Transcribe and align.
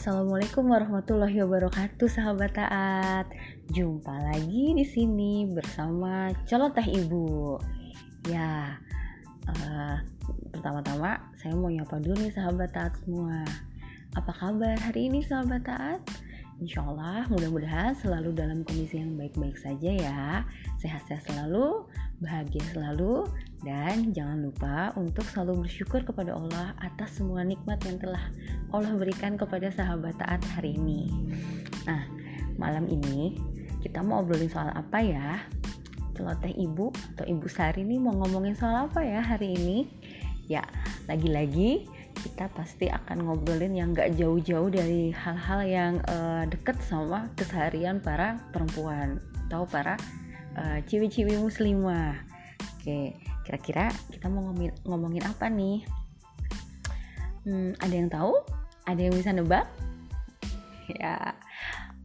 Assalamualaikum 0.00 0.64
warahmatullahi 0.64 1.44
wabarakatuh, 1.44 2.08
sahabat 2.08 2.56
taat. 2.56 3.28
Jumpa 3.68 4.32
lagi 4.32 4.72
di 4.72 4.80
sini 4.80 5.44
bersama 5.44 6.32
celoteh 6.48 7.04
ibu. 7.04 7.60
Ya, 8.24 8.80
uh, 9.44 10.00
pertama-tama 10.56 11.20
saya 11.36 11.52
mau 11.52 11.68
nyapa 11.68 12.00
dulu 12.00 12.16
nih 12.16 12.32
sahabat 12.32 12.72
taat 12.72 12.96
semua. 13.04 13.44
Apa 14.16 14.32
kabar 14.32 14.80
hari 14.80 15.12
ini 15.12 15.20
sahabat 15.20 15.68
taat? 15.68 16.00
Insya 16.64 16.80
Allah 16.80 17.28
mudah-mudahan 17.28 17.92
selalu 18.00 18.32
dalam 18.32 18.64
kondisi 18.64 19.04
yang 19.04 19.20
baik-baik 19.20 19.60
saja 19.60 19.90
ya 20.00 20.48
Sehat-sehat 20.80 21.28
selalu, 21.28 21.84
bahagia 22.24 22.64
selalu 22.72 23.28
Dan 23.60 24.16
jangan 24.16 24.40
lupa 24.40 24.88
untuk 24.96 25.28
selalu 25.28 25.68
bersyukur 25.68 26.00
kepada 26.00 26.32
Allah 26.32 26.72
atas 26.80 27.20
semua 27.20 27.44
nikmat 27.44 27.76
yang 27.84 28.00
telah 28.00 28.32
Allah 28.72 28.96
berikan 28.96 29.36
kepada 29.36 29.68
sahabat 29.68 30.16
taat 30.16 30.40
hari 30.56 30.80
ini. 30.80 31.12
Nah 31.84 32.08
malam 32.56 32.88
ini 32.88 33.36
kita 33.84 34.00
mau 34.00 34.24
obrolin 34.24 34.48
soal 34.48 34.72
apa 34.72 35.04
ya? 35.04 35.44
Celoteh 36.16 36.56
ibu 36.56 36.88
atau 37.16 37.24
ibu 37.28 37.46
Sari 37.48 37.84
ini 37.84 38.00
mau 38.00 38.16
ngomongin 38.16 38.56
soal 38.56 38.88
apa 38.88 39.04
ya 39.04 39.20
hari 39.20 39.52
ini? 39.52 39.78
Ya 40.48 40.64
lagi-lagi 41.04 41.84
kita 42.20 42.52
pasti 42.52 42.88
akan 42.88 43.24
ngobrolin 43.24 43.72
yang 43.72 43.96
gak 43.96 44.16
jauh-jauh 44.16 44.68
dari 44.68 45.12
hal-hal 45.12 45.60
yang 45.64 45.94
uh, 46.08 46.44
deket 46.44 46.76
sama 46.84 47.32
keseharian 47.36 48.00
para 48.00 48.36
perempuan 48.52 49.20
atau 49.48 49.64
para 49.64 49.96
uh, 50.56 50.78
ciwi-ciwi 50.84 51.40
muslimah. 51.40 52.20
Oke, 52.80 53.16
kira-kira 53.50 53.90
kita 54.14 54.30
mau 54.30 54.46
ngomongin, 54.46 54.70
ngomongin 54.86 55.26
apa 55.26 55.50
nih? 55.50 55.82
Hmm, 57.42 57.74
ada 57.82 57.94
yang 57.98 58.06
tahu? 58.06 58.38
Ada 58.86 59.10
yang 59.10 59.14
bisa 59.18 59.34
nebak? 59.34 59.66
ya, 61.02 61.34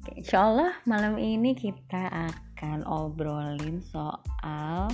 oke, 0.02 0.09
insya 0.17 0.41
Allah 0.41 0.73
malam 0.89 1.21
ini 1.21 1.53
kita 1.53 2.09
akan 2.09 2.81
obrolin 2.89 3.77
soal 3.85 4.89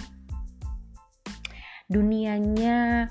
dunianya 1.87 3.07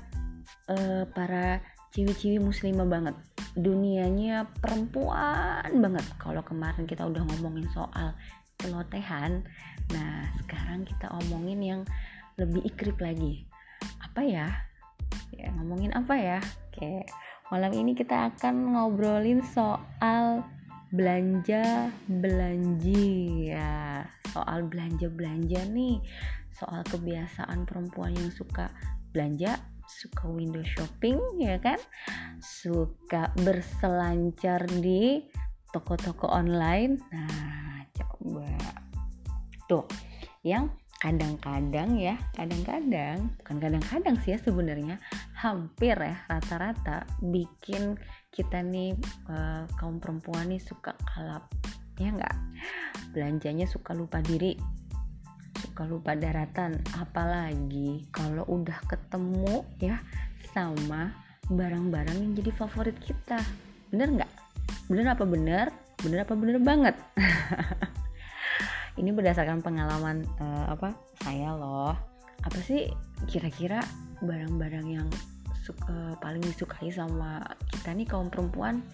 uh, 0.69 1.09
para 1.09 1.65
ciwi-ciwi 1.97 2.37
muslimah 2.37 2.85
banget 2.85 3.17
dunianya 3.57 4.45
perempuan 4.61 5.81
banget 5.81 6.05
kalau 6.21 6.45
kemarin 6.45 6.85
kita 6.85 7.09
udah 7.09 7.25
ngomongin 7.25 7.65
soal 7.73 8.13
celotehan 8.61 9.41
nah 9.89 10.29
sekarang 10.45 10.85
kita 10.85 11.09
omongin 11.25 11.59
yang 11.61 11.81
lebih 12.39 12.63
ikrip 12.67 12.99
lagi. 13.01 13.47
Apa 14.03 14.21
ya? 14.23 14.47
Ya 15.35 15.47
ngomongin 15.55 15.91
apa 15.95 16.15
ya? 16.15 16.39
Oke 16.71 17.03
malam 17.51 17.75
ini 17.75 17.91
kita 17.91 18.31
akan 18.31 18.71
ngobrolin 18.71 19.43
soal 19.43 20.39
belanja 20.95 21.91
belanji 22.07 23.51
ya 23.51 24.07
soal 24.31 24.63
belanja 24.71 25.11
belanja 25.11 25.59
nih. 25.67 25.99
Soal 26.55 26.83
kebiasaan 26.87 27.67
perempuan 27.67 28.15
yang 28.15 28.31
suka 28.31 28.71
belanja 29.11 29.59
suka 29.83 30.31
window 30.31 30.63
shopping 30.63 31.19
ya 31.43 31.59
kan? 31.59 31.79
Suka 32.39 33.35
berselancar 33.43 34.63
di 34.79 35.27
toko-toko 35.75 36.31
online. 36.31 37.03
Nah 37.11 37.83
coba. 37.91 38.47
Tuh 39.67 39.85
yang 40.47 40.71
kadang-kadang 41.01 41.97
ya 41.97 42.13
kadang-kadang 42.37 43.33
bukan 43.41 43.57
kadang-kadang 43.57 44.15
sih 44.21 44.37
ya 44.37 44.39
sebenarnya 44.39 45.01
hampir 45.33 45.97
ya 45.97 46.15
rata-rata 46.29 47.09
bikin 47.25 47.97
kita 48.29 48.61
nih 48.61 48.93
uh, 49.25 49.65
kaum 49.81 49.97
perempuan 49.97 50.53
nih 50.53 50.61
suka 50.61 50.93
kalap 51.09 51.49
ya 51.97 52.13
enggak 52.13 52.37
belanjanya 53.17 53.65
suka 53.65 53.97
lupa 53.97 54.21
diri 54.21 54.53
suka 55.57 55.89
lupa 55.89 56.13
daratan 56.13 56.77
apalagi 57.01 58.05
kalau 58.13 58.45
udah 58.45 58.77
ketemu 58.85 59.65
ya 59.81 59.97
sama 60.53 61.09
barang-barang 61.51 62.15
yang 62.15 62.31
jadi 62.37 62.51
favorit 62.55 62.95
kita. 63.03 63.39
Bener 63.91 64.07
nggak? 64.21 64.31
Bener 64.87 65.05
apa 65.11 65.23
bener? 65.27 65.67
Bener 66.01 66.25
apa 66.25 66.33
bener 66.33 66.57
banget 66.57 66.95
ini 69.01 69.09
berdasarkan 69.09 69.65
pengalaman 69.65 70.21
uh, 70.37 70.69
apa 70.69 70.93
saya 71.25 71.57
loh. 71.57 71.97
Apa 72.45 72.59
sih 72.61 72.85
kira-kira 73.25 73.81
barang-barang 74.21 74.87
yang 74.87 75.09
suka, 75.65 75.89
uh, 75.89 76.13
paling 76.21 76.41
disukai 76.45 76.93
sama 76.93 77.41
kita 77.73 77.97
nih 77.97 78.05
kaum 78.05 78.29
perempuan? 78.29 78.85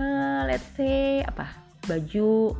Uh, 0.00 0.48
let's 0.48 0.64
say 0.72 1.20
apa 1.20 1.52
baju 1.84 2.56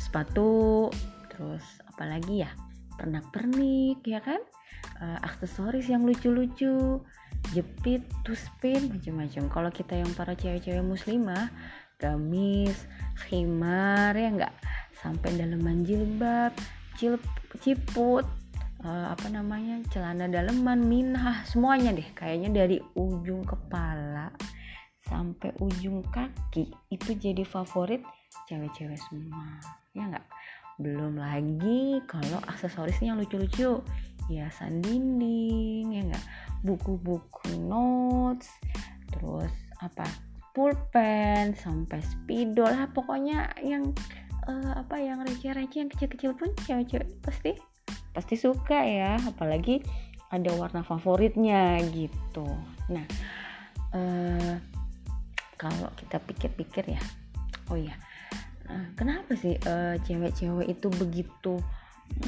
sepatu 0.00 0.88
terus 1.28 1.64
apalagi 1.92 2.48
ya? 2.48 2.50
Pernak-pernik 2.96 4.00
ya 4.08 4.24
kan? 4.24 4.40
Uh, 4.98 5.20
aksesoris 5.22 5.86
yang 5.86 6.02
lucu-lucu 6.02 7.04
jepit 7.52 8.02
tuspin 8.24 8.88
macam-macam. 8.88 9.44
Kalau 9.52 9.70
kita 9.70 9.94
yang 10.00 10.10
para 10.16 10.32
cewek-cewek 10.32 10.82
muslimah 10.82 11.52
gamis 11.98 12.86
khimar 13.26 14.14
ya 14.14 14.30
enggak 14.30 14.54
sampai 14.98 15.38
daleman 15.38 15.86
jilbab 15.86 16.52
cil 16.98 17.14
ciput 17.62 18.26
uh, 18.82 19.14
apa 19.14 19.26
namanya 19.30 19.82
celana 19.90 20.26
daleman 20.26 20.82
minah 20.82 21.42
semuanya 21.46 21.94
deh. 21.94 22.06
Kayaknya 22.14 22.50
dari 22.64 22.78
ujung 22.98 23.46
kepala 23.46 24.34
sampai 25.08 25.56
ujung 25.64 26.04
kaki 26.12 26.68
itu 26.92 27.10
jadi 27.16 27.42
favorit 27.46 28.04
cewek-cewek 28.50 28.98
semua. 29.08 29.58
Ya 29.96 30.10
enggak 30.10 30.26
belum 30.78 31.18
lagi 31.18 31.98
kalau 32.06 32.38
aksesorisnya 32.46 33.10
yang 33.10 33.18
lucu-lucu 33.18 33.82
hiasan 34.30 34.78
dinding 34.78 35.90
ya 35.90 36.02
enggak 36.06 36.26
buku-buku 36.62 37.54
notes 37.66 38.50
terus 39.14 39.54
apa? 39.82 40.06
Pulpen 40.58 41.54
sampai 41.54 42.02
spidol 42.02 42.66
lah 42.66 42.90
pokoknya 42.90 43.54
yang 43.62 43.94
uh, 44.48 44.72
apa 44.80 44.96
yang 44.98 45.20
receh-receh 45.22 45.78
yang 45.84 45.90
kecil-kecil 45.92 46.32
pun 46.34 46.50
cewek-cewek 46.64 47.08
pasti. 47.20 47.52
Pasti 48.16 48.34
suka 48.34 48.82
ya 48.82 49.20
apalagi 49.22 49.84
ada 50.32 50.50
warna 50.56 50.82
favoritnya 50.82 51.78
gitu. 51.92 52.48
Nah 52.90 53.06
uh, 53.94 54.54
kalau 55.60 55.90
kita 55.94 56.18
pikir-pikir 56.18 56.96
ya 56.96 57.02
oh 57.68 57.78
iya. 57.78 57.94
Nah, 58.68 58.84
kenapa 58.92 59.32
sih 59.32 59.56
uh, 59.64 59.96
cewek-cewek 60.04 60.68
itu 60.68 60.88
begitu 60.92 61.56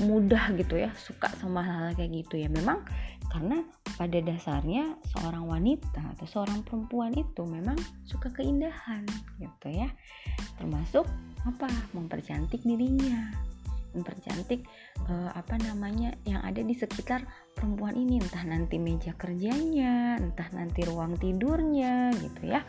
mudah 0.04 0.52
gitu 0.56 0.76
ya 0.76 0.92
suka 0.96 1.28
sama 1.40 1.64
hal-hal 1.64 1.92
kayak 1.96 2.12
gitu 2.24 2.40
ya? 2.40 2.48
Memang 2.48 2.84
karena 3.30 3.62
pada 3.94 4.18
dasarnya 4.18 4.98
seorang 5.14 5.46
wanita 5.46 6.02
atau 6.18 6.26
seorang 6.26 6.66
perempuan 6.66 7.14
itu 7.14 7.46
memang 7.46 7.78
suka 8.02 8.28
keindahan 8.34 9.06
gitu 9.38 9.70
ya. 9.70 9.86
Termasuk 10.58 11.06
apa? 11.46 11.70
Mempercantik 11.94 12.60
dirinya. 12.66 13.30
Mempercantik 13.94 14.66
uh, 15.06 15.30
apa 15.34 15.58
namanya 15.62 16.14
yang 16.26 16.42
ada 16.42 16.58
di 16.58 16.74
sekitar 16.74 17.22
perempuan 17.54 17.94
ini. 17.94 18.18
Entah 18.18 18.42
nanti 18.42 18.82
meja 18.82 19.14
kerjanya 19.14 20.18
entah 20.18 20.50
nanti 20.50 20.82
ruang 20.82 21.14
tidurnya 21.14 22.10
gitu 22.18 22.50
ya. 22.50 22.66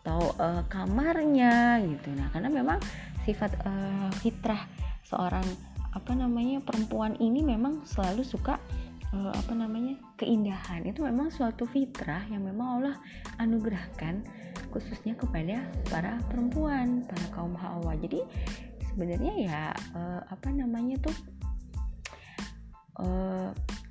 Atau 0.00 0.32
uh, 0.40 0.64
kamarnya 0.72 1.84
gitu. 1.84 2.16
Nah 2.16 2.32
karena 2.32 2.48
memang 2.48 2.80
sifat 3.28 3.60
uh, 3.60 4.08
fitrah 4.24 4.64
seorang 5.04 5.44
apa 5.88 6.12
namanya 6.12 6.60
perempuan 6.60 7.16
ini 7.16 7.40
memang 7.40 7.84
selalu 7.88 8.20
suka 8.24 8.60
uh, 9.14 9.32
apa 9.32 9.52
namanya 9.56 9.96
keindahan. 10.20 10.84
Itu 10.84 11.04
memang 11.04 11.32
suatu 11.32 11.64
fitrah 11.64 12.24
yang 12.28 12.44
memang 12.44 12.80
Allah 12.80 12.96
anugerahkan 13.40 14.24
khususnya 14.68 15.16
kepada 15.16 15.64
para 15.88 16.20
perempuan 16.28 17.04
para 17.08 17.26
kaum 17.32 17.56
hawa. 17.56 17.96
Jadi 17.96 18.20
sebenarnya 18.92 19.32
ya 19.38 19.60
uh, 19.96 20.20
apa 20.28 20.48
namanya 20.52 20.98
tuh 21.00 21.16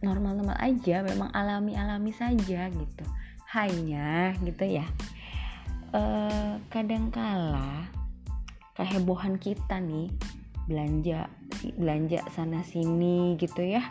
normal-normal 0.03 0.59
aja 0.59 0.99
memang 0.99 1.31
alami-alami 1.31 2.11
saja 2.11 2.67
gitu. 2.67 3.05
Hanya 3.55 4.35
gitu 4.43 4.67
ya. 4.67 4.83
Kadangkala 6.67 7.87
kehebohan 8.75 9.39
kita 9.39 9.79
nih 9.79 10.11
belanja 10.67 11.31
belanja 11.79 12.19
sana 12.35 12.61
sini 12.67 13.39
gitu 13.39 13.63
ya 13.63 13.81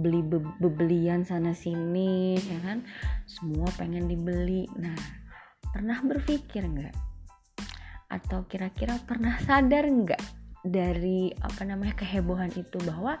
beli 0.00 0.24
be 0.24 0.40
bebelian 0.58 1.22
sana 1.22 1.52
sini 1.52 2.40
ya 2.40 2.58
kan? 2.64 2.82
Semua 3.28 3.68
pengen 3.76 4.08
dibeli. 4.08 4.64
Nah 4.80 4.96
pernah 5.70 6.00
berpikir 6.00 6.64
nggak? 6.64 6.96
Atau 8.10 8.48
kira-kira 8.48 8.98
pernah 9.04 9.36
sadar 9.44 9.86
nggak 9.86 10.22
dari 10.64 11.30
apa 11.44 11.62
namanya 11.68 11.94
kehebohan 12.00 12.50
itu? 12.56 12.80
Bahwa 12.82 13.20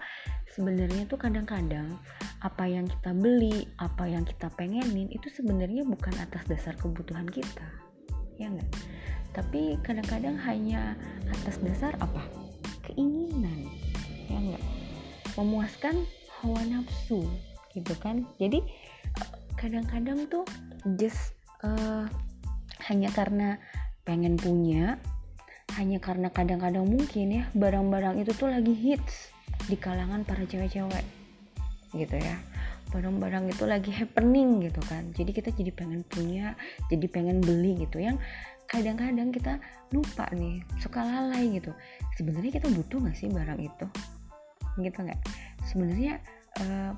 sebenarnya 0.56 1.04
tuh 1.06 1.20
kadang-kadang 1.20 2.00
apa 2.40 2.64
yang 2.64 2.88
kita 2.88 3.12
beli 3.12 3.68
apa 3.76 4.08
yang 4.08 4.24
kita 4.24 4.48
pengenin 4.56 5.12
itu 5.12 5.28
sebenarnya 5.28 5.84
bukan 5.84 6.16
atas 6.18 6.48
dasar 6.48 6.74
kebutuhan 6.80 7.28
kita. 7.28 7.68
Ya 8.40 8.48
nggak? 8.48 8.70
Tapi 9.36 9.78
kadang-kadang 9.84 10.34
hanya 10.42 10.96
atas 11.28 11.60
dasar 11.62 11.94
apa? 12.00 12.24
Keinginan. 12.88 13.68
Ya 14.26 14.40
enggak 14.40 14.64
memuaskan 15.38 16.06
hawa 16.40 16.60
nafsu 16.66 17.24
gitu 17.76 17.94
kan. 18.00 18.26
Jadi 18.40 18.64
kadang-kadang 19.54 20.24
tuh 20.32 20.44
just 20.96 21.36
uh, 21.60 22.08
hanya 22.88 23.12
karena 23.12 23.60
pengen 24.08 24.40
punya 24.40 24.96
hanya 25.78 26.02
karena 26.02 26.32
kadang-kadang 26.32 26.82
mungkin 26.82 27.30
ya 27.30 27.44
barang-barang 27.54 28.18
itu 28.18 28.34
tuh 28.34 28.50
lagi 28.50 28.74
hits 28.74 29.30
di 29.70 29.78
kalangan 29.78 30.26
para 30.26 30.42
cewek-cewek 30.42 31.04
gitu 31.94 32.16
ya. 32.16 32.36
Barang-barang 32.90 33.54
itu 33.54 33.64
lagi 33.70 33.94
happening 33.94 34.66
gitu 34.66 34.82
kan. 34.90 35.14
Jadi 35.14 35.30
kita 35.30 35.54
jadi 35.54 35.70
pengen 35.70 36.02
punya 36.02 36.58
jadi 36.90 37.06
pengen 37.06 37.38
beli 37.38 37.78
gitu. 37.86 38.02
Yang 38.02 38.18
kadang-kadang 38.66 39.30
kita 39.30 39.62
lupa 39.94 40.26
nih 40.34 40.58
suka 40.82 41.06
lalai 41.06 41.54
gitu. 41.54 41.70
Sebenarnya 42.18 42.58
kita 42.58 42.66
butuh 42.66 42.98
nggak 42.98 43.14
sih 43.14 43.30
barang 43.30 43.60
itu? 43.62 43.86
Gitu 44.82 44.98
nggak 44.98 45.20
sebenarnya 45.70 46.18
uh, 46.58 46.92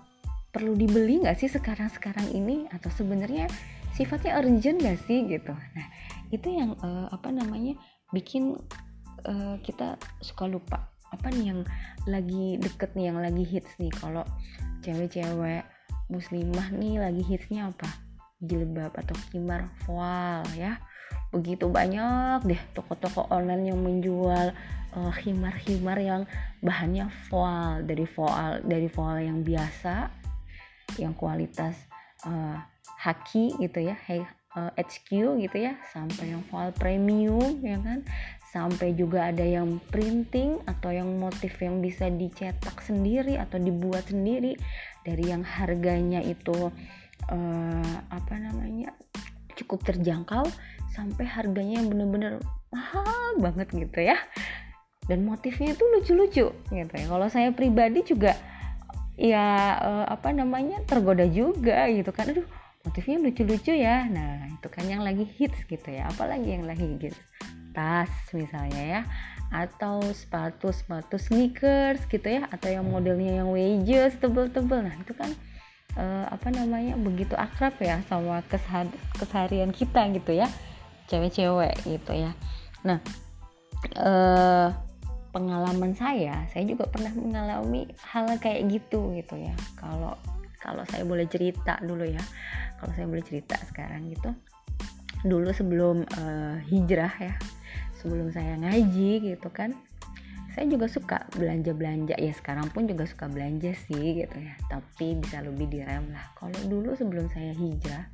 perlu 0.52 0.72
dibeli 0.76 1.20
nggak 1.20 1.36
sih 1.36 1.52
sekarang-sekarang 1.52 2.32
ini? 2.32 2.64
Atau 2.72 2.88
sebenarnya 2.92 3.48
sifatnya 3.92 4.40
urgent 4.40 4.80
gak 4.80 5.00
sih 5.04 5.28
gitu? 5.28 5.52
Nah 5.52 5.86
itu 6.32 6.48
yang 6.48 6.76
uh, 6.80 7.12
apa 7.12 7.28
namanya 7.28 7.76
bikin 8.12 8.56
uh, 9.28 9.56
kita 9.60 10.00
suka 10.24 10.48
lupa. 10.48 10.88
Apa 11.12 11.28
nih 11.28 11.52
yang 11.52 11.60
lagi 12.08 12.56
deket 12.56 12.96
nih 12.96 13.12
yang 13.12 13.20
lagi 13.20 13.44
hits 13.44 13.76
nih? 13.76 13.92
Kalau 13.92 14.24
cewek-cewek 14.80 15.68
muslimah 16.08 16.72
nih 16.72 17.00
lagi 17.00 17.22
hitsnya 17.24 17.68
apa? 17.68 17.88
Jilbab 18.42 18.96
atau 18.98 19.14
kimar 19.30 19.70
voal 19.86 20.42
ya 20.58 20.82
begitu 21.32 21.66
banyak 21.66 22.44
deh 22.44 22.62
toko-toko 22.76 23.26
online 23.32 23.72
yang 23.72 23.80
menjual 23.80 24.52
uh, 24.92 25.12
khimar-khimar 25.16 25.98
yang 25.98 26.22
bahannya 26.60 27.08
voal 27.32 27.80
dari 27.82 28.04
voal 28.04 28.60
dari 28.60 28.88
voal 28.92 29.18
yang 29.18 29.40
biasa 29.40 30.12
yang 31.00 31.16
kualitas 31.16 31.88
uh, 32.28 32.60
haki 33.00 33.56
gitu 33.58 33.80
ya 33.80 33.96
hey, 34.04 34.22
uh, 34.56 34.70
HQ 34.76 35.40
gitu 35.40 35.56
ya 35.56 35.76
sampai 35.92 36.36
yang 36.36 36.42
voal 36.48 36.70
premium 36.74 37.60
ya 37.64 37.80
kan? 37.80 38.04
Sampai 38.52 38.92
juga 38.92 39.32
ada 39.32 39.40
yang 39.40 39.80
printing 39.88 40.60
atau 40.68 40.92
yang 40.92 41.08
motif 41.16 41.56
yang 41.64 41.80
bisa 41.80 42.12
dicetak 42.12 42.84
sendiri 42.84 43.40
atau 43.40 43.56
dibuat 43.56 44.12
sendiri 44.12 44.60
dari 45.00 45.32
yang 45.32 45.40
harganya 45.40 46.20
itu 46.20 46.68
uh, 47.32 47.94
apa 48.12 48.34
namanya 48.36 48.92
cukup 49.56 49.80
terjangkau 49.88 50.44
sampai 50.92 51.24
harganya 51.24 51.80
yang 51.80 51.88
bener-bener 51.88 52.38
mahal 52.68 53.40
banget 53.40 53.68
gitu 53.72 54.00
ya. 54.04 54.16
Dan 55.08 55.26
motifnya 55.26 55.74
itu 55.74 55.82
lucu-lucu 55.82 56.46
gitu 56.52 56.92
ya. 56.94 57.06
Kalau 57.08 57.26
saya 57.26 57.50
pribadi 57.50 58.06
juga 58.06 58.38
ya 59.18 59.76
uh, 59.82 60.06
apa 60.08 60.30
namanya 60.30 60.84
tergoda 60.86 61.26
juga 61.26 61.90
gitu 61.90 62.12
kan. 62.14 62.30
Aduh 62.30 62.46
motifnya 62.86 63.18
lucu-lucu 63.18 63.72
ya. 63.74 64.06
Nah 64.06 64.46
itu 64.52 64.68
kan 64.70 64.84
yang 64.86 65.02
lagi 65.02 65.26
hits 65.26 65.64
gitu 65.66 65.88
ya. 65.90 66.06
Apalagi 66.12 66.54
yang 66.54 66.68
lagi 66.68 66.86
hits? 67.02 67.18
Tas 67.74 68.12
misalnya 68.30 68.82
ya. 68.82 69.00
Atau 69.52 70.00
sepatu 70.14 70.70
sepatu 70.70 71.18
sneakers 71.18 72.04
gitu 72.06 72.28
ya. 72.28 72.46
Atau 72.52 72.70
yang 72.70 72.86
modelnya 72.86 73.42
yang 73.42 73.50
wedges 73.50 74.14
tebel-tebel. 74.22 74.86
Nah 74.86 74.94
itu 75.02 75.12
kan 75.18 75.34
uh, 75.98 76.24
apa 76.30 76.48
namanya 76.52 76.94
begitu 76.96 77.34
akrab 77.36 77.74
ya 77.82 78.00
sama 78.06 78.40
keseharian 79.18 79.74
kita 79.74 80.08
gitu 80.14 80.36
ya 80.36 80.48
cewek-cewek 81.08 81.74
gitu 81.86 82.12
ya. 82.14 82.30
Nah 82.86 82.98
uh, 83.98 84.68
pengalaman 85.32 85.96
saya 85.96 86.44
saya 86.52 86.64
juga 86.68 86.86
pernah 86.86 87.10
mengalami 87.16 87.88
hal 88.12 88.36
kayak 88.38 88.68
gitu 88.68 89.16
gitu 89.16 89.34
ya. 89.40 89.54
Kalau 89.78 90.14
kalau 90.62 90.86
saya 90.86 91.02
boleh 91.02 91.26
cerita 91.26 91.80
dulu 91.82 92.06
ya. 92.06 92.22
Kalau 92.78 92.92
saya 92.94 93.06
boleh 93.06 93.24
cerita 93.24 93.58
sekarang 93.66 94.10
gitu. 94.10 94.30
Dulu 95.22 95.50
sebelum 95.54 96.02
uh, 96.18 96.58
hijrah 96.66 97.14
ya 97.18 97.34
sebelum 98.02 98.34
saya 98.34 98.58
ngaji 98.58 99.22
gitu 99.22 99.46
kan 99.54 99.70
saya 100.52 100.68
juga 100.68 100.84
suka 100.84 101.18
belanja-belanja. 101.32 102.20
Ya 102.20 102.32
sekarang 102.36 102.68
pun 102.76 102.84
juga 102.84 103.08
suka 103.08 103.24
belanja 103.24 103.72
sih 103.88 104.20
gitu 104.20 104.36
ya. 104.36 104.52
Tapi 104.68 105.16
bisa 105.16 105.40
lebih 105.40 105.64
direm 105.72 106.12
lah. 106.12 106.28
Kalau 106.36 106.60
dulu 106.68 106.92
sebelum 106.92 107.32
saya 107.32 107.56
hijrah 107.56 108.04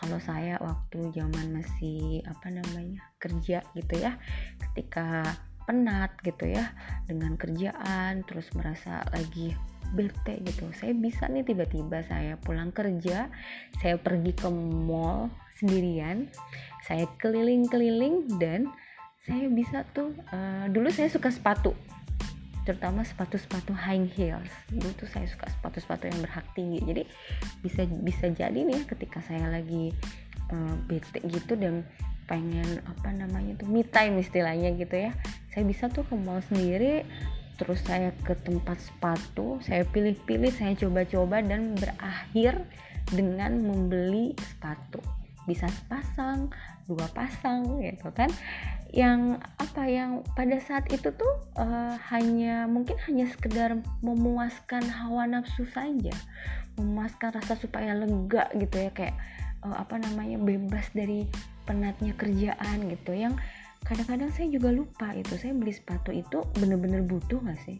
kalau 0.00 0.16
saya 0.16 0.56
waktu 0.58 1.12
zaman 1.12 1.52
masih 1.52 2.24
apa 2.24 2.48
namanya 2.48 3.04
kerja 3.20 3.60
gitu 3.76 3.94
ya 4.00 4.16
ketika 4.58 5.36
penat 5.68 6.16
gitu 6.24 6.48
ya 6.50 6.72
dengan 7.04 7.36
kerjaan 7.36 8.24
terus 8.24 8.48
merasa 8.56 9.04
lagi 9.12 9.54
bete 9.92 10.40
gitu. 10.42 10.72
Saya 10.72 10.96
bisa 10.96 11.28
nih 11.28 11.44
tiba-tiba 11.44 12.00
saya 12.08 12.40
pulang 12.40 12.72
kerja 12.72 13.28
saya 13.78 14.00
pergi 14.00 14.32
ke 14.34 14.48
mall 14.50 15.28
sendirian 15.60 16.32
saya 16.88 17.04
keliling-keliling 17.20 18.40
dan 18.40 18.72
saya 19.20 19.46
bisa 19.52 19.84
tuh 19.92 20.16
uh, 20.32 20.66
dulu 20.72 20.88
saya 20.88 21.12
suka 21.12 21.28
sepatu 21.28 21.76
terutama 22.68 23.02
sepatu-sepatu 23.02 23.72
high 23.72 24.06
heels. 24.16 24.52
Dulu 24.70 24.90
tuh 24.96 25.08
saya 25.08 25.26
suka 25.26 25.48
sepatu-sepatu 25.48 26.10
yang 26.10 26.18
berhak 26.20 26.46
tinggi 26.52 26.78
jadi 26.84 27.02
bisa 27.64 27.86
bisa 28.04 28.26
jadi 28.30 28.60
nih 28.60 28.84
ketika 28.88 29.24
saya 29.24 29.48
lagi 29.48 29.94
uh, 30.52 30.74
bete 30.88 31.20
gitu 31.24 31.56
dan 31.56 31.84
pengen 32.30 32.78
apa 32.86 33.10
namanya 33.10 33.58
tuh 33.58 33.66
me 33.66 33.82
time 33.82 34.22
istilahnya 34.22 34.70
gitu 34.78 35.10
ya 35.10 35.10
saya 35.50 35.66
bisa 35.66 35.90
tuh 35.90 36.06
ke 36.06 36.14
mall 36.14 36.38
sendiri 36.46 37.02
terus 37.58 37.82
saya 37.82 38.14
ke 38.22 38.38
tempat 38.38 38.78
sepatu 38.78 39.58
saya 39.66 39.82
pilih-pilih 39.82 40.54
saya 40.54 40.78
coba-coba 40.78 41.42
dan 41.42 41.74
berakhir 41.74 42.62
dengan 43.10 43.58
membeli 43.58 44.32
sepatu. 44.38 45.02
Bisa 45.48 45.66
sepasang 45.66 46.52
dua 46.86 47.06
pasang 47.10 47.82
gitu 47.82 48.10
kan 48.14 48.30
yang 48.90 49.38
apa 49.58 49.86
yang 49.86 50.26
pada 50.34 50.58
saat 50.58 50.90
itu 50.90 51.14
tuh 51.14 51.34
uh, 51.54 51.94
hanya 52.10 52.66
mungkin 52.66 52.98
hanya 53.06 53.30
sekedar 53.30 53.78
memuaskan 54.02 54.82
hawa 54.82 55.30
nafsu 55.30 55.62
saja. 55.70 56.10
Memuaskan 56.74 57.38
rasa 57.38 57.54
supaya 57.54 57.94
lega 57.94 58.50
gitu 58.58 58.76
ya 58.82 58.90
kayak 58.90 59.14
uh, 59.62 59.78
apa 59.78 60.02
namanya 60.02 60.42
bebas 60.42 60.90
dari 60.90 61.30
penatnya 61.70 62.18
kerjaan 62.18 62.90
gitu. 62.90 63.14
Yang 63.14 63.38
kadang-kadang 63.86 64.34
saya 64.34 64.50
juga 64.50 64.74
lupa 64.74 65.14
itu 65.14 65.38
saya 65.38 65.54
beli 65.54 65.70
sepatu 65.70 66.10
itu 66.10 66.42
bener-bener 66.58 67.06
butuh 67.06 67.38
gak 67.46 67.62
sih? 67.62 67.78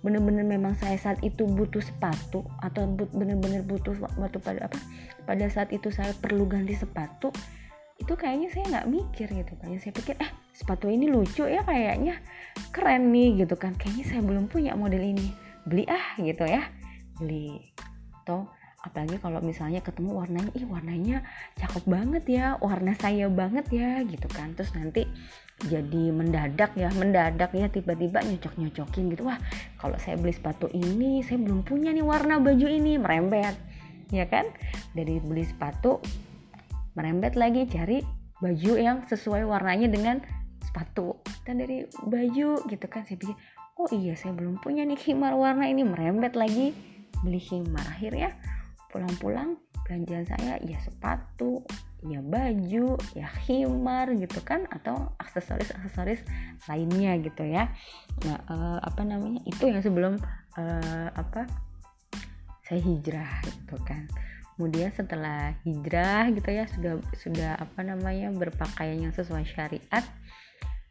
Bener-bener 0.00 0.46
memang 0.46 0.72
saya 0.80 0.96
saat 0.96 1.20
itu 1.20 1.44
butuh 1.44 1.84
sepatu 1.84 2.48
atau 2.64 2.88
bener-bener 3.12 3.60
butuh 3.60 3.92
waktu 4.16 4.40
pada 4.40 4.72
apa 4.72 4.78
pada 5.28 5.46
saat 5.52 5.68
itu 5.74 5.92
saya 5.92 6.16
perlu 6.16 6.48
ganti 6.48 6.78
sepatu 6.78 7.28
itu 7.96 8.12
kayaknya 8.12 8.48
saya 8.52 8.64
nggak 8.72 8.88
mikir 8.92 9.28
gitu. 9.28 9.52
Kayaknya 9.56 9.80
saya 9.82 9.92
pikir 9.96 10.14
eh 10.20 10.45
sepatu 10.56 10.88
ini 10.88 11.12
lucu 11.12 11.44
ya 11.44 11.60
kayaknya. 11.60 12.16
Keren 12.72 13.12
nih 13.12 13.44
gitu 13.44 13.60
kan. 13.60 13.76
Kayaknya 13.76 14.04
saya 14.08 14.22
belum 14.24 14.48
punya 14.48 14.72
model 14.72 15.04
ini. 15.04 15.28
Beli 15.68 15.84
ah 15.84 16.16
gitu 16.16 16.48
ya. 16.48 16.64
Beli. 17.20 17.60
Toh 18.24 18.48
apalagi 18.86 19.18
kalau 19.18 19.42
misalnya 19.42 19.82
ketemu 19.82 20.14
warnanya 20.14 20.50
ih 20.54 20.62
warnanya 20.64 21.16
cakep 21.60 21.84
banget 21.84 22.24
ya. 22.24 22.46
Warna 22.56 22.96
saya 22.96 23.28
banget 23.28 23.68
ya 23.68 24.00
gitu 24.08 24.24
kan. 24.32 24.56
Terus 24.56 24.72
nanti 24.72 25.04
jadi 25.68 26.12
mendadak 26.12 26.72
ya 26.76 26.88
mendadak 26.96 27.52
ya 27.52 27.68
tiba-tiba 27.68 28.24
nyocok 28.24 28.56
nyocokin 28.56 29.12
gitu. 29.12 29.28
Wah 29.28 29.36
kalau 29.76 30.00
saya 30.00 30.16
beli 30.16 30.32
sepatu 30.32 30.72
ini 30.72 31.20
saya 31.20 31.36
belum 31.36 31.68
punya 31.68 31.92
nih 31.92 32.06
warna 32.06 32.40
baju 32.40 32.64
ini. 32.64 32.96
Merembet 32.96 33.56
ya 34.08 34.24
kan? 34.24 34.48
Dari 34.96 35.20
beli 35.20 35.44
sepatu 35.44 36.00
merembet 36.96 37.36
lagi 37.36 37.68
cari 37.68 38.00
baju 38.40 38.72
yang 38.76 39.04
sesuai 39.04 39.44
warnanya 39.44 39.88
dengan 39.88 40.20
sepatu 40.66 41.22
dan 41.46 41.62
dari 41.62 41.86
baju 42.04 42.66
gitu 42.66 42.86
kan 42.90 43.06
saya 43.06 43.16
pikir 43.16 43.36
oh 43.76 43.88
iya 43.92 44.16
saya 44.16 44.32
belum 44.32 44.58
punya 44.58 44.88
nih 44.88 44.96
khimar 44.96 45.36
warna 45.36 45.68
ini 45.68 45.84
merembet 45.84 46.32
lagi. 46.34 46.72
Beli 47.20 47.40
khimar. 47.40 47.84
Akhirnya 47.84 48.32
pulang-pulang 48.88 49.60
belanjaan 49.84 50.26
saya 50.26 50.58
ya 50.64 50.80
sepatu 50.82 51.62
ya 52.06 52.18
baju 52.18 52.98
ya 53.14 53.28
himar 53.46 54.10
gitu 54.18 54.42
kan 54.42 54.66
atau 54.68 55.14
aksesoris-aksesoris 55.20 56.24
lainnya 56.66 57.20
gitu 57.20 57.44
ya. 57.44 57.70
Nah 58.24 58.38
uh, 58.48 58.78
apa 58.80 59.02
namanya 59.04 59.44
itu 59.44 59.68
yang 59.68 59.84
sebelum 59.84 60.18
uh, 60.56 61.08
apa 61.12 61.46
saya 62.66 62.80
hijrah 62.80 63.44
gitu 63.44 63.76
kan. 63.84 64.08
Kemudian 64.56 64.88
setelah 64.96 65.52
hijrah 65.68 66.32
gitu 66.32 66.48
ya 66.48 66.64
sudah 66.64 66.96
sudah 67.12 67.60
apa 67.60 67.84
namanya 67.84 68.32
berpakaian 68.32 69.04
yang 69.04 69.12
sesuai 69.12 69.44
syariat 69.44 70.04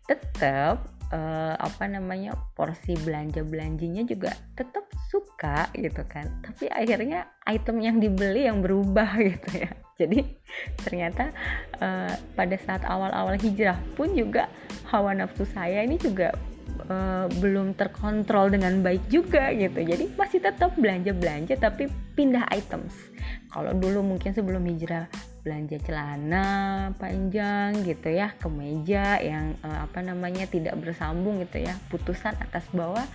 tetap 0.06 0.96
uh, 1.12 1.54
apa 1.58 1.86
namanya 1.90 2.34
porsi 2.58 2.98
belanja 3.02 3.42
belanjinya 3.46 4.06
juga 4.06 4.34
tetap 4.58 4.88
suka 5.12 5.70
gitu 5.76 6.02
kan. 6.08 6.30
Tapi 6.42 6.70
akhirnya 6.72 7.30
item 7.46 7.78
yang 7.82 7.98
dibeli 8.02 8.48
yang 8.48 8.62
berubah 8.64 9.18
gitu 9.30 9.50
ya. 9.66 9.72
Jadi 9.96 10.20
ternyata 10.84 11.32
uh, 11.80 12.14
pada 12.36 12.56
saat 12.60 12.84
awal-awal 12.84 13.40
hijrah 13.40 13.80
pun 13.96 14.12
juga 14.12 14.52
hawa 14.92 15.16
nafsu 15.16 15.48
saya 15.48 15.88
ini 15.88 15.96
juga 15.96 16.36
uh, 16.92 17.32
belum 17.40 17.80
terkontrol 17.80 18.52
dengan 18.52 18.84
baik 18.84 19.08
juga 19.08 19.56
gitu. 19.56 19.88
Jadi 19.88 20.12
masih 20.20 20.44
tetap 20.44 20.76
belanja 20.76 21.16
belanja 21.16 21.56
tapi 21.56 21.88
pindah 22.18 22.44
items. 22.52 22.94
Kalau 23.56 23.72
dulu 23.72 24.04
mungkin 24.04 24.36
sebelum 24.36 24.68
hijrah 24.68 25.08
belanja 25.46 25.78
celana 25.86 26.48
panjang 26.98 27.86
gitu 27.86 28.10
ya 28.10 28.34
kemeja 28.42 29.22
yang 29.22 29.54
uh, 29.62 29.86
apa 29.86 30.02
namanya 30.02 30.50
tidak 30.50 30.74
bersambung 30.82 31.38
gitu 31.46 31.62
ya 31.62 31.78
putusan 31.94 32.34
atas 32.42 32.66
bawah 32.74 33.06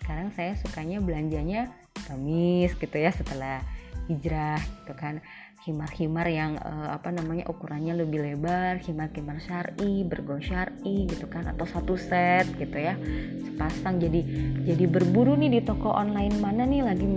sekarang 0.00 0.32
saya 0.32 0.56
sukanya 0.56 1.04
belanjanya 1.04 1.68
gamis 2.08 2.72
gitu 2.80 2.96
ya 2.96 3.12
setelah 3.12 3.60
hijrah 4.08 4.64
gitu 4.64 4.96
kan 4.96 5.20
himar-himar 5.64 6.28
yang 6.28 6.60
uh, 6.60 6.92
apa 6.92 7.08
namanya 7.08 7.48
ukurannya 7.48 7.96
lebih 7.96 8.20
lebar, 8.20 8.84
himar-himar 8.84 9.40
syari, 9.40 10.04
bergo 10.04 10.36
syari 10.36 11.08
gitu 11.08 11.24
kan 11.24 11.48
atau 11.48 11.64
satu 11.64 11.96
set 11.96 12.44
gitu 12.60 12.76
ya. 12.76 13.00
Sepasang 13.48 13.96
jadi 13.96 14.20
jadi 14.60 14.84
berburu 14.84 15.40
nih 15.40 15.56
di 15.56 15.60
toko 15.64 15.88
online 15.88 16.36
mana 16.36 16.68
nih 16.68 16.84
lagi 16.84 17.08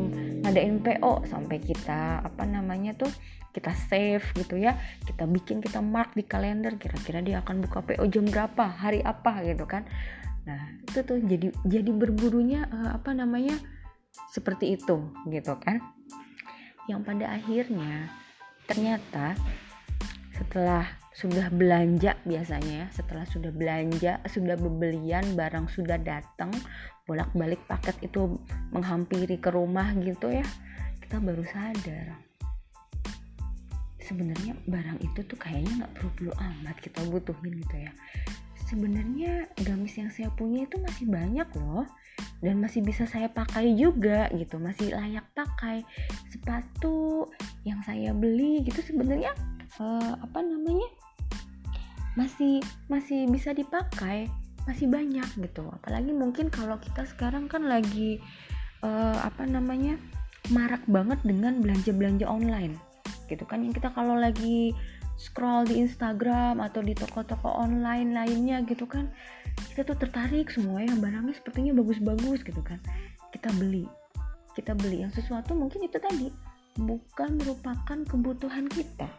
ngadain 0.43 0.81
PO 0.83 1.25
sampai 1.25 1.57
kita 1.61 2.21
apa 2.21 2.43
namanya 2.45 2.93
tuh 2.93 3.09
kita 3.55 3.73
save 3.73 4.25
gitu 4.37 4.57
ya. 4.57 4.77
Kita 5.05 5.25
bikin 5.25 5.63
kita 5.63 5.81
mark 5.81 6.13
di 6.13 6.25
kalender 6.25 6.77
kira-kira 6.77 7.25
dia 7.25 7.41
akan 7.41 7.65
buka 7.65 7.81
PO 7.81 8.03
jam 8.11 8.25
berapa, 8.29 8.65
hari 8.69 9.01
apa 9.01 9.41
gitu 9.45 9.65
kan. 9.65 9.85
Nah, 10.45 10.79
itu 10.85 10.99
tuh 11.03 11.19
jadi 11.19 11.51
jadi 11.65 11.91
berburunya 11.91 12.69
uh, 12.69 12.97
apa 12.97 13.11
namanya? 13.13 13.57
seperti 14.33 14.73
itu 14.73 15.13
gitu 15.29 15.53
kan. 15.61 15.77
Yang 16.89 17.01
pada 17.05 17.25
akhirnya 17.37 18.09
ternyata 18.65 19.37
setelah 20.35 20.85
sudah 21.17 21.49
belanja 21.49 22.13
biasanya 22.29 22.85
ya 22.85 22.87
setelah 22.93 23.25
sudah 23.25 23.49
belanja 23.49 24.21
sudah 24.29 24.53
bebelian 24.53 25.25
barang 25.33 25.65
sudah 25.65 25.97
datang 25.97 26.53
bolak-balik 27.07 27.63
paket 27.65 27.95
itu 28.03 28.35
menghampiri 28.75 29.39
ke 29.39 29.49
rumah 29.49 29.95
gitu 29.97 30.29
ya 30.29 30.43
kita 31.07 31.23
baru 31.23 31.43
sadar. 31.47 32.19
Sebenarnya 34.03 34.59
barang 34.67 34.99
itu 34.99 35.23
tuh 35.23 35.39
kayaknya 35.39 35.83
nggak 35.83 35.93
perlu-perlu 35.95 36.33
amat 36.35 36.75
kita 36.83 36.99
butuhin 37.07 37.63
gitu 37.63 37.75
ya. 37.79 37.91
Sebenarnya 38.67 39.47
gamis 39.63 39.95
yang 39.95 40.11
saya 40.11 40.27
punya 40.35 40.67
itu 40.67 40.75
masih 40.83 41.07
banyak 41.07 41.47
loh 41.63 41.87
dan 42.43 42.59
masih 42.59 42.83
bisa 42.83 43.07
saya 43.07 43.31
pakai 43.31 43.71
juga 43.79 44.27
gitu 44.35 44.59
masih 44.59 44.91
layak 44.91 45.23
pakai. 45.31 45.87
Sepatu 46.27 47.31
yang 47.63 47.79
saya 47.87 48.11
beli 48.11 48.67
gitu 48.67 48.83
sebenarnya 48.83 49.31
uh, 49.79 50.11
apa 50.19 50.43
namanya 50.43 50.91
masih 52.19 52.59
masih 52.91 53.31
bisa 53.31 53.55
dipakai 53.55 54.27
masih 54.67 54.91
banyak 54.91 55.25
gitu. 55.39 55.63
Apalagi 55.71 56.11
mungkin 56.11 56.51
kalau 56.51 56.75
kita 56.77 57.07
sekarang 57.07 57.47
kan 57.47 57.65
lagi 57.65 58.19
uh, 58.83 59.17
apa 59.23 59.47
namanya 59.47 59.95
marak 60.51 60.83
banget 60.85 61.19
dengan 61.23 61.63
belanja-belanja 61.63 62.27
online 62.27 62.75
gitu 63.31 63.47
kan. 63.47 63.63
Yang 63.63 63.81
kita 63.81 63.95
kalau 63.95 64.19
lagi 64.19 64.75
scroll 65.17 65.65
di 65.65 65.81
Instagram 65.81 66.61
atau 66.61 66.85
di 66.85 66.93
toko-toko 66.93 67.49
online 67.49 68.13
lainnya 68.13 68.61
gitu 68.69 68.85
kan 68.85 69.09
kita 69.73 69.81
tuh 69.81 69.97
tertarik 69.97 70.53
semua 70.53 70.85
ya 70.85 70.93
barangnya 70.93 71.33
sepertinya 71.33 71.73
bagus-bagus 71.73 72.45
gitu 72.45 72.61
kan. 72.61 72.77
Kita 73.33 73.49
beli 73.57 73.89
kita 74.53 74.73
beli 74.73 75.05
yang 75.05 75.13
sesuatu 75.13 75.53
mungkin 75.53 75.85
itu 75.85 75.97
tadi 76.01 76.29
bukan 76.77 77.37
merupakan 77.41 77.97
kebutuhan 78.05 78.65
kita. 78.69 79.09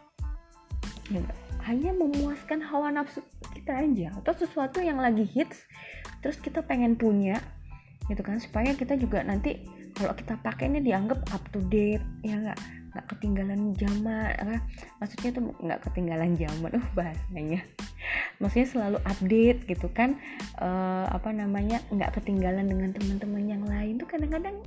Ya, 1.09 1.23
hanya 1.65 1.91
memuaskan 1.95 2.61
hawa 2.63 2.93
nafsu 2.93 3.23
kita 3.53 3.71
aja 3.79 4.07
atau 4.21 4.33
sesuatu 4.33 4.79
yang 4.79 5.01
lagi 5.01 5.25
hits 5.25 5.65
terus 6.19 6.37
kita 6.39 6.65
pengen 6.65 6.95
punya 6.99 7.39
gitu 8.09 8.25
kan? 8.25 8.41
Supaya 8.41 8.73
kita 8.73 8.97
juga 8.97 9.21
nanti 9.21 9.61
kalau 9.93 10.13
kita 10.17 10.39
pakai 10.41 10.71
ini 10.71 10.81
dianggap 10.81 11.21
up 11.29 11.43
to 11.53 11.61
date 11.69 12.03
ya 12.25 12.37
enggak 12.39 12.59
nggak 12.89 13.05
ketinggalan 13.05 13.61
zaman 13.77 14.33
apa? 14.33 14.57
Maksudnya 14.97 15.29
tuh 15.37 15.43
nggak 15.61 15.79
ketinggalan 15.89 16.31
zaman 16.33 16.71
uh 16.73 16.87
bahasanya. 16.97 17.61
Maksudnya 18.41 18.67
selalu 18.67 18.97
update 19.05 19.59
gitu 19.69 19.87
kan? 19.93 20.17
Uh, 20.57 21.05
apa 21.13 21.29
namanya? 21.29 21.83
Nggak 21.93 22.17
ketinggalan 22.17 22.65
dengan 22.65 22.89
teman-teman 22.95 23.43
yang 23.45 23.63
lain 23.63 24.01
tuh 24.01 24.09
kadang-kadang 24.09 24.57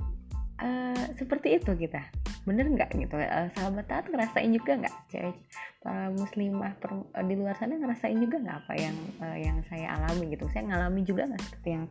uh, 0.59 1.05
seperti 1.15 1.57
itu 1.57 1.71
kita. 1.73 2.01
Bener 2.43 2.67
nggak 2.67 2.91
gitu? 2.99 3.15
Uh, 3.15 3.47
sahabat 3.55 3.87
taat 3.87 4.05
ngerasain 4.11 4.51
juga 4.51 4.75
nggak? 4.77 4.95
Cewek 5.09 5.37
para 5.83 6.11
muslimah 6.11 6.73
per, 6.79 6.91
di 7.27 7.35
luar 7.35 7.55
sana 7.59 7.75
ngerasain 7.75 8.15
juga 8.19 8.39
nggak 8.39 8.57
apa 8.63 8.73
yang 8.79 8.95
yang 9.39 9.57
saya 9.67 9.95
alami 9.95 10.35
gitu? 10.35 10.45
Saya 10.51 10.63
ngalami 10.67 11.01
juga 11.07 11.27
nggak 11.27 11.41
seperti 11.43 11.69
yang 11.75 11.85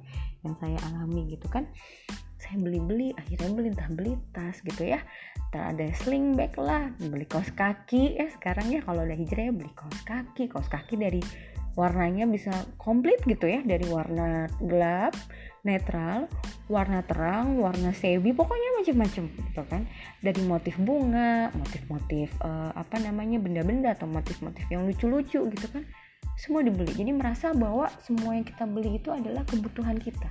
yang 0.44 0.54
saya 0.60 0.78
alami 0.92 1.20
gitu 1.32 1.46
kan? 1.48 1.64
Saya 2.42 2.58
beli-beli 2.58 3.14
akhirnya 3.14 3.50
beli 3.54 3.68
entah 3.70 3.90
beli 3.92 4.12
tas 4.34 4.58
gitu 4.60 4.82
ya. 4.82 5.00
Entah 5.48 5.72
ada 5.72 5.86
sling 5.94 6.34
bag 6.34 6.52
lah 6.58 6.90
beli 6.98 7.24
kaos 7.24 7.48
kaki. 7.54 8.18
Ya 8.18 8.28
sekarang 8.32 8.68
ya 8.72 8.80
kalau 8.84 9.06
udah 9.06 9.16
hijrah 9.16 9.48
ya 9.48 9.54
beli 9.54 9.72
kaos 9.72 10.00
kaki. 10.04 10.50
Kaos 10.50 10.68
kaki 10.68 10.98
dari 10.98 11.22
warnanya 11.72 12.28
bisa 12.28 12.52
komplit 12.76 13.20
gitu 13.24 13.48
ya 13.48 13.64
dari 13.64 13.88
warna 13.88 14.44
gelap 14.60 15.16
netral 15.62 16.26
warna 16.66 17.06
terang 17.06 17.56
warna 17.56 17.94
sebi 17.94 18.34
pokoknya 18.34 18.82
macam-macam 18.82 19.24
gitu 19.30 19.62
kan. 19.66 19.82
Dari 20.20 20.42
motif 20.44 20.74
bunga 20.80 21.48
motif-motif 21.54 22.34
uh, 22.42 22.74
apa 22.74 22.98
namanya 22.98 23.38
benda-benda 23.38 23.94
atau 23.94 24.10
motif-motif 24.10 24.66
yang 24.68 24.84
lucu-lucu 24.84 25.48
gitu 25.48 25.66
kan 25.70 25.84
semua 26.36 26.64
dibeli. 26.64 26.90
Jadi 26.90 27.12
merasa 27.14 27.54
bahwa 27.54 27.86
semua 28.02 28.34
yang 28.34 28.44
kita 28.44 28.64
beli 28.66 28.98
itu 28.98 29.12
adalah 29.12 29.46
kebutuhan 29.46 30.00
kita. 30.00 30.28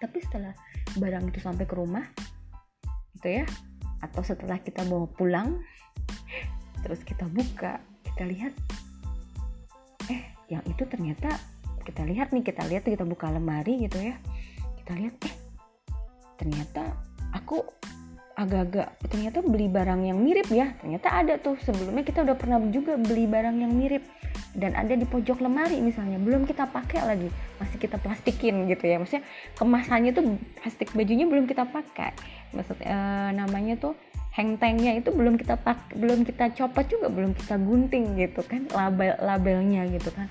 Tapi 0.00 0.16
setelah 0.24 0.56
barang 0.96 1.28
itu 1.28 1.38
sampai 1.44 1.68
ke 1.68 1.74
rumah 1.76 2.06
gitu 3.20 3.44
ya 3.44 3.44
atau 4.00 4.24
setelah 4.24 4.56
kita 4.64 4.80
bawa 4.88 5.04
pulang 5.12 5.60
terus 6.80 7.04
kita 7.04 7.28
buka 7.28 7.84
kita 8.00 8.24
lihat 8.24 8.52
eh 10.08 10.39
yang 10.50 10.66
itu 10.66 10.82
ternyata 10.84 11.30
kita 11.86 12.02
lihat 12.04 12.34
nih 12.34 12.44
kita 12.44 12.66
lihat 12.66 12.84
kita 12.84 13.06
buka 13.06 13.30
lemari 13.30 13.86
gitu 13.86 14.02
ya. 14.02 14.18
Kita 14.82 14.92
lihat 14.98 15.14
eh 15.24 15.34
ternyata 16.36 16.82
aku 17.30 17.62
agak-agak 18.40 18.96
ternyata 19.12 19.44
beli 19.44 19.70
barang 19.70 20.10
yang 20.10 20.18
mirip 20.18 20.50
ya. 20.50 20.74
Ternyata 20.82 21.08
ada 21.12 21.34
tuh 21.38 21.56
sebelumnya 21.62 22.02
kita 22.02 22.26
udah 22.26 22.36
pernah 22.36 22.58
juga 22.68 22.98
beli 22.98 23.30
barang 23.30 23.56
yang 23.62 23.72
mirip. 23.72 24.02
Dan 24.50 24.74
ada 24.74 24.98
di 24.98 25.06
pojok 25.06 25.46
lemari 25.46 25.78
misalnya 25.78 26.18
belum 26.18 26.42
kita 26.42 26.66
pakai 26.74 27.06
lagi 27.06 27.30
masih 27.62 27.78
kita 27.78 28.02
plastikin 28.02 28.66
gitu 28.66 28.84
ya. 28.90 28.98
Maksudnya 28.98 29.22
kemasannya 29.54 30.10
tuh 30.10 30.24
plastik 30.58 30.90
bajunya 30.90 31.30
belum 31.30 31.46
kita 31.46 31.70
pakai. 31.70 32.10
Maksudnya 32.50 32.90
uh, 32.90 33.30
namanya 33.30 33.78
tuh 33.78 33.94
hang 34.30 34.56
tangnya 34.62 34.94
itu 34.94 35.10
belum 35.10 35.34
kita 35.34 35.58
pak 35.58 35.94
belum 35.98 36.22
kita 36.22 36.54
copot 36.54 36.86
juga 36.86 37.10
belum 37.10 37.34
kita 37.34 37.58
gunting 37.58 38.14
gitu 38.14 38.46
kan 38.46 38.70
label 38.70 39.18
labelnya 39.18 39.86
gitu 39.90 40.10
kan. 40.14 40.30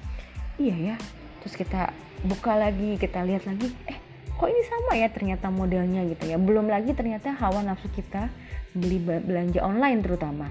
Iya 0.60 0.76
ya 0.76 0.96
terus 1.44 1.56
kita 1.56 1.92
buka 2.24 2.56
lagi 2.56 3.00
kita 3.00 3.24
lihat 3.24 3.48
lagi 3.48 3.72
eh 3.88 4.00
kok 4.40 4.48
ini 4.48 4.64
sama 4.64 4.96
ya 4.96 5.08
ternyata 5.12 5.52
modelnya 5.52 6.08
gitu 6.08 6.32
ya. 6.32 6.40
Belum 6.40 6.72
lagi 6.72 6.96
ternyata 6.96 7.36
hawa 7.36 7.60
nafsu 7.60 7.92
kita 7.92 8.32
beli 8.72 9.04
belanja 9.04 9.60
online 9.60 10.00
terutama. 10.00 10.48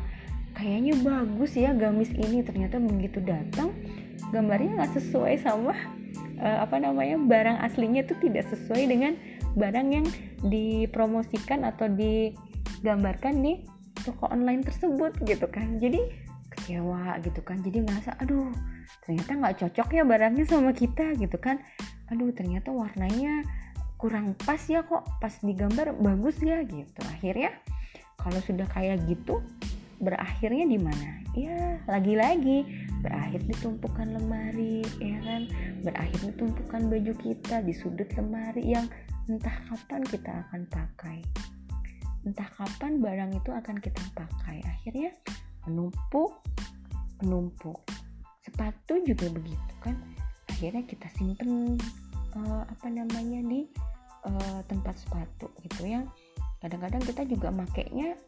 Kayaknya 0.52 0.94
bagus 1.00 1.56
ya 1.56 1.72
gamis 1.72 2.12
ini 2.12 2.44
ternyata 2.44 2.76
begitu 2.82 3.22
datang 3.24 3.72
gambarnya 4.28 4.76
nggak 4.76 4.92
sesuai 5.00 5.40
sama 5.40 5.72
uh, 6.42 6.58
apa 6.64 6.76
namanya 6.82 7.16
barang 7.16 7.64
aslinya 7.64 8.04
itu 8.04 8.12
tidak 8.20 8.44
sesuai 8.52 8.84
dengan 8.90 9.12
barang 9.56 9.88
yang 9.88 10.06
dipromosikan 10.44 11.64
atau 11.64 11.88
digambarkan 12.80 13.42
di 13.42 13.62
toko 14.06 14.30
online 14.30 14.62
tersebut 14.62 15.14
gitu 15.26 15.46
kan 15.50 15.76
jadi 15.82 15.98
kecewa 16.48 17.18
gitu 17.20 17.40
kan 17.44 17.60
jadi 17.60 17.84
ngerasa 17.84 18.16
aduh 18.22 18.50
ternyata 19.04 19.30
nggak 19.36 19.56
cocok 19.60 19.88
ya 19.94 20.02
barangnya 20.06 20.44
sama 20.48 20.72
kita 20.72 21.12
gitu 21.18 21.36
kan 21.36 21.60
aduh 22.08 22.32
ternyata 22.32 22.72
warnanya 22.72 23.44
kurang 23.98 24.32
pas 24.46 24.62
ya 24.70 24.86
kok 24.86 25.04
pas 25.18 25.34
digambar 25.42 25.92
bagus 25.98 26.38
ya 26.40 26.62
gitu 26.64 27.00
akhirnya 27.10 27.52
kalau 28.18 28.38
sudah 28.42 28.66
kayak 28.70 29.02
gitu 29.06 29.42
berakhirnya 29.98 30.66
di 30.66 30.78
mana? 30.78 31.22
Ya, 31.34 31.78
lagi-lagi 31.86 32.66
berakhir 33.02 33.46
di 33.46 33.54
tumpukan 33.58 34.10
lemari, 34.10 34.82
ya 34.98 35.18
kan? 35.22 35.42
Berakhir 35.82 36.18
di 36.22 36.34
tumpukan 36.38 36.82
baju 36.90 37.12
kita 37.18 37.62
di 37.62 37.74
sudut 37.74 38.06
lemari 38.14 38.74
yang 38.74 38.86
entah 39.26 39.54
kapan 39.70 40.02
kita 40.06 40.30
akan 40.48 40.66
pakai. 40.70 41.18
Entah 42.28 42.48
kapan 42.52 43.00
barang 43.00 43.32
itu 43.40 43.50
akan 43.50 43.80
kita 43.80 44.04
pakai. 44.12 44.60
Akhirnya 44.68 45.16
menumpuk, 45.64 46.44
menumpuk. 47.24 47.80
Sepatu 48.44 49.00
juga 49.00 49.32
begitu 49.32 49.72
kan? 49.80 49.96
Akhirnya 50.52 50.84
kita 50.84 51.08
simpen 51.16 51.80
uh, 52.36 52.62
apa 52.68 52.86
namanya 52.92 53.40
di 53.48 53.64
uh, 54.28 54.60
tempat 54.68 54.92
sepatu 55.00 55.48
gitu 55.64 55.88
yang 55.88 56.04
kadang-kadang 56.60 57.02
kita 57.06 57.22
juga 57.24 57.48
makainya 57.54 58.18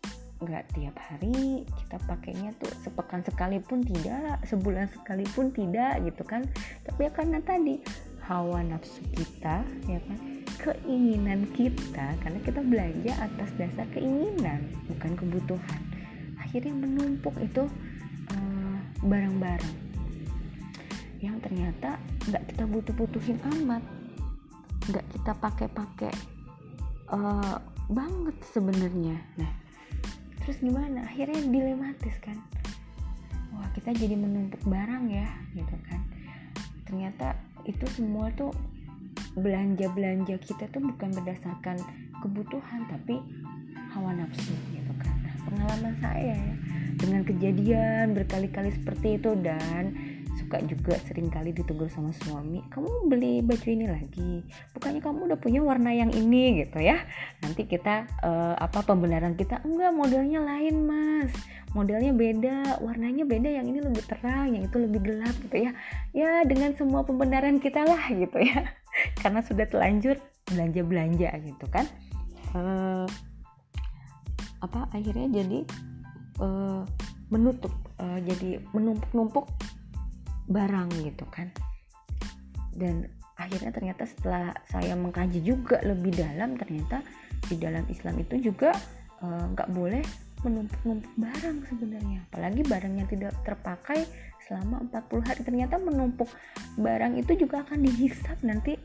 nggak 0.40 0.72
tiap 0.72 0.96
hari 0.96 1.68
kita 1.68 1.96
pakainya 2.08 2.50
tuh 2.56 2.72
sepekan 2.80 3.20
sekali 3.20 3.60
pun 3.60 3.84
tidak 3.84 4.40
sebulan 4.48 4.88
sekali 4.88 5.28
pun 5.36 5.52
tidak 5.52 6.00
gitu 6.00 6.22
kan 6.24 6.48
tapi 6.88 7.04
ya 7.04 7.10
karena 7.12 7.38
tadi 7.44 7.76
hawa 8.24 8.64
nafsu 8.64 9.04
kita 9.12 9.60
ya 9.84 10.00
kan 10.00 10.39
keinginan 10.60 11.48
kita 11.56 12.16
karena 12.20 12.40
kita 12.44 12.60
belanja 12.60 13.12
atas 13.16 13.50
dasar 13.56 13.86
keinginan 13.96 14.68
bukan 14.88 15.12
kebutuhan. 15.16 15.82
Akhirnya 16.36 16.74
menumpuk 16.76 17.34
itu 17.40 17.64
eh, 18.32 18.78
barang-barang 19.00 19.76
uh, 19.76 19.88
yang 21.20 21.36
ternyata 21.44 22.00
nggak 22.28 22.44
kita 22.52 22.64
butuh-butuhin 22.64 23.38
amat 23.60 23.84
nggak 24.88 25.06
kita 25.12 25.32
pakai-pakai 25.36 26.12
uh, 27.12 27.56
banget 27.88 28.36
sebenarnya. 28.52 29.16
Nah 29.36 29.52
terus 30.44 30.60
gimana? 30.60 31.04
Akhirnya 31.04 31.40
dilematis 31.44 32.16
kan? 32.24 32.36
Wah 33.52 33.68
kita 33.76 33.92
jadi 33.92 34.16
menumpuk 34.16 34.64
barang 34.64 35.04
ya 35.12 35.28
gitu 35.52 35.76
kan? 35.88 36.00
Ternyata 36.88 37.36
itu 37.68 37.84
semua 37.92 38.32
tuh 38.32 38.50
belanja-belanja 39.38 40.36
kita 40.42 40.66
tuh 40.70 40.82
bukan 40.82 41.14
berdasarkan 41.14 41.78
kebutuhan 42.20 42.86
tapi 42.90 43.18
hawa 43.90 44.14
nafsu 44.14 44.54
gitu 44.74 44.92
kan. 44.98 45.14
Nah, 45.22 45.34
pengalaman 45.46 45.94
saya 46.02 46.34
ya 46.34 46.54
dengan 47.00 47.22
kejadian 47.24 48.12
berkali-kali 48.12 48.70
seperti 48.76 49.16
itu 49.16 49.32
dan 49.40 49.96
suka 50.50 50.66
juga 50.66 50.98
sering 51.06 51.30
kali 51.30 51.54
ditegur 51.54 51.86
sama 51.86 52.10
suami 52.26 52.58
kamu 52.74 53.06
beli 53.06 53.38
baju 53.38 53.68
ini 53.70 53.86
lagi 53.86 54.42
bukannya 54.74 54.98
kamu 54.98 55.30
udah 55.30 55.38
punya 55.38 55.62
warna 55.62 55.94
yang 55.94 56.10
ini? 56.10 56.66
Gitu 56.66 56.82
ya. 56.82 57.06
Nanti 57.38 57.70
kita 57.70 58.10
uh, 58.26 58.58
apa 58.58 58.82
pembenaran 58.82 59.38
kita 59.38 59.62
enggak 59.62 59.94
modelnya 59.94 60.42
lain 60.42 60.90
mas. 60.90 61.30
Modelnya 61.70 62.10
beda 62.10 62.82
warnanya 62.82 63.22
beda 63.22 63.46
yang 63.46 63.70
ini 63.70 63.78
lebih 63.78 64.02
terang 64.10 64.50
yang 64.58 64.66
itu 64.66 64.74
lebih 64.74 65.06
gelap 65.06 65.38
gitu 65.38 65.70
ya. 65.70 65.70
Ya 66.10 66.42
dengan 66.42 66.74
semua 66.74 67.06
pembenaran 67.06 67.62
kita 67.62 67.86
lah 67.86 68.10
gitu 68.10 68.42
ya. 68.42 68.74
Karena 69.22 69.46
sudah 69.46 69.70
telanjur 69.70 70.18
belanja 70.50 70.82
belanja 70.82 71.30
gitu 71.46 71.66
kan. 71.70 71.86
Uh, 72.50 73.06
apa 74.58 74.90
akhirnya 74.90 75.30
jadi 75.30 75.62
uh, 76.42 76.82
menutup 77.30 77.70
uh, 78.02 78.18
jadi 78.18 78.58
menumpuk-numpuk 78.74 79.46
barang 80.50 80.90
gitu 81.06 81.24
kan. 81.30 81.48
Dan 82.74 83.06
akhirnya 83.38 83.72
ternyata 83.72 84.04
setelah 84.04 84.52
saya 84.68 84.92
mengkaji 84.98 85.40
juga 85.40 85.80
lebih 85.80 86.12
dalam 86.12 86.58
ternyata 86.60 87.00
di 87.48 87.56
dalam 87.56 87.88
Islam 87.88 88.20
itu 88.20 88.52
juga 88.52 88.74
eh, 89.24 89.44
nggak 89.56 89.70
uh, 89.70 89.74
boleh 89.74 90.04
menumpuk-numpuk 90.44 91.14
barang 91.16 91.56
sebenarnya. 91.70 92.18
Apalagi 92.28 92.60
barang 92.66 92.94
yang 92.98 93.08
tidak 93.08 93.32
terpakai 93.46 94.04
selama 94.44 94.82
40 94.90 95.28
hari 95.28 95.40
ternyata 95.46 95.76
menumpuk 95.78 96.28
barang 96.76 97.16
itu 97.16 97.46
juga 97.46 97.62
akan 97.64 97.78
dihisap 97.86 98.36
nanti. 98.44 98.76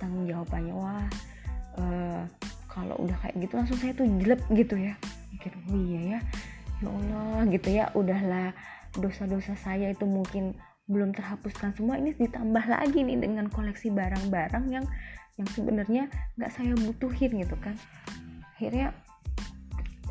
Tanggung 0.00 0.26
jawabannya 0.26 0.74
wah 0.74 1.08
uh, 1.78 2.22
kalau 2.66 2.98
udah 2.98 3.14
kayak 3.22 3.36
gitu 3.38 3.54
langsung 3.54 3.78
saya 3.78 3.92
tuh 3.94 4.08
jelek 4.08 4.42
gitu 4.52 4.74
ya. 4.76 4.98
Mikir 5.32 5.52
oh 5.70 5.78
iya 5.78 6.00
ya 6.16 6.20
ya 6.82 6.88
Allah 6.90 7.40
gitu 7.52 7.68
ya. 7.70 7.84
Udahlah 7.92 8.50
dosa-dosa 8.96 9.54
saya 9.60 9.92
itu 9.92 10.04
mungkin 10.08 10.56
belum 10.84 11.16
terhapuskan 11.16 11.72
semua 11.72 11.96
ini 11.96 12.12
ditambah 12.12 12.64
lagi 12.68 13.00
nih 13.00 13.18
dengan 13.20 13.48
koleksi 13.48 13.88
barang-barang 13.88 14.64
yang 14.68 14.86
yang 15.34 15.48
sebenarnya 15.50 16.12
nggak 16.38 16.52
saya 16.52 16.76
butuhin 16.78 17.42
gitu 17.42 17.56
kan. 17.58 17.74
Akhirnya 18.54 18.94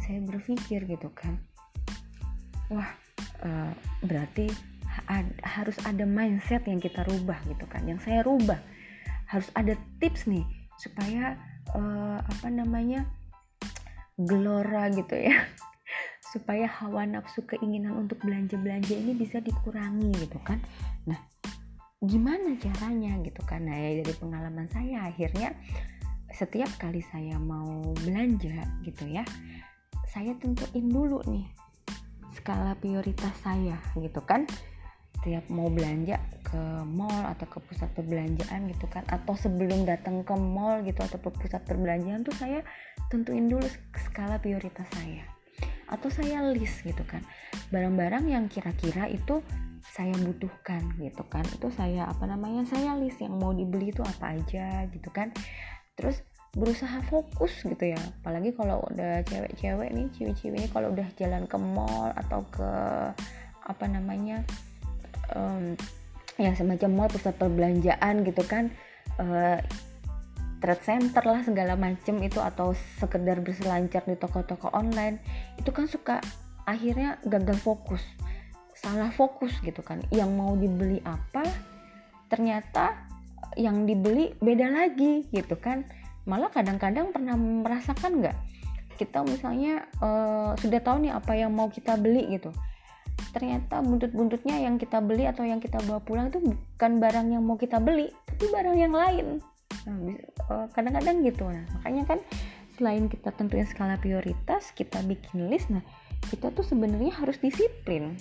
saya 0.03 0.19
berpikir 0.19 0.83
gitu 0.83 1.07
kan 1.15 1.39
wah 2.71 2.89
uh, 3.43 3.71
berarti 4.03 4.51
ha 4.87 5.21
harus 5.41 5.75
ada 5.83 6.05
mindset 6.05 6.65
yang 6.69 6.77
kita 6.77 7.05
rubah 7.05 7.37
gitu 7.49 7.65
kan 7.69 7.83
yang 7.85 8.01
saya 8.01 8.21
rubah. 8.25 8.61
Harus 9.29 9.49
ada 9.57 9.73
tips 9.97 10.29
nih 10.29 10.45
supaya 10.77 11.37
uh, 11.73 12.21
apa 12.21 12.47
namanya 12.53 13.09
gelora 14.17 14.93
gitu 14.93 15.17
ya 15.17 15.33
supaya 16.33 16.65
hawa 16.65 17.05
nafsu 17.05 17.45
keinginan 17.45 17.93
untuk 17.93 18.17
belanja-belanja 18.25 18.97
ini 18.97 19.13
bisa 19.13 19.37
dikurangi 19.37 20.09
gitu 20.17 20.41
kan. 20.41 20.57
Nah 21.05 21.21
gimana 22.01 22.57
caranya 22.57 23.21
gitu 23.21 23.45
kan? 23.45 23.69
Nah 23.69 23.77
ya 23.77 24.01
dari 24.01 24.13
pengalaman 24.17 24.65
saya 24.73 25.13
akhirnya 25.13 25.53
setiap 26.33 26.73
kali 26.81 27.05
saya 27.05 27.37
mau 27.37 27.93
belanja 28.01 28.65
gitu 28.81 29.05
ya 29.05 29.21
saya 30.09 30.33
tentuin 30.41 30.89
dulu 30.89 31.21
nih 31.29 31.45
skala 32.33 32.73
prioritas 32.81 33.37
saya 33.45 33.77
gitu 34.01 34.25
kan. 34.25 34.49
Setiap 35.21 35.47
mau 35.53 35.71
belanja 35.71 36.19
ke 36.43 36.59
mall 36.83 37.31
atau 37.31 37.47
ke 37.47 37.63
pusat 37.63 37.87
perbelanjaan 37.95 38.67
gitu 38.67 38.91
kan 38.91 39.07
atau 39.07 39.37
sebelum 39.39 39.87
datang 39.87 40.19
ke 40.25 40.35
mall 40.35 40.83
gitu 40.83 40.99
atau 40.99 41.15
ke 41.15 41.29
pusat 41.31 41.63
perbelanjaan 41.63 42.27
tuh 42.27 42.35
saya 42.35 42.59
tentuin 43.07 43.47
dulu 43.47 43.63
skala 43.95 44.35
prioritas 44.43 44.83
saya 44.91 45.23
atau 45.93 46.09
saya 46.09 46.41
list 46.49 46.81
gitu 46.81 47.05
kan. 47.05 47.21
Barang-barang 47.69 48.25
yang 48.25 48.49
kira-kira 48.49 49.05
itu 49.05 49.45
saya 49.93 50.11
butuhkan 50.17 50.97
gitu 50.97 51.21
kan. 51.29 51.45
Itu 51.53 51.69
saya 51.69 52.09
apa 52.09 52.25
namanya 52.25 52.65
saya 52.65 52.97
list 52.97 53.21
yang 53.21 53.37
mau 53.37 53.53
dibeli 53.53 53.93
itu 53.93 54.01
apa 54.01 54.33
aja 54.33 54.89
gitu 54.89 55.09
kan. 55.13 55.29
Terus 55.93 56.25
berusaha 56.57 56.97
fokus 57.05 57.61
gitu 57.61 57.93
ya. 57.93 58.01
Apalagi 58.21 58.57
kalau 58.57 58.81
udah 58.89 59.21
cewek-cewek 59.29 59.89
nih 59.93 60.09
cewek-cewek 60.17 60.57
ini 60.65 60.67
kalau 60.73 60.89
udah 60.89 61.05
jalan 61.21 61.45
ke 61.45 61.57
mall 61.61 62.09
atau 62.17 62.41
ke 62.49 62.69
apa 63.63 63.85
namanya 63.87 64.43
um, 65.31 65.77
ya 66.35 66.51
semacam 66.57 66.89
mall 66.91 67.09
pusat 67.09 67.37
perbelanjaan 67.37 68.25
gitu 68.25 68.43
kan 68.43 68.73
uh, 69.21 69.61
trade 70.63 70.79
center 70.87 71.23
lah 71.27 71.43
segala 71.43 71.75
macem 71.75 72.15
itu 72.23 72.39
atau 72.39 72.71
sekedar 73.03 73.43
berselancar 73.43 74.07
di 74.07 74.15
toko-toko 74.15 74.71
online 74.71 75.19
itu 75.59 75.67
kan 75.75 75.91
suka 75.91 76.23
akhirnya 76.63 77.19
gagal 77.27 77.59
fokus 77.59 77.99
salah 78.83 79.13
fokus 79.15 79.53
gitu 79.63 79.79
kan. 79.79 80.03
Yang 80.11 80.29
mau 80.35 80.53
dibeli 80.59 80.99
apa 81.07 81.45
ternyata 82.27 83.07
yang 83.55 83.87
dibeli 83.87 84.35
beda 84.43 84.67
lagi 84.67 85.29
gitu 85.31 85.55
kan. 85.55 85.87
Malah 86.27 86.51
kadang-kadang 86.51 87.15
pernah 87.15 87.39
merasakan 87.39 88.19
nggak? 88.19 88.37
Kita 88.99 89.23
misalnya 89.23 89.87
uh, 90.03 90.53
sudah 90.59 90.79
tahu 90.83 91.07
nih 91.07 91.13
apa 91.15 91.33
yang 91.35 91.55
mau 91.55 91.71
kita 91.71 91.95
beli 91.95 92.35
gitu. 92.35 92.51
Ternyata 93.33 93.81
buntut-buntutnya 93.81 94.61
yang 94.61 94.77
kita 94.77 95.01
beli 95.01 95.25
atau 95.25 95.45
yang 95.45 95.61
kita 95.61 95.81
bawa 95.85 96.01
pulang 96.01 96.29
itu 96.29 96.41
bukan 96.41 96.91
barang 96.97 97.27
yang 97.33 97.43
mau 97.45 97.57
kita 97.57 97.77
beli 97.77 98.09
tapi 98.33 98.49
barang 98.49 98.77
yang 98.77 98.93
lain 98.93 99.37
nah 99.85 99.97
eh, 99.99 100.65
kadang-kadang 100.71 101.23
gitu. 101.25 101.45
Nah 101.49 101.65
makanya 101.77 102.03
kan 102.15 102.19
selain 102.77 103.05
kita 103.11 103.29
tentuin 103.35 103.69
skala 103.69 104.01
prioritas 104.01 104.73
kita 104.73 105.05
bikin 105.05 105.45
list 105.53 105.69
nah 105.69 105.85
kita 106.31 106.49
tuh 106.55 106.65
sebenarnya 106.65 107.13
harus 107.15 107.37
disiplin. 107.39 108.17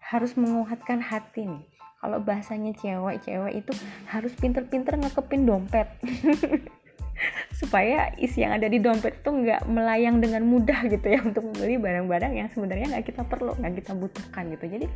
Harus 0.00 0.34
menguatkan 0.34 0.98
hati 1.04 1.46
nih. 1.46 1.64
Kalau 2.00 2.18
bahasanya 2.24 2.72
cewek-cewek 2.80 3.60
itu 3.60 3.72
harus 4.08 4.32
pinter-pinter 4.34 4.96
ngekepin 4.96 5.44
dompet. 5.44 5.86
Supaya 7.60 8.16
isi 8.16 8.40
yang 8.40 8.56
ada 8.56 8.64
di 8.72 8.80
dompet 8.80 9.20
itu 9.20 9.28
nggak 9.28 9.68
melayang 9.68 10.24
dengan 10.24 10.40
mudah 10.48 10.88
gitu 10.88 11.04
ya 11.04 11.20
untuk 11.20 11.44
membeli 11.44 11.76
barang-barang 11.76 12.32
yang 12.32 12.48
sebenarnya 12.48 12.96
nggak 12.96 13.12
kita 13.12 13.22
perlu 13.28 13.52
nggak 13.60 13.84
kita 13.84 13.92
butuhkan 13.92 14.48
gitu. 14.48 14.64
Jadi 14.66 14.86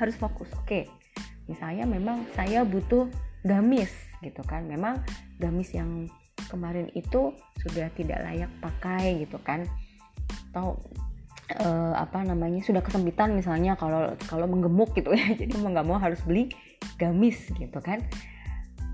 harus 0.00 0.16
fokus. 0.16 0.48
Oke 0.56 0.88
misalnya 1.50 1.82
memang 1.82 2.22
saya 2.38 2.62
butuh 2.62 3.10
gamis 3.42 3.90
gitu 4.24 4.40
kan. 4.44 4.64
Memang 4.68 5.00
gamis 5.40 5.72
yang 5.72 6.08
kemarin 6.48 6.88
itu 6.96 7.36
sudah 7.60 7.88
tidak 7.96 8.20
layak 8.24 8.50
pakai 8.60 9.24
gitu 9.24 9.36
kan. 9.40 9.64
Atau 10.50 10.80
uh, 11.60 11.94
apa 11.96 12.22
namanya 12.22 12.62
sudah 12.62 12.80
kesempitan 12.84 13.34
misalnya 13.34 13.74
kalau 13.74 14.14
kalau 14.28 14.46
menggemuk 14.46 14.92
gitu 14.96 15.12
ya. 15.12 15.34
Jadi 15.40 15.56
mau 15.60 15.72
nggak 15.72 15.86
mau 15.86 15.98
harus 16.00 16.20
beli 16.24 16.52
gamis 17.00 17.50
gitu 17.56 17.78
kan. 17.80 18.00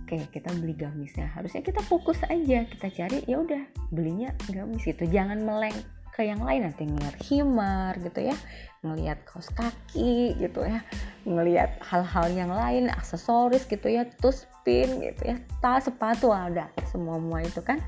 Oke 0.06 0.22
kita 0.30 0.54
beli 0.54 0.78
gamisnya. 0.78 1.32
Harusnya 1.34 1.66
kita 1.66 1.82
fokus 1.82 2.22
aja 2.30 2.62
kita 2.66 2.88
cari 2.94 3.26
ya 3.26 3.42
udah 3.42 3.62
belinya 3.90 4.30
gamis 4.50 4.86
itu 4.86 5.02
jangan 5.10 5.42
meleng 5.42 5.74
ke 6.16 6.24
yang 6.24 6.40
lain 6.40 6.64
nanti 6.64 6.88
ngeliat 6.88 7.16
himar 7.20 7.92
gitu 8.00 8.32
ya 8.32 8.36
ngeliat 8.80 9.20
kaos 9.28 9.52
kaki 9.52 10.32
gitu 10.40 10.64
ya 10.64 10.80
ngeliat 11.28 11.76
hal-hal 11.82 12.26
yang 12.32 12.48
lain 12.48 12.88
aksesoris 12.88 13.68
gitu 13.68 13.90
ya 13.90 14.08
terus 14.22 14.48
pin 14.64 15.02
gitu 15.02 15.22
ya 15.34 15.36
tas 15.60 15.84
sepatu 15.84 16.30
ada 16.30 16.70
semua 16.88 17.18
semua 17.20 17.42
itu 17.42 17.60
kan. 17.60 17.78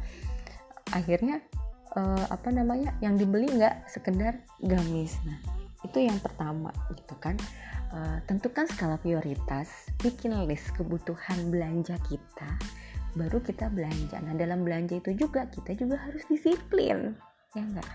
Akhirnya 0.92 1.40
uh, 1.96 2.24
apa 2.28 2.48
namanya 2.50 2.92
yang 3.00 3.14
dibeli 3.16 3.48
nggak 3.48 3.88
sekedar 3.88 4.40
gamis. 4.60 5.16
Nah 5.24 5.38
itu 5.86 6.04
yang 6.04 6.18
pertama 6.20 6.74
gitu 6.92 7.14
kan. 7.16 7.38
Uh, 7.88 8.20
tentukan 8.28 8.68
skala 8.68 9.00
prioritas 9.00 9.88
bikin 10.04 10.36
list 10.44 10.68
kebutuhan 10.76 11.48
belanja 11.48 11.96
kita 12.12 12.50
baru 13.16 13.40
kita 13.40 13.72
belanja. 13.72 14.20
Nah 14.20 14.36
dalam 14.36 14.66
belanja 14.66 15.00
itu 15.00 15.16
juga 15.16 15.48
kita 15.48 15.72
juga 15.72 15.96
harus 15.96 16.20
disiplin 16.28 17.16
ya 17.56 17.64
enggak 17.64 17.88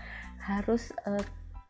harus 0.44 0.92
uh, 1.08 1.24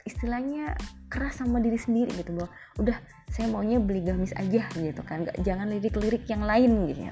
istilahnya 0.04 0.76
keras 1.08 1.40
sama 1.40 1.62
diri 1.62 1.80
sendiri 1.80 2.12
gitu 2.20 2.36
bahwa 2.36 2.50
udah 2.76 2.98
saya 3.32 3.48
maunya 3.48 3.80
beli 3.80 4.04
gamis 4.04 4.36
aja 4.36 4.68
gitu 4.74 5.00
kan. 5.06 5.24
Gak, 5.24 5.40
jangan 5.40 5.70
lirik-lirik 5.72 6.28
yang 6.28 6.44
lain 6.44 6.90
gitu. 6.92 7.02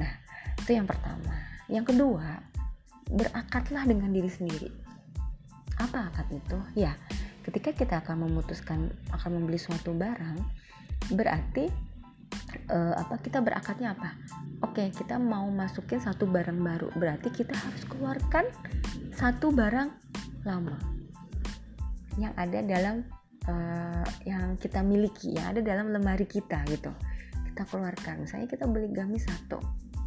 Nah 0.00 0.10
itu 0.56 0.70
yang 0.72 0.88
pertama. 0.88 1.34
Yang 1.68 1.94
kedua 1.94 2.40
berakatlah 3.10 3.84
dengan 3.84 4.14
diri 4.14 4.30
sendiri. 4.30 4.70
Apa 5.76 6.08
akad 6.08 6.28
itu? 6.32 6.58
Ya 6.78 6.96
ketika 7.44 7.72
kita 7.74 7.94
akan 8.04 8.30
memutuskan 8.30 8.92
akan 9.10 9.30
membeli 9.40 9.58
suatu 9.58 9.96
barang 9.96 10.38
berarti 11.16 11.89
uh, 12.70 12.94
apa 12.98 13.18
kita 13.20 13.42
berakatnya 13.42 13.94
apa? 13.94 14.14
Oke 14.64 14.88
kita 14.92 15.16
mau 15.16 15.48
masukin 15.48 15.98
satu 15.98 16.28
barang 16.28 16.60
baru. 16.60 16.88
Berarti 16.94 17.32
kita 17.32 17.54
harus 17.56 17.82
keluarkan 17.88 18.44
satu 19.14 19.50
barang 19.50 19.88
lama 20.46 20.76
yang 22.18 22.34
ada 22.36 22.60
dalam 22.64 23.06
uh, 23.48 24.06
yang 24.28 24.58
kita 24.60 24.84
miliki 24.84 25.36
yang 25.36 25.56
ada 25.56 25.60
dalam 25.64 25.90
lemari 25.90 26.28
kita 26.28 26.62
gitu. 26.68 26.92
Kita 27.50 27.62
keluarkan. 27.66 28.24
Misalnya 28.24 28.48
kita 28.48 28.64
beli 28.68 28.92
gamis 28.92 29.26
satu 29.26 29.58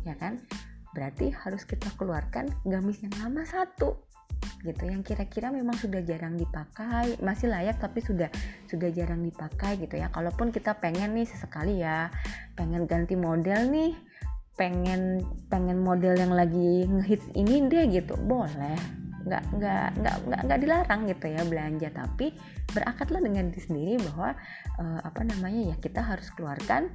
ya 0.08 0.16
kan? 0.20 0.40
Berarti 0.94 1.34
harus 1.34 1.66
kita 1.66 1.90
keluarkan 1.98 2.54
gamis 2.70 3.02
yang 3.02 3.14
lama 3.18 3.42
satu 3.44 4.13
gitu. 4.64 4.88
Yang 4.88 5.14
kira-kira 5.14 5.52
memang 5.52 5.76
sudah 5.76 6.02
jarang 6.02 6.40
dipakai 6.40 7.20
masih 7.20 7.52
layak 7.52 7.78
tapi 7.78 8.00
sudah 8.00 8.32
sudah 8.68 8.90
jarang 8.90 9.22
dipakai 9.22 9.78
gitu 9.84 10.00
ya. 10.00 10.08
Kalaupun 10.10 10.50
kita 10.50 10.80
pengen 10.80 11.14
nih 11.14 11.28
sesekali 11.28 11.84
ya 11.84 12.08
pengen 12.56 12.88
ganti 12.88 13.20
model 13.20 13.70
nih 13.70 13.94
pengen 14.54 15.26
pengen 15.50 15.82
model 15.82 16.14
yang 16.14 16.32
lagi 16.32 16.86
ngehits 16.88 17.28
ini 17.36 17.68
deh 17.68 17.86
gitu 17.92 18.16
boleh. 18.16 18.80
Nggak 19.24 19.44
nggak 19.56 19.88
nggak 20.00 20.16
nggak 20.28 20.42
nggak 20.48 20.60
dilarang 20.60 21.02
gitu 21.12 21.26
ya 21.28 21.42
belanja. 21.44 21.90
Tapi 21.92 22.28
berakatlah 22.72 23.22
dengan 23.22 23.52
diri 23.52 23.62
sendiri 23.62 23.96
bahwa 24.12 24.36
uh, 24.80 25.00
apa 25.04 25.22
namanya 25.28 25.74
ya 25.74 25.76
kita 25.78 26.02
harus 26.02 26.32
keluarkan 26.34 26.90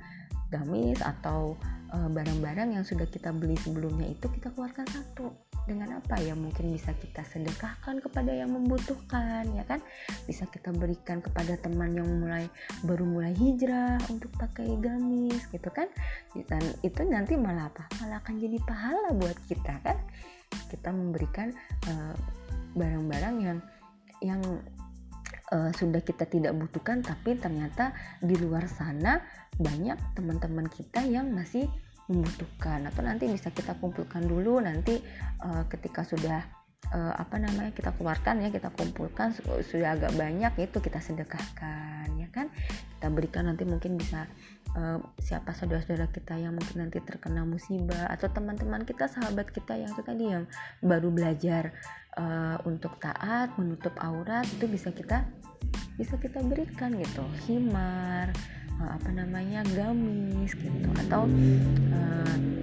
gamis 0.49 1.01
atau 1.05 1.57
eh, 1.93 2.09
barang-barang 2.09 2.81
yang 2.81 2.85
sudah 2.85 3.09
kita 3.09 3.33
beli 3.33 3.57
sebelumnya 3.61 4.09
itu 4.13 4.27
kita 4.29 4.53
keluarkan 4.53 4.89
satu. 4.89 5.33
Dengan 5.69 6.01
apa? 6.01 6.17
Ya 6.17 6.33
mungkin 6.33 6.73
bisa 6.73 6.97
kita 6.97 7.21
sedekahkan 7.29 8.01
kepada 8.01 8.33
yang 8.33 8.57
membutuhkan 8.57 9.45
ya 9.53 9.69
kan? 9.69 9.85
Bisa 10.25 10.49
kita 10.49 10.73
berikan 10.73 11.21
kepada 11.21 11.61
teman 11.61 11.93
yang 11.93 12.09
mulai 12.09 12.49
baru 12.89 13.05
mulai 13.05 13.37
hijrah 13.37 14.01
untuk 14.09 14.33
pakai 14.41 14.65
gamis 14.81 15.45
gitu 15.53 15.69
kan? 15.69 15.93
Dan 16.33 16.65
itu 16.81 17.05
nanti 17.05 17.37
malah 17.37 17.69
apa? 17.69 17.85
Malah 18.01 18.25
akan 18.25 18.41
jadi 18.41 18.57
pahala 18.65 19.13
buat 19.13 19.37
kita 19.45 19.77
kan? 19.85 20.01
Kita 20.73 20.89
memberikan 20.89 21.53
eh, 21.85 22.17
barang-barang 22.73 23.37
uh, 23.37 23.45
yang 23.45 23.59
yang 24.25 24.43
uh, 25.53 25.71
sudah 25.73 26.01
kita 26.05 26.29
tidak 26.29 26.53
butuhkan 26.57 27.01
tapi 27.01 27.37
ternyata 27.37 27.93
di 28.21 28.37
luar 28.37 28.69
sana 28.69 29.21
banyak 29.57 29.97
teman-teman 30.15 30.69
kita 30.71 31.03
yang 31.05 31.33
masih 31.33 31.67
membutuhkan. 32.09 32.89
Atau 32.89 33.05
nanti 33.05 33.29
bisa 33.29 33.53
kita 33.53 33.77
kumpulkan 33.77 34.25
dulu 34.25 34.59
nanti 34.59 34.97
uh, 35.45 35.69
ketika 35.69 36.03
sudah 36.03 36.58
uh, 36.95 37.15
apa 37.19 37.37
namanya 37.37 37.73
kita 37.75 37.93
keluarkan 37.95 38.41
ya 38.45 38.49
kita 38.49 38.73
kumpulkan 38.73 39.35
sudah 39.37 39.99
agak 39.99 40.13
banyak 40.17 40.53
itu 40.63 40.79
kita 40.81 40.99
sedekahkan 41.03 42.09
ya 42.17 42.29
kan? 42.33 42.49
Kita 42.97 43.07
berikan 43.13 43.47
nanti 43.51 43.69
mungkin 43.69 43.99
bisa 44.01 44.27
uh, 44.75 44.99
siapa 45.21 45.53
saudara-saudara 45.53 46.09
kita 46.11 46.39
yang 46.39 46.57
mungkin 46.57 46.89
nanti 46.89 46.99
terkena 47.03 47.45
musibah 47.45 48.09
atau 48.09 48.31
teman-teman 48.33 48.83
kita 48.89 49.07
sahabat 49.11 49.53
kita 49.53 49.77
yang 49.77 49.91
itu 49.93 50.03
tadi 50.03 50.25
yang 50.33 50.45
baru 50.81 51.09
belajar 51.13 51.77
uh, 52.17 52.57
untuk 52.65 52.97
taat 53.03 53.53
menutup 53.61 53.93
aurat 54.01 54.47
itu 54.49 54.67
bisa 54.67 54.91
kita 54.95 55.29
bisa 55.99 56.15
kita 56.17 56.41
berikan 56.41 56.95
gitu. 56.97 57.25
Himar 57.47 58.33
uh, 58.81 58.91
apa 58.97 59.11
namanya 59.13 59.67
gamis 59.75 60.55
gitu 60.55 60.89
atau 61.07 61.27
uh, 61.93 62.58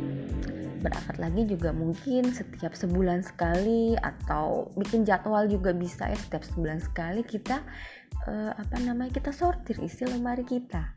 berakat 0.85 1.17
lagi 1.17 1.49
juga 1.49 1.73
mungkin 1.73 2.29
setiap 2.29 2.77
sebulan 2.77 3.25
sekali 3.25 3.97
atau 3.97 4.69
bikin 4.77 5.01
jadwal 5.01 5.49
juga 5.49 5.73
bisa 5.73 6.05
ya 6.05 6.17
setiap 6.17 6.45
sebulan 6.45 6.77
sekali 6.77 7.25
kita 7.25 7.65
uh, 8.29 8.53
apa 8.53 8.75
namanya 8.85 9.09
kita 9.17 9.33
sortir 9.33 9.81
isi 9.81 10.05
lemari 10.05 10.45
kita. 10.45 10.93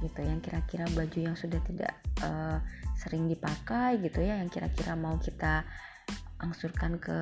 Gitu 0.00 0.20
yang 0.24 0.40
kira-kira 0.40 0.88
baju 0.96 1.18
yang 1.20 1.36
sudah 1.36 1.60
tidak 1.68 1.92
uh, 2.24 2.58
sering 2.96 3.28
dipakai 3.28 4.00
gitu 4.00 4.24
ya 4.24 4.40
yang 4.40 4.48
kira-kira 4.48 4.96
mau 4.96 5.20
kita 5.20 5.68
angsurkan 6.40 7.00
ke 7.00 7.16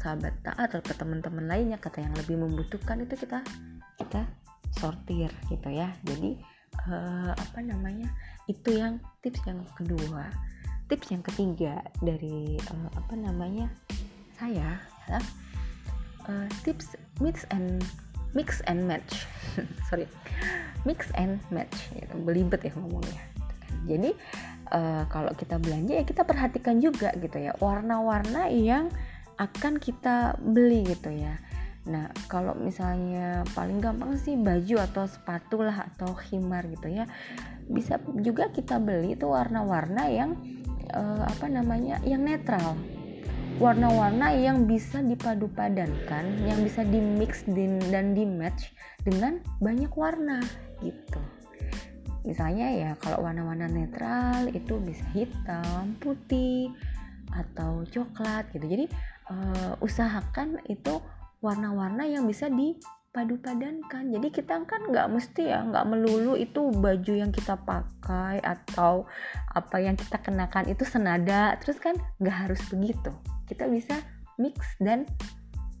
sahabat 0.00 0.34
taat 0.44 0.68
atau 0.72 0.82
ke 0.84 0.92
teman-teman 0.96 1.48
lainnya 1.48 1.78
kata 1.80 2.04
yang 2.04 2.12
lebih 2.16 2.36
membutuhkan 2.40 3.00
itu 3.04 3.14
kita 3.16 3.44
kita 4.00 4.24
sortir 4.76 5.32
gitu 5.48 5.68
ya. 5.68 5.92
Jadi 6.04 6.40
uh, 6.88 7.32
apa 7.32 7.58
namanya 7.60 8.08
itu 8.48 8.76
yang 8.76 9.00
tips 9.24 9.42
yang 9.46 9.60
kedua 9.76 10.28
tips 10.90 11.14
yang 11.14 11.22
ketiga 11.22 11.74
dari 12.02 12.58
uh, 12.58 12.88
apa 12.98 13.14
namanya 13.14 13.70
saya 14.34 14.82
adalah 15.06 15.24
uh, 16.26 16.48
tips 16.66 16.98
mix 17.22 17.46
and 17.54 17.80
mix 18.34 18.58
and 18.66 18.84
match. 18.84 19.24
Sorry 19.88 20.10
mix 20.84 21.08
and 21.14 21.38
match. 21.54 21.88
Gitu. 21.94 22.14
belibet 22.26 22.66
ya 22.66 22.72
ngomongnya. 22.74 23.22
Jadi 23.86 24.10
uh, 24.74 25.06
kalau 25.08 25.32
kita 25.38 25.56
belanja 25.56 26.02
ya 26.02 26.04
kita 26.04 26.26
perhatikan 26.26 26.82
juga 26.82 27.14
gitu 27.16 27.38
ya 27.38 27.54
warna-warna 27.62 28.50
yang 28.50 28.90
akan 29.40 29.80
kita 29.80 30.36
beli 30.36 30.84
gitu 30.84 31.08
ya 31.08 31.40
Nah, 31.88 32.12
kalau 32.28 32.52
misalnya 32.60 33.40
paling 33.56 33.80
gampang 33.80 34.12
sih 34.20 34.36
baju 34.36 34.84
atau 34.84 35.08
sepatu 35.08 35.64
lah 35.64 35.88
atau 35.94 36.12
khimar 36.12 36.68
gitu 36.68 36.92
ya. 36.92 37.08
Bisa 37.70 37.96
juga 38.20 38.52
kita 38.52 38.76
beli 38.76 39.16
itu 39.16 39.24
warna-warna 39.24 40.10
yang 40.12 40.36
uh, 40.92 41.24
apa 41.24 41.46
namanya? 41.48 42.02
yang 42.04 42.20
netral 42.20 42.76
warna-warna 43.60 44.32
yang 44.32 44.64
bisa 44.64 45.04
dipadu-padankan, 45.04 46.48
yang 46.48 46.64
bisa 46.64 46.80
dimix 46.80 47.44
dan 47.92 48.16
di 48.16 48.24
match 48.24 48.72
dengan 49.04 49.36
banyak 49.60 49.92
warna 49.92 50.40
gitu. 50.80 51.20
Misalnya 52.24 52.72
ya 52.72 52.90
kalau 52.96 53.28
warna-warna 53.28 53.68
netral 53.68 54.48
itu 54.52 54.80
bisa 54.80 55.04
hitam, 55.12 55.92
putih 56.00 56.72
atau 57.36 57.84
coklat 57.84 58.48
gitu. 58.56 58.64
Jadi 58.64 58.86
uh, 59.28 59.76
usahakan 59.84 60.64
itu 60.64 61.00
warna-warna 61.40 62.04
yang 62.04 62.28
bisa 62.28 62.52
dipadu-padankan. 62.52 64.12
Jadi 64.12 64.28
kita 64.32 64.64
kan 64.64 64.80
nggak 64.92 65.08
mesti 65.08 65.48
ya 65.48 65.64
nggak 65.64 65.84
melulu 65.88 66.36
itu 66.36 66.72
baju 66.72 67.12
yang 67.16 67.32
kita 67.32 67.56
pakai 67.56 68.40
atau 68.44 69.08
apa 69.56 69.76
yang 69.80 69.96
kita 69.96 70.20
kenakan 70.20 70.68
itu 70.68 70.84
senada. 70.84 71.56
Terus 71.60 71.80
kan 71.80 71.96
nggak 72.20 72.36
harus 72.48 72.60
begitu 72.72 73.12
kita 73.50 73.66
bisa 73.66 73.98
mix 74.38 74.62
dan 74.78 75.02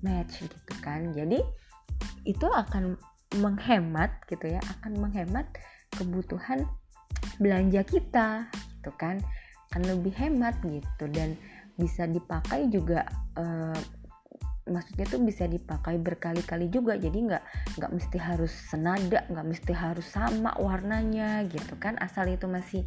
match 0.02 0.42
gitu 0.42 0.74
kan 0.82 1.14
jadi 1.14 1.38
itu 2.26 2.46
akan 2.50 2.98
menghemat 3.38 4.10
gitu 4.26 4.50
ya 4.50 4.60
akan 4.80 4.98
menghemat 4.98 5.46
kebutuhan 5.94 6.66
belanja 7.38 7.86
kita 7.86 8.28
gitu 8.50 8.90
kan 8.98 9.22
akan 9.70 9.82
lebih 9.86 10.10
hemat 10.18 10.58
gitu 10.66 11.06
dan 11.14 11.38
bisa 11.78 12.04
dipakai 12.10 12.66
juga 12.68 13.06
uh, 13.38 13.78
maksudnya 14.70 15.04
tuh 15.10 15.20
bisa 15.20 15.44
dipakai 15.50 15.98
berkali-kali 15.98 16.70
juga. 16.70 16.94
Jadi 16.96 17.18
nggak 17.26 17.42
nggak 17.76 17.92
mesti 17.92 18.18
harus 18.22 18.52
senada 18.54 19.26
nggak 19.26 19.46
mesti 19.46 19.72
harus 19.74 20.06
sama 20.06 20.54
warnanya 20.56 21.44
gitu 21.50 21.74
kan. 21.76 21.98
Asal 21.98 22.30
itu 22.30 22.46
masih 22.46 22.86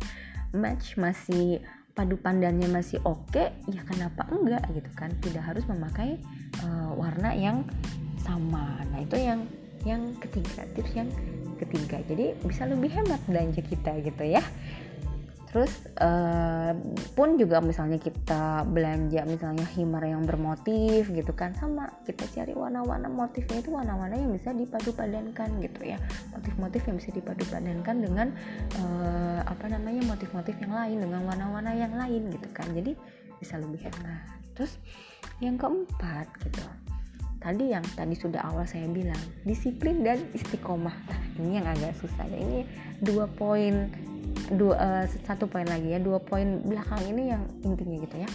match 0.56 0.96
masih 0.96 1.60
padu 1.93 2.17
pandannya 2.17 2.65
masih 2.74 2.98
oke 3.06 3.30
okay, 3.30 3.54
ya 3.69 3.84
kenapa 3.86 4.26
enggak 4.32 4.63
gitu 4.74 4.91
kan. 4.96 5.12
Tidak 5.19 5.43
harus 5.43 5.67
memakai 5.67 6.17
uh, 6.63 6.96
warna 6.96 7.36
yang 7.36 7.67
sama. 8.24 8.82
Nah 8.89 9.04
itu 9.04 9.19
yang 9.19 9.46
yang 9.84 10.15
ketiga 10.17 10.63
tips 10.74 10.96
yang 10.96 11.10
ketiga. 11.60 12.00
Jadi 12.08 12.34
bisa 12.41 12.65
lebih 12.65 12.89
hemat 12.89 13.19
belanja 13.28 13.62
kita 13.62 14.00
gitu 14.02 14.24
ya 14.24 14.41
terus 15.54 15.86
uh, 16.02 16.74
pun 17.13 17.38
juga 17.38 17.62
misalnya 17.62 18.02
kita 18.02 18.66
belanja 18.66 19.22
misalnya 19.30 19.70
himar 19.78 20.02
yang 20.02 20.26
bermotif 20.26 21.13
gitu 21.13 21.30
kan 21.38 21.54
sama 21.54 21.94
kita 22.10 22.26
cari 22.34 22.58
warna-warna 22.58 23.06
motifnya 23.06 23.62
itu 23.62 23.70
warna-warna 23.70 24.18
yang 24.18 24.34
bisa 24.34 24.50
dipadu-padankan 24.50 25.62
gitu 25.62 25.94
ya. 25.94 26.02
Motif-motif 26.34 26.82
yang 26.89 26.98
bisa 26.98 27.13
dipadu-padankan 27.13 27.96
dengan 28.02 28.28
uh, 28.82 29.46
apa 29.46 29.70
namanya 29.70 30.02
motif-motif 30.10 30.58
yang 30.58 30.74
lain 30.74 30.98
dengan 31.06 31.22
warna-warna 31.22 31.70
yang 31.78 31.94
lain 31.94 32.34
gitu 32.34 32.50
kan. 32.50 32.66
Jadi 32.74 32.98
bisa 33.38 33.62
lebih 33.62 33.86
hemat 33.86 34.26
terus 34.58 34.82
yang 35.38 35.58
keempat 35.58 36.30
gitu 36.42 36.66
tadi 37.44 37.76
yang 37.76 37.84
tadi 37.94 38.16
sudah 38.16 38.39
awal 38.48 38.63
saya 38.63 38.88
bilang 38.88 39.20
disiplin 39.44 40.00
dan 40.00 40.16
istiqomah. 40.32 40.96
Nah 40.96 41.22
ini 41.44 41.60
yang 41.60 41.68
agak 41.68 41.92
susah. 42.00 42.24
Ya 42.32 42.39
ini 42.39 42.63
dua 43.04 43.28
poin 43.28 43.92
dua 44.54 44.76
uh, 44.76 45.06
satu 45.26 45.48
poin 45.48 45.66
lagi 45.66 45.96
ya 45.96 46.00
dua 46.00 46.20
poin 46.20 46.62
belakang 46.64 47.02
ini 47.08 47.34
yang 47.34 47.44
intinya 47.64 47.98
gitu 48.04 48.16
ya. 48.24 48.30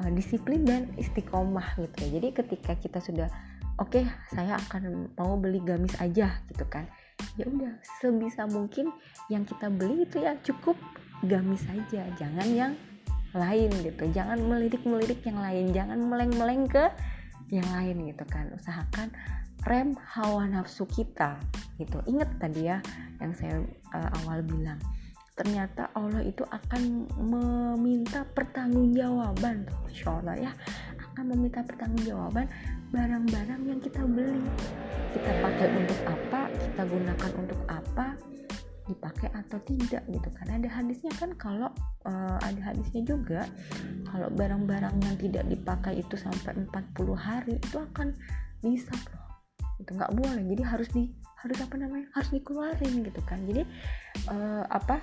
Uh, 0.00 0.10
disiplin 0.16 0.64
dan 0.64 0.88
istiqomah 0.96 1.76
gitu 1.76 1.96
ya. 2.06 2.08
Jadi 2.20 2.28
ketika 2.32 2.72
kita 2.80 2.98
sudah 2.98 3.28
oke 3.76 3.92
okay, 3.92 4.04
saya 4.32 4.56
akan 4.68 5.12
mau 5.16 5.36
beli 5.36 5.60
gamis 5.62 5.94
aja 6.00 6.40
gitu 6.48 6.64
kan. 6.68 6.88
Ya 7.38 7.46
udah 7.46 7.78
sebisa 8.00 8.48
mungkin 8.48 8.90
yang 9.30 9.46
kita 9.46 9.70
beli 9.70 10.04
itu 10.04 10.20
ya 10.20 10.36
cukup 10.42 10.74
gamis 11.22 11.62
saja 11.64 12.08
jangan 12.18 12.48
yang 12.50 12.72
lain 13.32 13.70
gitu. 13.84 14.08
Jangan 14.12 14.40
melirik-melirik 14.40 15.24
yang 15.24 15.38
lain 15.40 15.72
jangan 15.72 15.98
meleng-meleng 16.00 16.68
ke 16.68 16.88
yang 17.52 17.68
lain 17.72 18.08
gitu 18.08 18.24
kan. 18.28 18.48
Usahakan 18.56 19.12
rem 19.68 19.94
hawa 20.16 20.48
nafsu 20.50 20.88
kita 20.88 21.38
gitu. 21.78 22.02
Ingat 22.08 22.40
tadi 22.42 22.66
ya 22.66 22.82
yang 23.22 23.32
saya 23.36 23.62
uh, 23.94 24.10
awal 24.24 24.42
bilang 24.42 24.80
ternyata 25.32 25.88
Allah 25.96 26.20
itu 26.20 26.44
akan 26.44 27.08
meminta 27.16 28.24
pertanggungjawaban. 28.36 29.64
Masya 29.88 30.08
Allah 30.20 30.36
ya 30.36 30.52
akan 31.12 31.24
meminta 31.32 31.64
pertanggungjawaban 31.64 32.46
barang-barang 32.92 33.62
yang 33.64 33.80
kita 33.80 34.04
beli. 34.04 34.44
Kita 35.16 35.30
pakai 35.40 35.68
untuk 35.72 36.00
apa 36.04 36.40
kita 36.52 36.82
gunakan 36.84 37.30
untuk 37.40 37.60
apa 37.68 38.06
dipakai 38.84 39.28
atau 39.32 39.58
tidak 39.64 40.02
gitu. 40.12 40.28
Kan 40.36 40.48
ada 40.52 40.68
hadisnya 40.68 41.12
kan 41.16 41.32
kalau 41.40 41.72
uh, 42.04 42.38
ada 42.44 42.60
hadisnya 42.72 43.00
juga 43.08 43.48
kalau 44.12 44.28
barang-barang 44.36 44.94
yang 45.00 45.16
tidak 45.16 45.44
dipakai 45.48 46.04
itu 46.04 46.14
sampai 46.20 46.60
40 46.68 47.16
hari 47.16 47.56
itu 47.56 47.76
akan 47.80 48.12
bisa 48.60 48.92
loh 48.92 49.22
itu 49.80 49.90
nggak 49.96 50.12
boleh. 50.12 50.44
Jadi 50.44 50.62
harus 50.62 50.88
di 50.92 51.08
harus 51.42 51.58
apa 51.58 51.74
namanya 51.74 52.06
harus 52.14 52.30
dikeluarin 52.30 53.02
gitu 53.02 53.20
kan. 53.26 53.40
Jadi 53.48 53.62
uh, 54.30 54.64
apa 54.68 55.02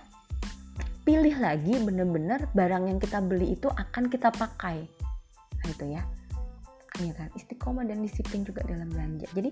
pilih 1.09 1.41
lagi 1.41 1.73
bener-bener 1.81 2.45
barang 2.53 2.85
yang 2.85 3.01
kita 3.01 3.17
beli 3.17 3.57
itu 3.57 3.65
akan 3.65 4.13
kita 4.13 4.29
pakai. 4.29 4.85
Nah 5.57 5.65
itu 5.65 5.85
ya. 5.89 6.05
Ya 7.01 7.13
kan? 7.17 7.33
Istiqomah 7.33 7.81
dan 7.89 8.05
disiplin 8.05 8.45
juga 8.45 8.61
dalam 8.69 8.93
belanja. 8.93 9.25
Jadi 9.33 9.49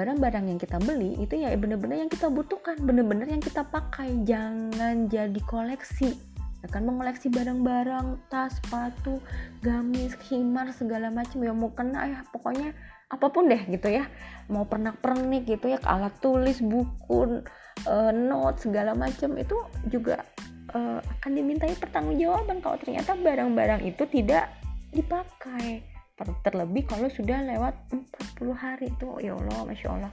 barang-barang 0.00 0.48
yang 0.48 0.56
kita 0.56 0.80
beli 0.80 1.12
itu 1.20 1.36
ya 1.36 1.52
bener-bener 1.60 2.00
yang 2.00 2.08
kita 2.08 2.32
butuhkan 2.32 2.80
bener-bener 2.80 3.28
yang 3.28 3.44
kita 3.44 3.68
pakai. 3.68 4.16
Jangan 4.24 5.12
jadi 5.12 5.40
koleksi. 5.44 6.16
Ya 6.64 6.72
kan 6.72 6.88
mengoleksi 6.88 7.28
barang-barang 7.28 8.24
tas 8.32 8.56
sepatu 8.56 9.20
gamis 9.60 10.16
khimar 10.24 10.72
segala 10.72 11.12
macam. 11.12 11.44
Ya 11.44 11.52
mau 11.52 11.68
kena 11.76 12.00
ya 12.08 12.18
pokoknya 12.32 12.72
apa 13.12 13.28
pun 13.28 13.52
deh 13.52 13.60
gitu 13.68 13.92
ya. 13.92 14.08
Mau 14.48 14.64
pernak-pernik 14.64 15.52
gitu 15.52 15.68
ya 15.68 15.84
alat 15.84 16.16
tulis 16.24 16.64
buku 16.64 17.44
uh, 17.84 18.12
note 18.16 18.64
segala 18.64 18.96
macam. 18.96 19.36
Itu 19.36 19.68
juga 19.92 20.24
uh, 20.74 21.00
akan 21.00 21.32
dimintai 21.32 21.72
pertanggungjawaban 21.78 22.58
kalau 22.60 22.76
ternyata 22.82 23.14
barang-barang 23.14 23.86
itu 23.86 24.04
tidak 24.10 24.50
dipakai. 24.90 25.86
Terlebih 26.14 26.86
kalau 26.86 27.10
sudah 27.10 27.42
lewat 27.42 27.74
40 28.38 28.54
hari 28.54 28.86
itu. 28.90 29.08
Ya 29.18 29.34
Allah 29.34 29.66
Masya 29.66 29.88
Allah. 29.98 30.12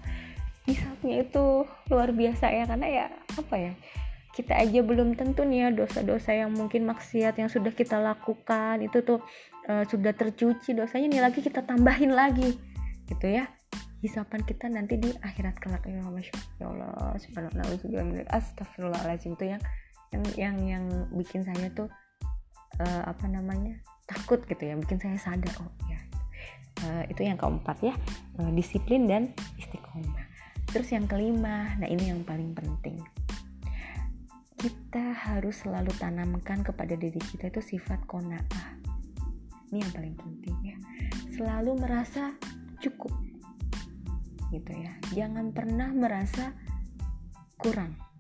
Hisapnya 0.66 1.26
itu 1.26 1.66
luar 1.90 2.10
biasa 2.14 2.46
ya 2.50 2.64
karena 2.70 2.88
ya 2.90 3.06
apa 3.38 3.56
ya 3.58 3.74
kita 4.32 4.56
aja 4.56 4.80
belum 4.80 5.20
tentu 5.20 5.44
nih 5.44 5.68
ya 5.68 5.70
dosa-dosa 5.76 6.32
yang 6.32 6.56
mungkin 6.56 6.88
maksiat 6.88 7.36
yang 7.36 7.52
sudah 7.52 7.76
kita 7.76 8.00
lakukan 8.00 8.80
itu 8.80 9.04
tuh 9.04 9.20
uh, 9.68 9.84
sudah 9.84 10.16
tercuci 10.16 10.72
dosanya 10.72 11.12
nih 11.12 11.22
lagi 11.22 11.40
kita 11.44 11.62
tambahin 11.66 12.16
lagi. 12.16 12.56
Gitu 13.10 13.28
ya. 13.28 13.52
Hisapan 14.02 14.42
kita 14.42 14.66
nanti 14.66 14.98
di 14.98 15.14
akhirat 15.14 15.62
kelak 15.62 15.86
ya 15.86 16.02
Allah 16.02 16.26
subhanallah 17.22 17.70
astagfirullahaladzim 18.34 19.38
tuh 19.38 19.54
yang 19.54 19.62
yang 20.12 20.24
yang 20.36 20.56
yang 20.68 20.86
bikin 21.16 21.42
saya 21.48 21.72
tuh 21.72 21.88
uh, 22.80 23.04
apa 23.08 23.26
namanya 23.32 23.80
takut 24.04 24.44
gitu 24.44 24.68
ya 24.68 24.76
bikin 24.76 25.00
saya 25.00 25.16
sadar 25.16 25.56
oh 25.64 25.72
ya 25.88 26.00
uh, 26.88 27.04
itu 27.08 27.24
yang 27.24 27.40
keempat 27.40 27.78
ya 27.80 27.96
uh, 28.40 28.52
disiplin 28.52 29.08
dan 29.08 29.32
istiqomah. 29.56 30.28
Terus 30.72 30.88
yang 30.96 31.06
kelima 31.08 31.76
nah 31.80 31.88
ini 31.88 32.12
yang 32.12 32.24
paling 32.24 32.56
penting. 32.56 33.00
Kita 34.62 35.18
harus 35.18 35.66
selalu 35.66 35.90
tanamkan 35.98 36.62
kepada 36.62 36.94
diri 36.94 37.18
kita 37.18 37.50
itu 37.50 37.62
sifat 37.76 38.06
kona'ah. 38.06 38.78
Ini 39.74 39.82
yang 39.82 39.94
paling 39.96 40.16
penting 40.20 40.58
ya. 40.62 40.78
Selalu 41.34 41.82
merasa 41.82 42.38
cukup 42.78 43.10
gitu 44.54 44.72
ya. 44.76 44.94
Jangan 45.18 45.50
pernah 45.50 45.90
merasa 45.90 46.54
kurang 47.58 48.11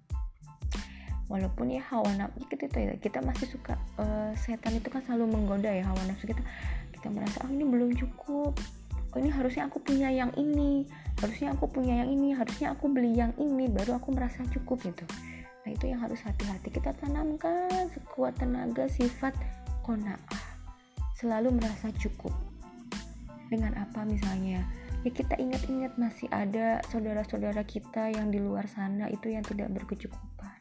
walaupun 1.31 1.71
ya 1.71 1.79
hawa 1.87 2.11
nafsu 2.19 2.43
kita 2.51 2.67
itu 2.67 2.77
ya 2.83 2.93
kita 2.99 3.23
masih 3.23 3.47
suka 3.47 3.79
uh, 3.95 4.35
setan 4.35 4.75
itu 4.75 4.91
kan 4.91 4.99
selalu 5.07 5.31
menggoda 5.31 5.71
ya 5.71 5.87
hawa 5.87 6.03
nafsu 6.03 6.27
kita. 6.27 6.43
Kita 6.91 7.07
merasa 7.07 7.39
oh 7.47 7.49
ini 7.49 7.63
belum 7.63 7.95
cukup. 7.95 8.59
Oh 9.11 9.17
ini 9.19 9.31
harusnya 9.31 9.71
aku 9.71 9.79
punya 9.79 10.11
yang 10.11 10.35
ini? 10.35 10.83
Harusnya 11.23 11.55
aku 11.55 11.71
punya 11.71 12.03
yang 12.03 12.11
ini. 12.11 12.35
Harusnya 12.35 12.75
aku 12.75 12.91
beli 12.91 13.15
yang 13.15 13.31
ini. 13.39 13.71
Baru 13.71 13.95
aku 13.95 14.11
merasa 14.11 14.43
cukup 14.51 14.83
gitu. 14.83 15.07
Nah 15.63 15.69
itu 15.71 15.87
yang 15.87 16.03
harus 16.03 16.19
hati-hati. 16.19 16.67
Kita 16.67 16.91
tanamkan 16.99 17.87
sekuat 17.95 18.35
tenaga 18.35 18.91
sifat 18.91 19.31
kona'ah 19.87 20.43
selalu 21.15 21.55
merasa 21.55 21.87
cukup. 21.95 22.35
Dengan 23.47 23.75
apa 23.79 24.03
misalnya? 24.03 24.63
Ya 25.01 25.09
kita 25.09 25.33
ingat-ingat 25.33 25.97
masih 25.97 26.29
ada 26.29 26.77
saudara-saudara 26.93 27.65
kita 27.65 28.13
yang 28.13 28.29
di 28.29 28.37
luar 28.37 28.69
sana 28.69 29.09
itu 29.09 29.33
yang 29.33 29.41
tidak 29.41 29.73
berkecukupan 29.73 30.60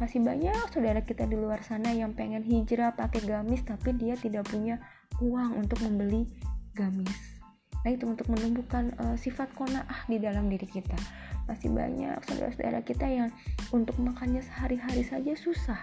masih 0.00 0.24
banyak 0.24 0.56
saudara 0.72 1.04
kita 1.04 1.28
di 1.28 1.36
luar 1.36 1.60
sana 1.60 1.92
yang 1.92 2.16
pengen 2.16 2.40
hijrah 2.40 2.96
pakai 2.96 3.20
gamis 3.20 3.60
tapi 3.68 3.92
dia 3.92 4.16
tidak 4.16 4.48
punya 4.48 4.80
uang 5.20 5.60
untuk 5.60 5.76
membeli 5.84 6.24
gamis. 6.72 7.36
Nah 7.84 7.92
itu 7.92 8.08
untuk 8.08 8.24
menumbuhkan 8.32 8.96
uh, 8.96 9.16
sifat 9.20 9.52
kona'ah 9.52 10.08
di 10.08 10.16
dalam 10.16 10.48
diri 10.48 10.64
kita. 10.64 10.96
Masih 11.44 11.68
banyak 11.68 12.16
saudara-saudara 12.24 12.80
kita 12.80 13.04
yang 13.04 13.28
untuk 13.76 14.00
makannya 14.00 14.40
sehari-hari 14.40 15.04
saja 15.04 15.36
susah. 15.36 15.80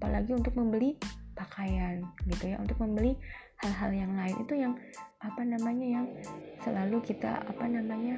Apalagi 0.00 0.32
untuk 0.32 0.56
membeli 0.56 0.96
pakaian 1.36 2.00
gitu 2.32 2.52
ya. 2.52 2.56
Untuk 2.56 2.80
membeli 2.80 3.20
hal-hal 3.60 3.92
yang 3.92 4.12
lain. 4.16 4.36
Itu 4.40 4.56
yang 4.56 4.72
apa 5.20 5.44
namanya 5.44 5.86
yang 6.00 6.06
selalu 6.64 7.04
kita 7.04 7.44
apa 7.44 7.64
namanya 7.68 8.16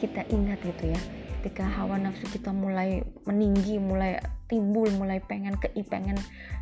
kita 0.00 0.26
ingat 0.32 0.58
gitu 0.64 0.90
ya 0.90 1.21
ketika 1.42 1.66
hawa 1.66 1.98
nafsu 1.98 2.30
kita 2.30 2.54
mulai 2.54 3.02
meninggi 3.26 3.82
mulai 3.82 4.22
timbul 4.46 4.86
mulai 4.94 5.18
pengen 5.18 5.58
ke 5.58 5.74
pengen 5.90 6.14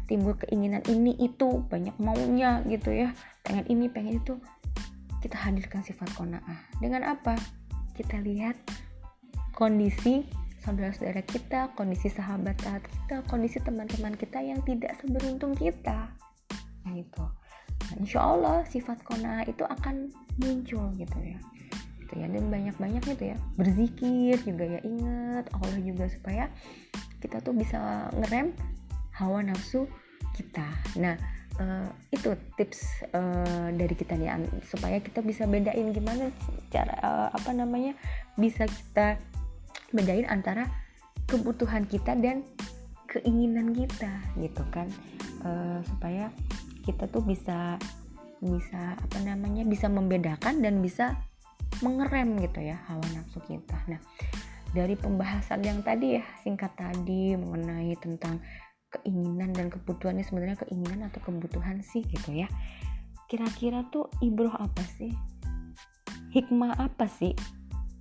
timbul 0.09 0.33
keinginan 0.41 0.81
ini 0.89 1.13
itu 1.21 1.61
banyak 1.69 1.93
maunya 2.01 2.65
gitu 2.65 2.89
ya 2.89 3.13
pengen 3.45 3.69
ini 3.69 3.93
pengen 3.93 4.25
itu 4.25 4.41
kita 5.21 5.37
hadirkan 5.37 5.85
sifat 5.85 6.09
kona'ah 6.17 6.65
dengan 6.81 7.05
apa 7.05 7.37
kita 7.93 8.17
lihat 8.25 8.57
kondisi 9.53 10.25
saudara-saudara 10.65 11.25
kita, 11.25 11.73
kondisi 11.73 12.13
sahabat 12.13 12.57
kita, 12.61 13.25
kondisi 13.29 13.61
teman-teman 13.65 14.13
kita 14.13 14.41
yang 14.45 14.61
tidak 14.65 14.93
seberuntung 15.01 15.57
kita. 15.57 16.13
Nah 16.85 16.95
itu. 16.97 17.25
Nah, 17.81 17.95
insya 17.97 18.21
Allah 18.21 18.65
sifat 18.69 19.01
kona 19.05 19.45
itu 19.49 19.65
akan 19.65 20.13
muncul 20.37 20.93
gitu 21.01 21.19
ya. 21.21 21.41
Gitu 22.11 22.19
ya. 22.19 22.27
Dan 22.27 22.51
banyak-banyak 22.51 23.03
itu 23.07 23.25
ya 23.31 23.39
berzikir 23.55 24.35
juga 24.43 24.65
ya 24.67 24.81
ingat 24.83 25.47
Allah 25.55 25.79
juga 25.79 26.11
supaya 26.11 26.51
kita 27.23 27.39
tuh 27.39 27.55
bisa 27.55 28.11
ngerem 28.19 28.51
hawa 29.15 29.47
nafsu 29.47 29.87
kita. 30.35 30.67
Nah 30.99 31.15
uh, 31.63 31.87
itu 32.11 32.35
tips 32.59 33.07
uh, 33.15 33.71
dari 33.71 33.95
kita 33.95 34.19
nih 34.19 34.35
supaya 34.67 34.99
kita 34.99 35.23
bisa 35.23 35.47
bedain 35.47 35.95
gimana 35.95 36.35
cara 36.75 36.95
uh, 36.99 37.29
apa 37.31 37.55
namanya 37.55 37.95
bisa 38.35 38.67
kita 38.67 39.15
bedain 39.95 40.27
antara 40.27 40.67
kebutuhan 41.31 41.87
kita 41.87 42.19
dan 42.19 42.43
keinginan 43.07 43.71
kita 43.71 44.11
gitu 44.35 44.67
kan. 44.75 44.91
Uh, 45.47 45.81
supaya 45.87 46.29
kita 46.85 47.07
tuh 47.09 47.23
bisa 47.23 47.79
bisa 48.41 48.97
apa 48.97 49.19
namanya 49.21 49.69
bisa 49.69 49.87
membedakan 49.87 50.65
dan 50.65 50.81
bisa 50.81 51.17
mengerem 51.81 52.39
gitu 52.43 52.61
ya 52.61 52.77
hawa 52.91 53.05
nafsu 53.15 53.39
kita 53.47 53.79
nah 53.87 54.01
dari 54.71 54.95
pembahasan 54.95 55.63
yang 55.67 55.83
tadi 55.83 56.19
ya 56.19 56.25
singkat 56.43 56.71
tadi 56.79 57.35
mengenai 57.35 57.95
tentang 57.99 58.39
keinginan 58.91 59.55
dan 59.55 59.71
kebutuhannya 59.71 60.27
sebenarnya 60.27 60.59
keinginan 60.67 61.11
atau 61.11 61.23
kebutuhan 61.23 61.83
sih 61.83 62.03
gitu 62.07 62.35
ya 62.35 62.51
kira-kira 63.31 63.87
tuh 63.95 64.11
ibroh 64.19 64.55
apa 64.55 64.83
sih 64.99 65.15
hikmah 66.35 66.75
apa 66.79 67.07
sih 67.07 67.35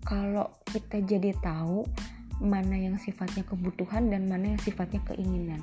kalau 0.06 0.50
kita 0.70 1.02
jadi 1.06 1.34
tahu 1.42 1.86
mana 2.40 2.80
yang 2.80 2.96
sifatnya 2.96 3.44
kebutuhan 3.44 4.08
dan 4.08 4.26
mana 4.32 4.56
yang 4.56 4.62
sifatnya 4.64 5.04
keinginan. 5.12 5.60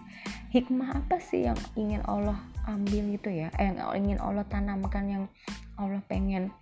Hikmah 0.52 1.04
apa 1.04 1.16
sih 1.18 1.48
yang 1.48 1.56
ingin 1.72 2.04
Allah 2.04 2.36
ambil 2.68 3.16
gitu 3.16 3.32
ya? 3.32 3.48
Eh, 3.56 3.72
yang 3.72 3.80
ingin 3.96 4.20
Allah 4.20 4.44
tanamkan 4.44 5.08
yang 5.08 5.24
Allah 5.80 6.04
pengen 6.04 6.52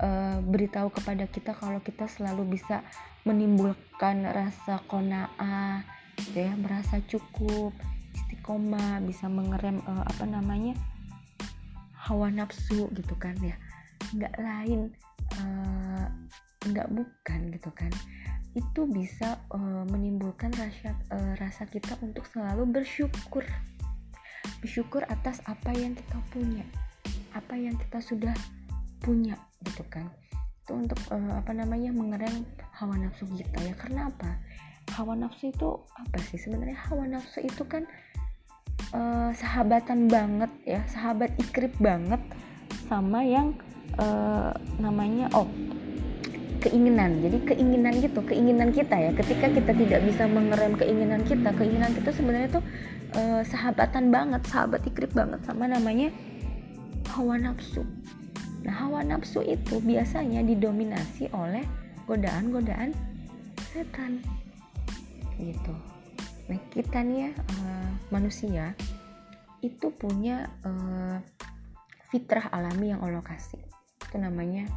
uh, 0.00 0.38
beritahu 0.42 0.90
kepada 0.94 1.26
kita 1.28 1.52
kalau 1.54 1.78
kita 1.82 2.08
selalu 2.08 2.56
bisa 2.58 2.82
menimbulkan 3.28 4.24
rasa 4.24 4.82
kona'ah, 4.90 5.84
gitu 6.20 6.46
ya, 6.46 6.52
merasa 6.54 7.00
cukup, 7.06 7.74
istiqomah, 8.14 9.02
bisa 9.02 9.26
mengerem 9.26 9.82
uh, 9.84 10.04
apa 10.06 10.24
namanya? 10.26 10.74
hawa 12.04 12.28
nafsu 12.28 12.92
gitu 12.92 13.16
kan 13.16 13.32
ya. 13.40 13.56
Nggak 14.12 14.36
lain 14.36 14.92
uh, 15.40 16.06
nggak 16.64 16.88
bukan 16.92 17.40
gitu 17.52 17.70
kan 17.76 17.92
itu 18.54 18.86
bisa 18.86 19.42
uh, 19.50 19.82
menimbulkan 19.90 20.54
rasa 20.54 20.94
uh, 21.10 21.34
rasa 21.42 21.66
kita 21.66 21.98
untuk 22.00 22.22
selalu 22.30 22.70
bersyukur 22.70 23.42
bersyukur 24.62 25.02
atas 25.10 25.42
apa 25.50 25.74
yang 25.74 25.98
kita 25.98 26.18
punya 26.30 26.64
apa 27.34 27.58
yang 27.58 27.74
kita 27.74 27.98
sudah 27.98 28.32
punya 29.04 29.36
gitu 29.60 29.84
kan. 29.92 30.08
Itu 30.64 30.72
untuk 30.72 30.96
uh, 31.12 31.44
apa 31.44 31.52
namanya 31.52 31.92
mengerem 31.92 32.48
hawa 32.72 32.96
nafsu 32.96 33.28
kita 33.28 33.60
ya. 33.60 33.76
Karena 33.76 34.08
apa? 34.08 34.40
Hawa 34.96 35.12
nafsu 35.12 35.52
itu 35.52 35.68
apa 35.92 36.16
sih? 36.24 36.40
Sebenarnya 36.40 36.80
hawa 36.88 37.04
nafsu 37.04 37.44
itu 37.44 37.68
kan 37.68 37.84
uh, 38.96 39.30
sahabatan 39.36 40.08
banget 40.08 40.48
ya 40.64 40.80
sahabat 40.88 41.36
ikrip 41.36 41.76
banget 41.76 42.20
sama 42.88 43.20
yang 43.20 43.52
uh, 44.00 44.56
namanya 44.80 45.28
oh 45.36 45.48
keinginan. 46.64 47.20
Jadi 47.20 47.44
keinginan 47.44 48.00
gitu 48.00 48.24
keinginan 48.24 48.72
kita 48.72 48.96
ya. 48.96 49.12
Ketika 49.12 49.52
kita 49.52 49.72
tidak 49.76 50.00
bisa 50.08 50.24
mengerem 50.24 50.80
keinginan 50.80 51.20
kita 51.28 51.52
keinginan 51.52 51.92
kita 51.92 52.08
sebenarnya 52.08 52.48
tuh 52.56 52.64
uh, 53.20 53.44
sahabatan 53.44 54.08
banget 54.08 54.40
sahabat 54.48 54.80
ikrip 54.88 55.12
banget 55.12 55.44
sama 55.44 55.68
namanya 55.68 56.08
hawa 57.12 57.36
nafsu 57.36 57.84
nah 58.64 58.72
hawa 58.72 59.04
nafsu 59.04 59.44
itu 59.44 59.78
biasanya 59.84 60.40
didominasi 60.40 61.28
oleh 61.36 61.62
godaan-godaan 62.08 62.96
setan. 63.72 64.24
Gitu. 65.36 65.74
Nah 66.48 66.58
kita 66.72 67.04
nih 67.04 67.28
ya 67.28 67.30
uh, 67.32 67.90
manusia 68.08 68.72
itu 69.64 69.88
punya 69.96 70.48
uh, 70.64 71.16
fitrah 72.12 72.52
alami 72.52 72.92
yang 72.92 73.00
Allah 73.00 73.24
kasih. 73.24 73.60
Itu 74.04 74.16
namanya 74.20 74.68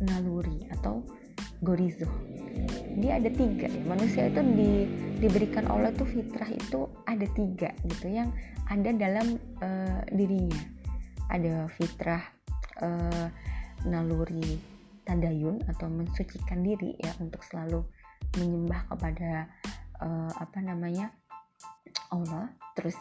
naluri 0.00 0.64
atau 0.72 1.04
gorizo. 1.60 2.08
Dia 2.96 3.20
ada 3.20 3.28
tiga. 3.28 3.68
Ya 3.68 3.84
manusia 3.84 4.32
itu 4.32 4.40
di, 4.56 4.72
diberikan 5.20 5.68
Allah 5.68 5.92
tuh 5.92 6.08
fitrah 6.08 6.48
itu 6.48 6.88
ada 7.04 7.26
tiga 7.36 7.70
gitu 7.84 8.08
yang 8.08 8.32
ada 8.66 8.90
dalam 8.96 9.36
uh, 9.60 10.00
dirinya. 10.10 10.60
Ada 11.30 11.70
fitrah 11.70 12.39
uh, 12.80 13.28
naluri 13.86 14.60
tadayun 15.04 15.58
atau 15.66 15.88
mensucikan 15.88 16.60
diri 16.60 16.94
ya 17.00 17.12
untuk 17.18 17.40
selalu 17.42 17.82
menyembah 18.36 18.86
kepada 18.92 19.48
uh, 19.98 20.32
apa 20.36 20.58
namanya 20.60 21.10
Allah. 22.12 22.52
Terus 22.76 22.96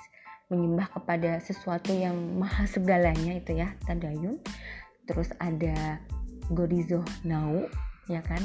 menyembah 0.50 0.90
kepada 0.90 1.38
sesuatu 1.38 1.94
yang 1.94 2.16
maha 2.40 2.66
segalanya 2.66 3.38
itu 3.38 3.54
ya 3.54 3.76
tadayun. 3.86 4.42
Terus 5.06 5.30
ada 5.38 6.02
gorizo 6.50 7.06
nau 7.26 7.70
ya 8.10 8.22
kan? 8.26 8.42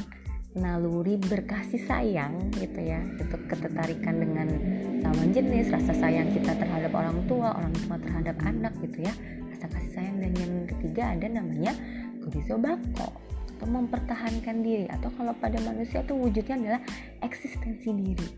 Naluri 0.55 1.18
berkasih 1.18 1.83
sayang 1.83 2.55
gitu 2.55 2.79
ya 2.79 3.03
itu 3.18 3.37
ketertarikan 3.51 4.23
dengan 4.23 4.47
lawan 5.03 5.35
jenis 5.35 5.66
rasa 5.66 5.90
sayang 5.99 6.31
kita 6.31 6.55
terhadap 6.55 6.94
orang 6.94 7.27
tua 7.27 7.59
orang 7.59 7.75
tua 7.75 7.99
terhadap 7.99 8.38
anak 8.47 8.70
gitu 8.79 9.03
ya 9.03 9.11
rasa 9.54 9.70
kasih 9.70 9.92
sayang. 9.94 10.18
Dan 10.18 10.32
yang 10.34 10.52
ketiga 10.66 11.14
ada 11.14 11.26
namanya 11.30 11.72
gurizo 12.20 12.58
bako 12.58 13.08
atau 13.54 13.66
mempertahankan 13.70 14.60
diri. 14.60 14.86
Atau 14.90 15.14
kalau 15.14 15.32
pada 15.38 15.56
manusia 15.62 16.02
itu 16.02 16.14
wujudnya 16.18 16.58
adalah 16.58 16.80
eksistensi 17.22 17.88
diri. 17.94 18.28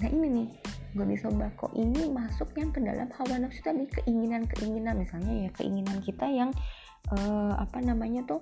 Nah 0.00 0.08
ini 0.08 0.26
nih 0.30 0.48
gurizo 0.94 1.28
bako 1.34 1.74
ini 1.76 2.08
masuk 2.08 2.54
yang 2.56 2.70
ke 2.70 2.80
dalam 2.80 3.10
hawa 3.18 3.36
nafsu 3.42 3.60
tadi 3.60 3.84
keinginan-keinginan. 3.90 4.94
Misalnya 4.96 5.46
ya 5.46 5.50
keinginan 5.58 5.98
kita 6.00 6.30
yang 6.30 6.50
uh, 7.10 7.54
apa 7.58 7.82
namanya 7.82 8.22
tuh 8.24 8.40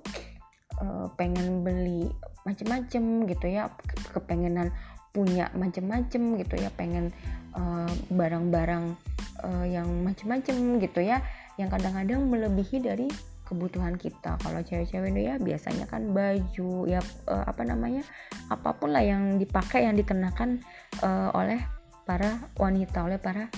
uh, 0.84 1.08
pengen 1.16 1.64
beli 1.64 2.12
macem-macem 2.46 3.28
gitu 3.28 3.46
ya 3.48 3.68
kepengenan 4.14 4.72
punya 5.12 5.50
macem-macem 5.56 6.36
gitu 6.38 6.54
ya 6.60 6.70
pengen 6.76 7.10
eh, 7.56 7.92
barang-barang 8.12 8.94
uh, 8.94 9.08
uh, 9.42 9.66
yang 9.66 9.88
macem-macem 10.04 10.78
gitu 10.78 11.00
ya 11.02 11.24
yang 11.58 11.68
kadang-kadang 11.68 12.22
melebihi 12.30 12.78
dari 12.80 13.10
kebutuhan 13.48 13.96
kita. 13.96 14.36
Kalau 14.38 14.60
cewek-cewek 14.60 15.10
itu 15.16 15.20
ya 15.24 15.34
biasanya 15.40 15.88
kan 15.88 16.12
baju 16.12 16.84
ya 16.84 17.00
uh, 17.26 17.44
apa 17.48 17.64
namanya 17.64 18.04
apa 18.52 18.76
pun 18.76 18.92
lah 18.92 19.00
yang 19.00 19.40
dipakai 19.40 19.88
yang 19.88 19.96
dikenakan 19.96 20.60
uh, 21.00 21.32
oleh 21.32 21.58
para 22.04 22.52
wanita 22.60 23.08
oleh 23.08 23.16
para 23.16 23.48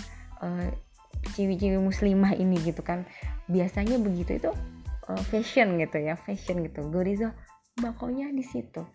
uh, 0.40 0.66
ciwi-ciwi 1.34 1.82
muslimah 1.82 2.38
ini 2.38 2.56
gitu 2.62 2.86
kan. 2.86 3.02
Biasanya 3.50 3.98
begitu 3.98 4.38
itu 4.38 4.50
uh, 5.10 5.22
fashion 5.26 5.76
gitu 5.82 5.98
ya 5.98 6.14
fashion 6.14 6.62
gitu. 6.62 6.86
Gorizo 6.86 7.34
bakonya 7.82 8.30
di 8.30 8.46
situ. 8.46 8.86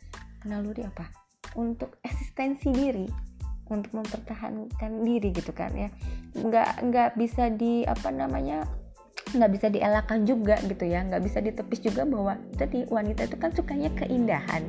Naluri 0.47 0.87
apa? 0.87 1.11
Untuk 1.59 1.99
eksistensi 2.01 2.71
diri 2.71 3.07
untuk 3.65 3.97
mempertahankan 3.97 4.91
diri 5.03 5.35
gitu 5.35 5.51
kan 5.51 5.75
ya. 5.75 5.91
Nggak 6.39 6.87
nggak 6.87 7.09
bisa 7.19 7.51
di 7.51 7.83
apa 7.83 8.13
namanya 8.15 8.63
nggak 9.35 9.51
bisa 9.53 9.67
dielakkan 9.69 10.23
juga 10.23 10.55
gitu 10.63 10.87
ya. 10.87 11.03
Nggak 11.03 11.21
bisa 11.23 11.37
ditepis 11.43 11.79
juga 11.83 12.07
bahwa 12.07 12.39
tadi 12.55 12.87
wanita 12.87 13.27
itu 13.27 13.35
kan 13.35 13.51
sukanya 13.51 13.91
keindahan. 13.93 14.63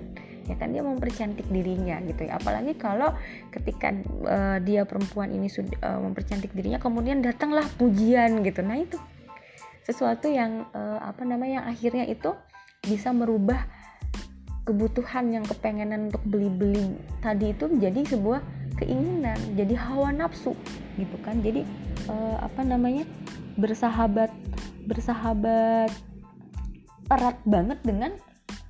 Ya 0.46 0.54
kan 0.54 0.70
dia 0.70 0.82
mempercantik 0.82 1.46
dirinya 1.50 1.98
gitu 2.06 2.26
ya. 2.26 2.38
Apalagi 2.38 2.78
kalau 2.78 3.10
ketika 3.50 3.90
uh, 4.26 4.58
dia 4.62 4.86
perempuan 4.86 5.34
ini 5.34 5.50
sudah 5.50 5.74
uh, 5.82 6.00
mempercantik 6.02 6.54
dirinya 6.54 6.78
kemudian 6.78 7.18
datanglah 7.18 7.66
pujian 7.78 8.42
gitu. 8.46 8.62
Nah 8.62 8.78
itu 8.78 8.98
sesuatu 9.82 10.26
yang 10.26 10.66
uh, 10.74 10.98
apa 11.02 11.22
namanya 11.22 11.62
yang 11.62 11.66
akhirnya 11.70 12.04
itu 12.06 12.34
bisa 12.82 13.10
merubah 13.10 13.66
kebutuhan 14.66 15.30
yang 15.30 15.44
kepengenan 15.46 16.10
untuk 16.10 16.22
beli-beli. 16.26 16.98
Tadi 17.22 17.54
itu 17.54 17.70
menjadi 17.70 18.18
sebuah 18.18 18.40
keinginan 18.82 19.38
jadi 19.54 19.74
hawa 19.78 20.10
nafsu 20.14 20.54
gitu 20.98 21.16
kan. 21.22 21.38
Jadi 21.42 21.62
uh, 22.10 22.38
apa 22.42 22.62
namanya 22.66 23.06
bersahabat 23.56 24.30
bersahabat 24.86 25.90
erat 27.10 27.38
banget 27.48 27.78
dengan 27.82 28.12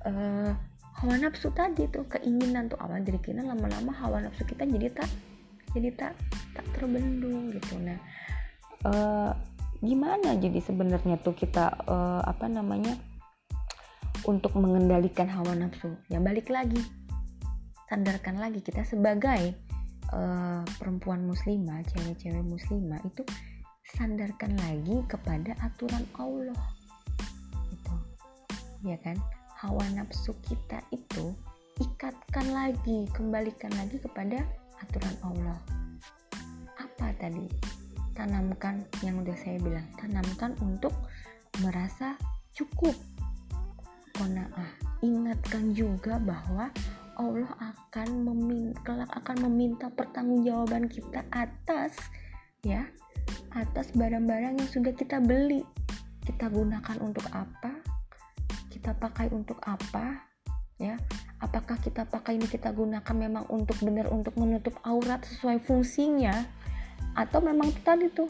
uh, 0.07 0.51
hawa 0.97 1.15
nafsu 1.21 1.53
tadi 1.53 1.85
tuh 1.91 2.05
keinginan 2.09 2.71
tuh. 2.71 2.79
Awal 2.81 3.05
dari 3.05 3.21
kita 3.21 3.45
lama-lama 3.45 3.93
hawa 3.93 4.23
nafsu 4.23 4.47
kita 4.47 4.65
jadi 4.65 4.89
tak 4.93 5.09
jadi 5.75 5.89
tak 5.93 6.13
tak 6.57 6.65
terbendung 6.73 7.53
gitu. 7.53 7.77
Nah 7.77 7.99
uh, 8.87 9.31
gimana 9.77 10.33
jadi 10.39 10.57
sebenarnya 10.57 11.21
tuh 11.21 11.37
kita 11.37 11.69
uh, 11.85 12.21
apa 12.25 12.49
namanya 12.49 12.97
untuk 14.25 14.57
mengendalikan 14.57 15.29
hawa 15.29 15.53
nafsu? 15.53 15.93
Ya 16.09 16.17
balik 16.17 16.49
lagi. 16.49 16.81
Sadarkan 17.87 18.41
lagi 18.41 18.59
kita 18.59 18.83
sebagai 18.83 19.55
uh, 20.11 20.65
perempuan 20.75 21.23
muslimah 21.23 21.85
cewek-cewek 21.87 22.43
muslimah 22.43 22.99
itu 23.07 23.23
sandarkan 23.95 24.51
lagi 24.59 24.99
kepada 25.07 25.55
aturan 25.63 26.03
Allah. 26.19 26.63
Gitu. 27.71 27.95
Ya 28.83 28.99
kan? 28.99 29.15
Hawa 29.57 29.87
nafsu 29.95 30.35
kita 30.45 30.83
itu 30.91 31.33
ikatkan 31.79 32.51
lagi 32.51 33.07
kembalikan 33.15 33.71
lagi 33.79 33.97
kepada 34.01 34.43
aturan 34.83 35.15
Allah. 35.23 35.57
Apa 36.77 37.15
tadi? 37.17 37.47
Tanamkan 38.17 38.81
yang 39.05 39.21
udah 39.21 39.37
saya 39.37 39.61
bilang 39.61 39.85
tanamkan 39.97 40.57
untuk 40.61 40.93
merasa 41.61 42.17
cukup. 42.53 42.93
Kona'ah 44.17 44.73
ingatkan 45.05 45.77
juga 45.77 46.17
bahwa 46.17 46.73
Allah 47.17 47.49
akan 47.61 48.25
meminta 48.25 49.05
akan 49.13 49.37
meminta 49.49 49.89
pertanggungjawaban 49.93 50.89
kita 50.89 51.25
atas 51.33 51.97
ya 52.61 52.85
atas 53.55 53.91
barang-barang 53.93 54.59
yang 54.59 54.69
sudah 54.69 54.93
kita 54.93 55.17
beli. 55.21 55.65
Kita 56.23 56.51
gunakan 56.51 56.97
untuk 56.99 57.23
apa? 57.31 57.71
Kita 58.67 58.93
pakai 58.97 59.31
untuk 59.31 59.57
apa? 59.63 60.27
Ya 60.77 60.99
apakah 61.41 61.77
kita 61.81 62.05
pakai 62.05 62.37
ini 62.37 62.49
kita 62.49 62.73
gunakan 62.73 63.15
memang 63.17 63.45
untuk 63.49 63.77
benar 63.81 64.09
untuk 64.09 64.33
menutup 64.37 64.77
aurat 64.85 65.21
sesuai 65.25 65.61
fungsinya? 65.65 66.33
Atau 67.17 67.41
memang 67.41 67.73
tadi 67.81 68.09
tuh 68.13 68.29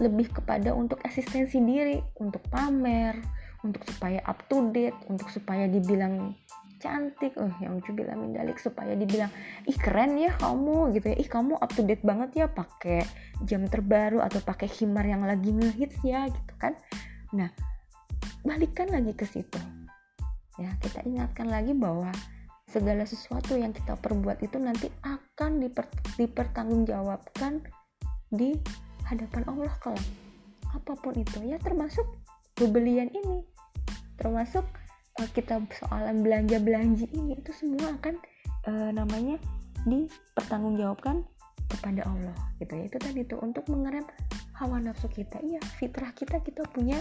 lebih 0.00 0.32
kepada 0.32 0.72
untuk 0.72 1.00
eksistensi 1.04 1.60
diri 1.60 2.00
untuk 2.16 2.40
pamer 2.48 3.20
untuk 3.60 3.84
supaya 3.84 4.24
up 4.24 4.40
to 4.48 4.72
date 4.72 4.96
untuk 5.12 5.28
supaya 5.28 5.68
dibilang 5.68 6.32
cantik. 6.80 7.36
Oh 7.36 7.52
yang 7.60 7.78
bilang 7.92 8.24
mindalik 8.24 8.56
supaya 8.56 8.96
dibilang 8.96 9.28
ih 9.68 9.76
keren 9.76 10.16
ya 10.16 10.32
kamu 10.40 10.96
gitu 10.96 11.12
ya. 11.12 11.16
Ih 11.20 11.28
kamu 11.28 11.60
up 11.60 11.70
to 11.76 11.84
date 11.84 12.02
banget 12.02 12.30
ya 12.34 12.46
pakai 12.48 13.04
jam 13.44 13.68
terbaru 13.68 14.24
atau 14.24 14.40
pakai 14.40 14.66
himar 14.66 15.04
yang 15.04 15.22
lagi 15.22 15.52
ngehits 15.52 16.00
ya 16.02 16.26
gitu 16.26 16.54
kan. 16.56 16.74
Nah 17.36 17.52
balikan 18.42 18.88
lagi 18.88 19.12
ke 19.12 19.28
situ. 19.28 19.60
Ya 20.56 20.72
kita 20.80 21.04
ingatkan 21.04 21.52
lagi 21.52 21.76
bahwa 21.76 22.10
segala 22.70 23.04
sesuatu 23.04 23.58
yang 23.58 23.76
kita 23.76 23.98
perbuat 24.00 24.40
itu 24.40 24.56
nanti 24.56 24.88
akan 25.04 25.60
diper, 25.60 25.86
dipertanggungjawabkan 26.16 27.60
di 28.32 28.56
hadapan 29.04 29.42
Allah 29.50 29.72
kelak. 29.82 30.08
Apa 30.70 30.94
pun 31.02 31.18
itu 31.18 31.42
ya 31.42 31.58
termasuk 31.58 32.06
pembelian 32.54 33.10
ini. 33.10 33.42
Termasuk 34.20 34.62
kita 35.32 35.60
soalan 35.74 36.24
belanja 36.24 36.56
belanja 36.62 37.06
ini 37.12 37.36
itu 37.36 37.52
semua 37.52 37.92
akan 38.00 38.14
uh, 38.68 38.90
namanya 38.94 39.36
dipertanggungjawabkan 39.84 41.24
kepada 41.70 42.02
Allah 42.08 42.36
gitu 42.58 42.72
ya. 42.74 42.84
Itu 42.88 42.98
tadi 42.98 43.20
tuh 43.24 43.40
untuk 43.40 43.68
mengerem 43.68 44.04
hawa 44.56 44.80
nafsu 44.80 45.08
kita. 45.08 45.40
Iya 45.40 45.60
fitrah 45.80 46.12
kita 46.12 46.40
kita 46.44 46.64
punya 46.72 47.00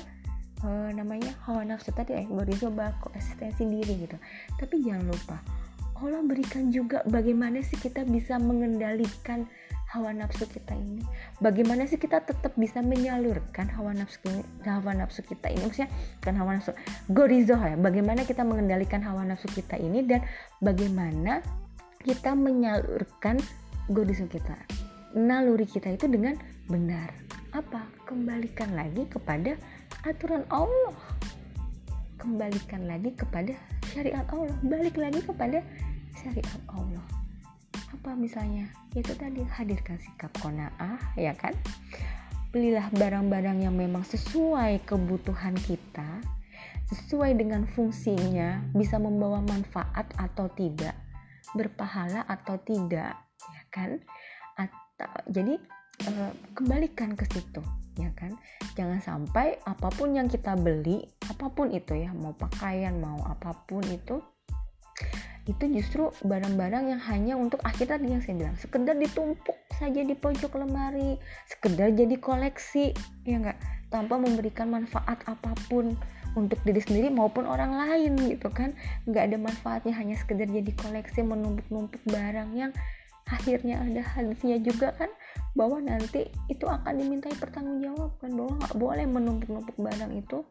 uh, 0.64 0.90
namanya 0.92 1.36
hawa 1.48 1.64
nafsu 1.68 1.92
tadi 1.92 2.16
eh 2.16 2.28
coba 2.60 2.96
eksistensi 3.16 3.64
diri 3.68 4.08
gitu. 4.08 4.18
Tapi 4.56 4.76
jangan 4.84 5.06
lupa 5.10 5.38
Allah 6.00 6.24
berikan 6.24 6.72
juga 6.72 7.04
bagaimana 7.04 7.60
sih 7.60 7.76
kita 7.76 8.08
bisa 8.08 8.40
mengendalikan 8.40 9.44
hawa 9.90 10.14
nafsu 10.14 10.46
kita 10.46 10.78
ini. 10.78 11.02
Bagaimana 11.42 11.90
sih 11.90 11.98
kita 11.98 12.22
tetap 12.22 12.54
bisa 12.54 12.86
menyalurkan 12.86 13.66
hawa 13.74 13.98
nafsu 13.98 14.22
ini 14.30 14.46
hawa 14.62 14.94
nafsu 14.94 15.26
kita 15.26 15.50
ini? 15.50 15.66
Maksudnya 15.66 15.90
kan 16.22 16.38
hawa 16.38 16.62
nafsu 16.62 16.78
gorizo 17.10 17.58
ya. 17.58 17.74
Bagaimana 17.74 18.22
kita 18.24 18.46
mengendalikan 18.46 19.02
hawa 19.02 19.26
nafsu 19.26 19.50
kita 19.50 19.82
ini 19.82 20.06
dan 20.06 20.22
bagaimana 20.62 21.42
kita 22.06 22.38
menyalurkan 22.38 23.42
gorizo 23.90 24.30
kita 24.30 24.56
naluri 25.18 25.66
kita 25.66 25.90
itu 25.90 26.06
dengan 26.06 26.38
benar. 26.70 27.10
Apa? 27.58 27.82
Kembalikan 28.06 28.78
lagi 28.78 29.10
kepada 29.10 29.58
aturan 30.06 30.46
Allah. 30.54 30.94
Kembalikan 32.22 32.86
lagi 32.86 33.10
kepada 33.18 33.58
syariat 33.90 34.28
Allah. 34.30 34.54
Balik 34.62 35.02
lagi 35.02 35.26
kepada 35.26 35.66
syariat 36.14 36.62
Allah 36.70 37.19
apa 37.90 38.14
misalnya? 38.14 38.70
Itu 38.94 39.14
tadi 39.18 39.42
hadirkan 39.42 39.98
sikap 39.98 40.34
kona'ah 40.42 41.18
ya 41.18 41.34
kan? 41.34 41.54
Belilah 42.50 42.90
barang-barang 42.94 43.66
yang 43.66 43.76
memang 43.78 44.06
sesuai 44.06 44.86
kebutuhan 44.86 45.54
kita 45.58 46.22
sesuai 46.90 47.38
dengan 47.38 47.70
fungsinya 47.70 48.74
bisa 48.74 48.98
membawa 48.98 49.46
manfaat 49.46 50.10
atau 50.18 50.50
tidak 50.58 50.98
berpahala 51.54 52.26
atau 52.26 52.58
tidak 52.66 53.14
ya 53.38 53.64
kan? 53.70 54.02
Atau 54.58 55.10
jadi 55.30 55.62
e, 56.02 56.12
kembalikan 56.58 57.14
ke 57.14 57.30
situ 57.30 57.62
ya 57.98 58.10
kan? 58.18 58.34
Jangan 58.74 59.00
sampai 59.06 59.62
apa 59.70 59.94
pun 59.94 60.18
yang 60.18 60.26
kita 60.26 60.58
beli 60.58 61.06
apa 61.30 61.54
pun 61.54 61.70
itu 61.70 61.94
ya 61.94 62.10
mau 62.18 62.34
pakaian 62.34 62.98
mau 62.98 63.22
apa 63.22 63.54
pun 63.70 63.86
itu 63.86 64.18
itu 65.50 65.66
justru 65.82 66.14
barang-barang 66.22 66.94
yang 66.94 67.02
hanya 67.10 67.34
untuk 67.34 67.58
akhir 67.66 67.90
tadi 67.98 68.14
yang 68.14 68.22
saya 68.22 68.38
bilang 68.38 68.58
sekedar 68.62 68.94
ditumpuk 68.94 69.58
saja 69.74 70.06
di 70.06 70.14
pojok 70.14 70.62
lemari 70.62 71.18
sekedar 71.50 71.90
jadi 71.90 72.16
koleksi 72.22 72.94
ya 73.26 73.42
enggak 73.42 73.58
tanpa 73.90 74.22
memberikan 74.22 74.70
manfaat 74.70 75.18
apa 75.26 75.58
pun 75.66 75.98
untuk 76.38 76.62
diri 76.62 76.78
sendiri 76.78 77.10
maupun 77.10 77.50
orang 77.50 77.74
lain 77.74 78.14
gitu 78.30 78.54
kan? 78.54 78.74
Nggak 79.10 79.34
ada 79.34 79.38
manfaatnya 79.42 79.94
hanya 79.98 80.16
sekedar 80.18 80.46
jadi 80.46 80.72
koleksi 80.78 81.26
menumpuk-numpuk 81.26 82.02
barang 82.06 82.54
yang 82.54 82.72
akhirnya 83.30 83.82
ada 83.82 84.02
hadisnya 84.06 84.62
juga 84.62 84.94
kan? 84.94 85.10
Bahwa 85.58 85.82
nanti 85.82 86.30
itu 86.46 86.70
akan 86.70 87.02
dimintai 87.02 87.34
pertanggungjawaban 87.34 88.30
bahwa 88.38 88.52
nggak 88.62 88.76
boleh 88.78 89.06
menumpuk-numpuk 89.10 89.78
barang 89.82 90.12
itu 90.14 90.46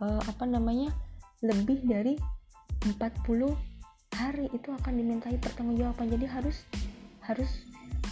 uh, 0.00 0.22
apa 0.24 0.44
namanya 0.48 0.88
lebih 1.44 1.84
dari 1.84 2.16
40 2.88 3.77
hari 4.14 4.48
itu 4.54 4.68
akan 4.72 4.92
dimintai 4.96 5.36
pertanggungjawaban. 5.40 6.08
Jadi 6.08 6.26
harus 6.28 6.56
harus 7.24 7.50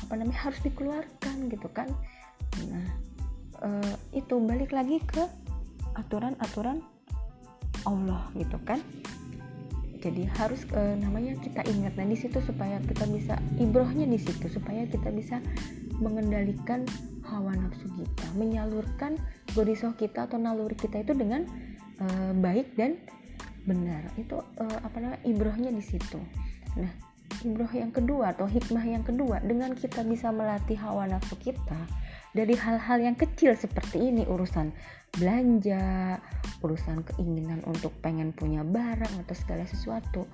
apa 0.04 0.12
namanya 0.20 0.50
harus 0.50 0.60
dikeluarkan 0.60 1.48
gitu 1.48 1.68
kan. 1.72 1.88
Nah 2.68 2.86
e, 3.64 3.68
itu 4.20 4.36
balik 4.42 4.70
lagi 4.76 5.00
ke 5.02 5.24
aturan-aturan 5.96 6.84
Allah 7.88 8.28
gitu 8.36 8.60
kan. 8.66 8.82
Jadi 10.04 10.28
harus 10.36 10.62
e, 10.68 10.80
namanya 11.00 11.34
kita 11.40 11.64
ingat. 11.64 11.96
Nah 11.96 12.06
di 12.06 12.18
situ 12.18 12.38
supaya 12.44 12.78
kita 12.84 13.08
bisa 13.08 13.40
ibrohnya 13.56 14.04
di 14.04 14.20
situ 14.20 14.46
supaya 14.52 14.84
kita 14.86 15.08
bisa 15.10 15.40
mengendalikan 15.96 16.84
hawa 17.26 17.56
nafsu 17.56 17.88
kita 17.96 18.26
menyalurkan 18.38 19.18
gorisoh 19.56 19.96
kita 19.98 20.30
atau 20.30 20.38
naluri 20.38 20.76
kita 20.78 21.02
itu 21.02 21.16
dengan 21.16 21.48
e, 21.98 22.06
baik 22.36 22.76
dan 22.76 23.00
benar. 23.66 24.08
Itu 24.14 24.40
uh, 24.40 24.78
apa 24.80 24.96
namanya 25.02 25.20
ibrohnya 25.26 25.70
di 25.74 25.82
situ. 25.84 26.22
Nah 26.78 27.16
ibroh 27.42 27.70
yang 27.74 27.92
kedua 27.92 28.32
atau 28.32 28.46
hikmah 28.46 28.84
yang 28.86 29.04
kedua 29.04 29.42
dengan 29.42 29.74
kita 29.76 30.06
bisa 30.06 30.30
melatih 30.30 30.78
hawa 30.78 31.10
nafsu 31.10 31.36
kita 31.36 31.76
dari 32.32 32.54
hal-hal 32.54 32.98
yang 33.02 33.16
kecil 33.18 33.52
seperti 33.52 34.12
ini 34.12 34.24
urusan 34.24 34.72
belanja 35.16 36.16
urusan 36.62 37.04
keinginan 37.12 37.60
untuk 37.68 37.92
pengen 38.00 38.32
punya 38.32 38.62
barang 38.62 39.26
atau 39.26 39.34
segala 39.36 39.64
sesuatu 39.68 40.24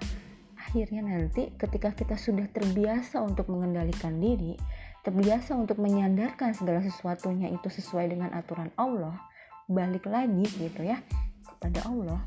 akhirnya 0.58 1.02
nanti 1.02 1.50
ketika 1.58 1.90
kita 1.92 2.14
sudah 2.14 2.46
terbiasa 2.50 3.18
untuk 3.20 3.50
mengendalikan 3.50 4.16
diri 4.22 4.54
terbiasa 5.02 5.58
untuk 5.58 5.82
menyandarkan 5.82 6.54
segala 6.54 6.78
sesuatunya 6.80 7.50
itu 7.50 7.66
sesuai 7.66 8.14
dengan 8.14 8.30
aturan 8.30 8.70
Allah 8.78 9.18
balik 9.66 10.06
lagi 10.06 10.46
gitu 10.58 10.86
ya 10.86 11.02
kepada 11.44 11.82
Allah 11.90 12.22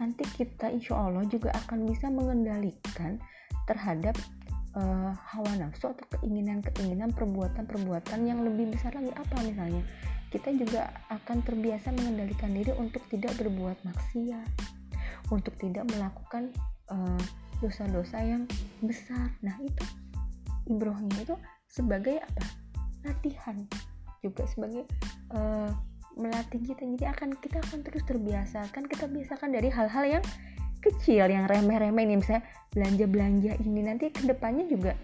nanti 0.00 0.24
kita 0.24 0.72
insya 0.72 0.96
Allah 0.96 1.28
juga 1.28 1.52
akan 1.52 1.84
bisa 1.84 2.08
mengendalikan 2.08 3.20
terhadap 3.68 4.16
uh, 4.74 5.12
hawa 5.12 5.52
nafsu 5.60 5.92
atau 5.92 6.04
keinginan-keinginan 6.18 7.12
perbuatan-perbuatan 7.12 8.20
yang 8.24 8.40
lebih 8.42 8.72
besar 8.72 8.96
lagi. 8.96 9.12
Apa 9.12 9.44
misalnya? 9.44 9.84
Kita 10.30 10.54
juga 10.54 10.94
akan 11.10 11.42
terbiasa 11.42 11.90
mengendalikan 11.90 12.54
diri 12.54 12.70
untuk 12.78 13.02
tidak 13.10 13.34
berbuat 13.34 13.82
maksiat 13.82 14.48
untuk 15.30 15.54
tidak 15.58 15.86
melakukan 15.90 16.54
uh, 16.90 17.22
dosa-dosa 17.60 18.18
yang 18.22 18.46
besar. 18.82 19.30
Nah 19.42 19.58
itu 19.60 19.84
ibrohnya 20.70 21.18
itu 21.22 21.36
sebagai 21.70 22.22
apa? 22.22 22.44
Latihan 23.04 23.56
juga 24.20 24.44
sebagai 24.46 24.84
uh, 25.32 25.72
melatih 26.18 26.62
kita. 26.62 26.82
Jadi 26.82 27.04
akan 27.06 27.28
kita 27.38 27.58
akan 27.62 27.78
terus 27.86 28.02
terbiasa. 28.06 28.66
Kan 28.74 28.86
kita 28.86 29.06
biasakan 29.06 29.54
dari 29.54 29.68
hal-hal 29.70 30.04
yang 30.18 30.24
kecil 30.80 31.28
yang 31.28 31.44
remeh-remeh 31.44 32.04
ini 32.08 32.14
misalnya 32.18 32.44
belanja-belanja 32.72 33.52
ini. 33.60 33.80
Nanti 33.84 34.08
ke 34.10 34.24
depannya 34.24 34.64
juga 34.66 34.96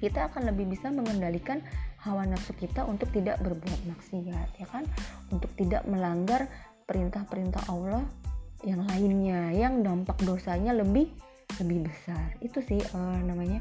kita 0.00 0.32
akan 0.32 0.48
lebih 0.48 0.72
bisa 0.72 0.88
mengendalikan 0.88 1.60
hawa 2.00 2.24
nafsu 2.24 2.56
kita 2.56 2.88
untuk 2.88 3.12
tidak 3.12 3.36
berbuat 3.44 3.80
maksiat 3.84 4.48
ya 4.56 4.66
kan? 4.72 4.88
Untuk 5.28 5.52
tidak 5.60 5.84
melanggar 5.84 6.48
perintah-perintah 6.88 7.68
Allah 7.68 8.02
yang 8.64 8.84
lainnya 8.88 9.52
yang 9.52 9.80
dampak 9.84 10.16
dosanya 10.24 10.72
lebih 10.72 11.12
lebih 11.60 11.84
besar. 11.84 12.36
Itu 12.40 12.64
sih 12.64 12.80
uh, 12.80 13.20
namanya 13.20 13.60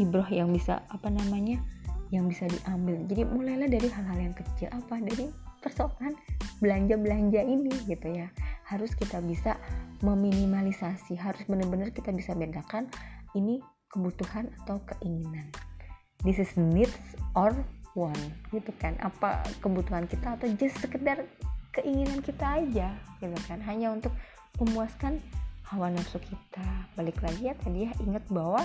ibroh 0.00 0.26
yang 0.26 0.50
bisa 0.50 0.82
apa 0.90 1.06
namanya 1.10 1.62
yang 2.08 2.26
bisa 2.26 2.48
diambil. 2.48 3.04
Jadi 3.06 3.22
mulailah 3.28 3.68
dari 3.68 3.88
hal-hal 3.88 4.18
yang 4.18 4.34
kecil. 4.34 4.68
Apa? 4.72 4.98
Dari 4.98 5.47
persoalan 5.60 6.14
belanja-belanja 6.62 7.42
ini 7.44 7.74
gitu 7.86 8.08
ya. 8.10 8.28
Harus 8.66 8.92
kita 8.94 9.22
bisa 9.24 9.56
meminimalisasi 10.04 11.18
harus 11.18 11.42
benar-benar 11.50 11.90
kita 11.90 12.14
bisa 12.14 12.34
bedakan 12.34 12.86
ini 13.34 13.58
kebutuhan 13.90 14.52
atau 14.62 14.78
keinginan. 14.94 15.48
This 16.22 16.42
is 16.42 16.50
needs 16.58 16.98
or 17.34 17.54
want 17.94 18.18
gitu 18.50 18.70
kan? 18.78 18.98
Apa 19.02 19.42
kebutuhan 19.62 20.06
kita 20.06 20.38
atau 20.38 20.46
just 20.58 20.78
sekedar 20.78 21.24
keinginan 21.74 22.20
kita 22.22 22.62
aja 22.62 22.94
gitu 23.22 23.38
kan? 23.46 23.58
Hanya 23.64 23.94
untuk 23.94 24.12
memuaskan 24.58 25.22
hawa 25.70 25.92
nafsu 25.92 26.18
kita. 26.22 26.66
Balik 26.98 27.20
lagi 27.20 27.50
ya 27.50 27.54
tadi 27.58 27.86
ya 27.88 27.92
ingat 28.02 28.24
bahwa 28.30 28.62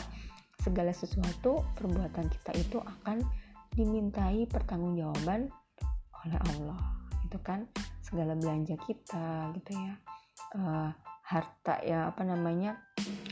segala 0.63 0.95
sesuatu 0.95 1.65
perbuatan 1.75 2.31
kita 2.31 2.51
itu 2.55 2.79
akan 2.79 3.25
dimintai 3.73 4.45
pertanggungjawaban 4.47 5.49
oleh 6.27 6.39
Allah 6.39 6.79
itu 7.25 7.37
kan? 7.41 7.65
Segala 8.03 8.37
belanja 8.37 8.75
kita 8.83 9.53
gitu 9.59 9.71
ya. 9.73 9.93
Uh, 10.53 10.89
harta 11.23 11.79
ya 11.87 12.11
apa 12.11 12.21
namanya 12.27 12.83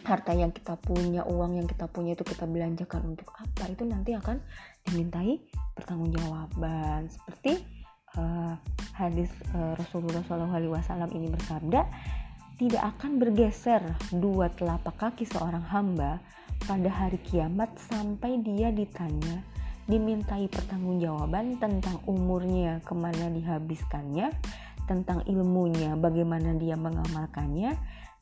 harta 0.07 0.31
yang 0.31 0.55
kita 0.55 0.79
punya 0.79 1.27
uang 1.27 1.59
yang 1.59 1.67
kita 1.67 1.91
punya 1.91 2.15
itu 2.15 2.23
kita 2.23 2.47
belanjakan 2.47 3.13
untuk 3.13 3.29
apa? 3.35 3.69
Itu 3.69 3.83
nanti 3.85 4.15
akan 4.15 4.41
dimintai 4.87 5.37
pertanggungjawaban. 5.75 7.11
Seperti 7.11 7.61
uh, 8.17 8.55
hadis 8.95 9.29
uh, 9.53 9.77
Rasulullah 9.77 10.23
SAW 10.25 11.11
ini 11.13 11.29
bersabda 11.29 11.81
tidak 12.61 12.83
akan 12.97 13.17
bergeser 13.17 13.81
dua 14.13 14.53
telapak 14.53 14.93
kaki 14.97 15.25
seorang 15.25 15.65
hamba 15.65 16.21
pada 16.69 16.89
hari 16.93 17.17
kiamat 17.25 17.73
sampai 17.89 18.37
dia 18.45 18.69
ditanya 18.69 19.41
dimintai 19.89 20.45
pertanggungjawaban 20.51 21.57
tentang 21.57 21.97
umurnya 22.05 22.81
ke 22.85 22.93
mana 22.93 23.29
dihabiskannya 23.29 24.29
tentang 24.85 25.23
ilmunya 25.23 25.95
bagaimana 25.95 26.57
dia 26.57 26.75
mengamalkannya 26.75 27.77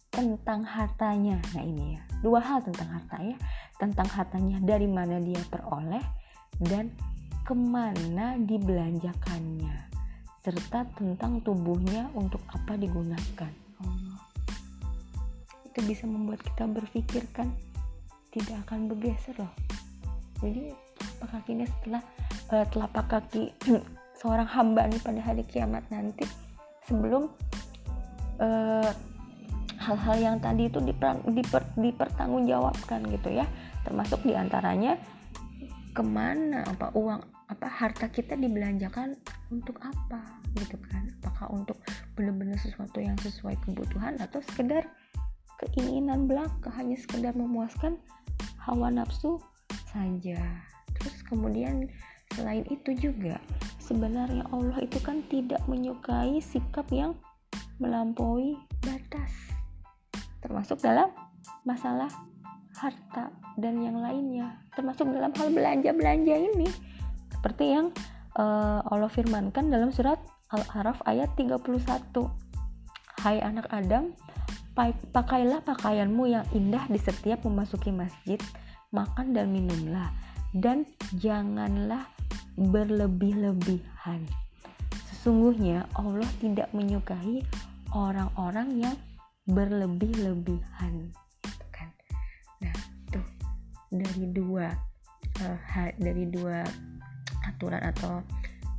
tentang 0.09 0.65
hartanya. 0.65 1.41
Nah 1.57 1.63
ini 1.63 1.97
ya 1.97 2.01
dua 2.21 2.39
hal 2.43 2.61
tentang 2.61 2.89
harta 2.93 3.17
ya. 3.23 3.37
Tentang 3.79 4.07
hartanya 4.11 4.57
dari 4.61 4.85
mana 4.85 5.17
dia 5.17 5.39
peroleh 5.49 6.03
dan 6.59 6.91
ke 7.47 7.55
mana 7.55 8.37
dibelanjakannya 8.37 9.89
serta 10.39 10.87
tentang 10.95 11.41
tubuhnya 11.41 12.11
untuk 12.13 12.43
apa 12.51 12.77
digunakan. 12.77 13.51
Itu 15.65 15.79
itu 15.79 15.95
bisa 15.95 16.03
membuat 16.11 16.43
kita 16.43 16.67
berpikir 16.67 17.23
kan 17.31 17.55
tidak 18.35 18.67
akan 18.67 18.91
bergeser 18.91 19.31
loh. 19.39 19.53
Jadi 20.43 20.75
telapak 21.19 21.43
kakinya 21.43 21.67
setelah 21.67 22.01
uh, 22.55 22.65
telapak 22.71 23.05
kaki 23.11 23.43
seorang 24.23 24.47
hamba 24.47 24.87
nih 24.87 25.03
pada 25.03 25.19
hari 25.19 25.43
kiamat 25.43 25.83
nanti. 25.91 26.23
Sebelum 26.87 27.27
uh, 28.39 28.91
hal-hal 29.83 30.15
yang 30.15 30.37
tadi 30.39 30.71
itu 30.71 30.79
diper, 30.79 31.19
diper, 31.27 31.63
dipertanggungjawabkan 31.75 33.03
gitu 33.11 33.35
ya. 33.35 33.43
Termasuk 33.83 34.23
di 34.23 34.31
antaranya 34.31 34.95
ke 35.91 35.99
mana 35.99 36.63
apa 36.63 36.95
uang 36.95 37.19
apa 37.51 37.67
harta 37.67 38.07
kita 38.07 38.39
dibelanjakan 38.39 39.19
untuk 39.51 39.75
apa 39.83 40.23
gitu 40.55 40.79
kan? 40.87 41.03
Apakah 41.19 41.51
untuk 41.51 41.83
benar-benar 42.15 42.55
sesuatu 42.63 43.03
yang 43.03 43.19
sesuai 43.19 43.59
kebutuhan 43.67 44.15
atau 44.23 44.39
sekedar 44.39 44.87
keinginan 45.59 46.31
belaka 46.31 46.71
hanya 46.79 46.95
sekedar 46.95 47.35
memuaskan 47.35 47.99
hawa 48.63 48.87
nafsu 48.87 49.43
saja 49.91 50.39
terus 50.99 51.19
kemudian 51.25 51.87
selain 52.35 52.63
itu 52.69 52.93
juga 52.93 53.41
sebenarnya 53.81 54.45
Allah 54.53 54.77
itu 54.83 55.01
kan 55.01 55.25
tidak 55.31 55.59
menyukai 55.65 56.37
sikap 56.43 56.85
yang 56.93 57.17
melampaui 57.79 58.59
batas 58.85 59.31
termasuk 60.39 60.79
dalam 60.79 61.09
masalah 61.65 62.11
harta 62.79 63.31
dan 63.59 63.81
yang 63.83 63.99
lainnya 63.99 64.55
termasuk 64.79 65.11
dalam 65.11 65.35
hal 65.35 65.51
belanja-belanja 65.51 66.35
ini. 66.55 66.69
Seperti 67.35 67.75
yang 67.75 67.91
uh, 68.39 68.79
Allah 68.87 69.11
firmankan 69.11 69.67
dalam 69.67 69.91
surat 69.91 70.19
Al-Araf 70.55 71.03
ayat 71.03 71.35
31 71.35 71.59
Hai 73.19 73.43
anak 73.43 73.67
Adam 73.67 74.15
pakailah 75.11 75.59
pakaianmu 75.67 76.23
yang 76.31 76.47
indah 76.55 76.87
di 76.87 76.95
setiap 76.95 77.43
memasuki 77.43 77.91
masjid 77.91 78.39
makan 78.95 79.35
dan 79.35 79.51
minumlah 79.51 80.07
dan 80.55 80.85
janganlah 81.17 82.09
berlebih-lebihan. 82.57 84.25
Sesungguhnya 85.11 85.85
Allah 85.95 86.27
tidak 86.43 86.71
menyukai 86.75 87.45
orang-orang 87.93 88.89
yang 88.89 88.95
berlebih-lebihan. 89.49 91.13
Kan? 91.73 91.89
Nah 92.63 92.75
tuh 93.13 93.25
dari 93.93 94.25
dua 94.29 94.73
uh, 95.41 95.91
dari 95.97 96.25
dua 96.29 96.65
aturan 97.47 97.81
atau 97.81 98.21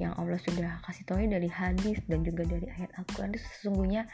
yang 0.01 0.17
Allah 0.17 0.41
sudah 0.41 0.81
kasih 0.89 1.05
tahu 1.05 1.29
dari 1.29 1.51
hadis 1.53 2.01
dan 2.09 2.25
juga 2.25 2.49
dari 2.49 2.73
ayat 2.73 2.89
Al-Quran 2.97 3.37
sesungguhnya 3.37 4.09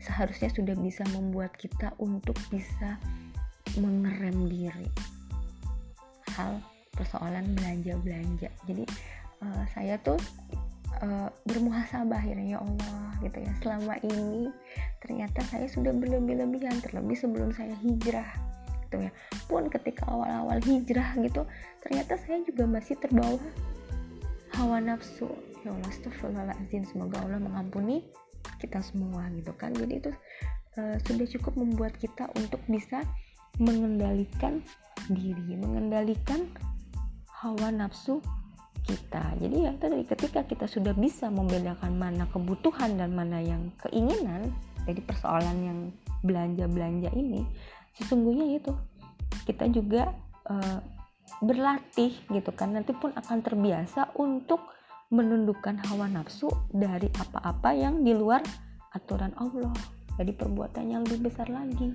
seharusnya 0.00 0.48
sudah 0.48 0.72
bisa 0.80 1.04
membuat 1.12 1.52
kita 1.60 1.92
untuk 2.00 2.40
bisa 2.48 2.96
mengerem 3.76 4.48
diri. 4.48 4.88
Hal 6.32 6.64
persoalan 6.96 7.44
belanja-belanja. 7.54 8.50
Jadi 8.64 8.84
uh, 9.44 9.64
saya 9.76 10.00
tuh 10.00 10.16
uh, 11.04 11.28
bermuhasabah 11.44 12.16
akhirnya 12.16 12.56
ya 12.56 12.60
Allah 12.64 13.12
gitu 13.20 13.38
ya. 13.44 13.52
Selama 13.60 13.94
ini 14.02 14.48
ternyata 15.04 15.44
saya 15.46 15.68
sudah 15.68 15.92
berlebih-lebihan 15.92 16.80
terlebih 16.80 17.14
sebelum 17.14 17.52
saya 17.52 17.76
hijrah 17.84 18.26
gitu 18.88 19.06
ya. 19.06 19.10
Pun 19.46 19.68
ketika 19.68 20.08
awal-awal 20.08 20.58
hijrah 20.64 21.14
gitu 21.20 21.44
ternyata 21.84 22.16
saya 22.24 22.42
juga 22.42 22.64
masih 22.64 22.96
terbawa 22.96 23.38
hawa 24.56 24.80
nafsu. 24.80 25.28
Ya 25.62 25.74
Allah 25.74 25.90
astagfirullahaladzim 25.92 26.88
semoga 26.88 27.20
Allah 27.20 27.42
mengampuni 27.42 28.08
kita 28.56 28.80
semua 28.80 29.28
gitu 29.36 29.52
kan. 29.52 29.76
Jadi 29.76 30.00
itu 30.00 30.10
uh, 30.80 30.96
sudah 31.04 31.26
cukup 31.28 31.54
membuat 31.60 31.92
kita 32.00 32.30
untuk 32.40 32.62
bisa 32.70 33.04
mengendalikan 33.56 34.60
diri 35.08 35.56
mengendalikan 35.56 36.50
hawa 37.46 37.70
nafsu 37.70 38.18
kita. 38.82 39.34
Jadi 39.38 39.56
ya 39.66 39.72
tadi 39.78 40.02
ketika 40.02 40.42
kita 40.46 40.66
sudah 40.66 40.94
bisa 40.94 41.30
membedakan 41.30 41.94
mana 41.98 42.26
kebutuhan 42.30 42.98
dan 42.98 43.14
mana 43.14 43.42
yang 43.42 43.70
keinginan 43.86 44.50
jadi 44.86 45.02
persoalan 45.02 45.58
yang 45.62 45.78
belanja-belanja 46.22 47.10
ini 47.14 47.42
sesungguhnya 47.98 48.58
itu 48.62 48.72
kita 49.46 49.66
juga 49.70 50.14
uh, 50.46 50.78
berlatih 51.42 52.14
gitu 52.30 52.50
kan. 52.54 52.72
Nanti 52.72 52.94
pun 52.96 53.12
akan 53.12 53.38
terbiasa 53.42 54.16
untuk 54.16 54.62
menundukkan 55.12 55.86
hawa 55.86 56.10
nafsu 56.10 56.50
dari 56.70 57.06
apa-apa 57.14 57.70
yang 57.76 58.02
di 58.02 58.12
luar 58.14 58.42
aturan 58.94 59.34
Allah. 59.38 59.74
Dari 60.16 60.32
perbuatan 60.32 60.84
yang 60.88 61.04
lebih 61.04 61.28
besar 61.28 61.52
lagi. 61.52 61.92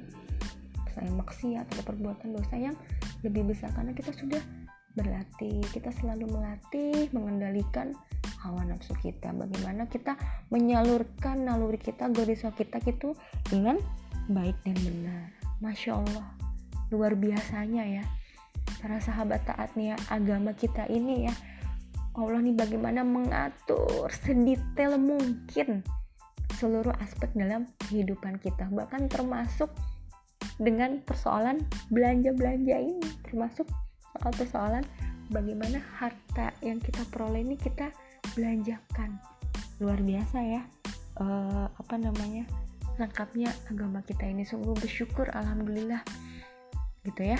Saya 0.93 1.09
maksiat 1.09 1.65
atau 1.73 1.83
perbuatan 1.87 2.37
dosa 2.37 2.53
yang 2.53 2.75
lebih 3.25 3.49
besar. 3.49 3.73
Karena 3.73 3.97
kita 3.97 4.13
sudah 4.13 4.41
berlatih. 4.95 5.63
Kita 5.71 5.91
selalu 5.91 6.27
melatih 6.27 7.07
mengendalikan 7.15 7.95
hawa 8.41 8.65
nafsu 8.65 8.95
kita. 8.99 9.31
Bagaimana 9.31 9.87
kita 9.87 10.17
menyalurkan 10.49 11.45
naluri 11.45 11.77
kita 11.77 12.09
goriswa 12.11 12.51
kita 12.51 12.81
gitu 12.83 13.15
dengan 13.47 13.77
baik 14.27 14.57
dan 14.65 14.77
benar. 14.81 15.27
Masya 15.61 15.91
Allah 16.01 16.25
luar 16.91 17.15
biasanya 17.15 18.01
ya. 18.01 18.03
Para 18.81 18.97
sahabat 18.97 19.45
taatnya 19.45 19.95
agama 20.09 20.51
kita 20.57 20.89
ini 20.89 21.29
ya. 21.29 21.35
Allah 22.11 22.43
nih 22.43 22.57
bagaimana 22.57 23.07
mengatur 23.07 24.11
sedetail 24.11 24.99
mungkin 24.99 25.79
seluruh 26.59 26.91
aspek 26.99 27.31
dalam 27.31 27.69
kehidupan 27.87 28.35
kita. 28.43 28.67
Bahkan 28.67 29.07
termasuk 29.07 29.71
dengan 30.59 30.99
persoalan 31.01 31.63
belanja-belanja 31.89 32.77
ini 32.77 33.07
termasuk 33.25 33.65
soal 34.15 34.31
persoalan 34.35 34.83
bagaimana 35.31 35.79
harta 35.97 36.51
yang 36.59 36.77
kita 36.83 37.01
peroleh 37.09 37.41
ini 37.41 37.55
kita 37.55 37.89
belanjakan? 38.35 39.17
Luar 39.81 39.97
biasa 40.03 40.37
ya 40.45 40.61
uh, 41.17 41.67
apa 41.71 41.95
namanya 41.97 42.45
lengkapnya 42.99 43.49
agama 43.71 44.03
kita 44.05 44.27
ini. 44.27 44.43
Sungguh 44.43 44.75
bersyukur 44.77 45.31
alhamdulillah 45.31 46.03
gitu 47.07 47.23
ya. 47.23 47.39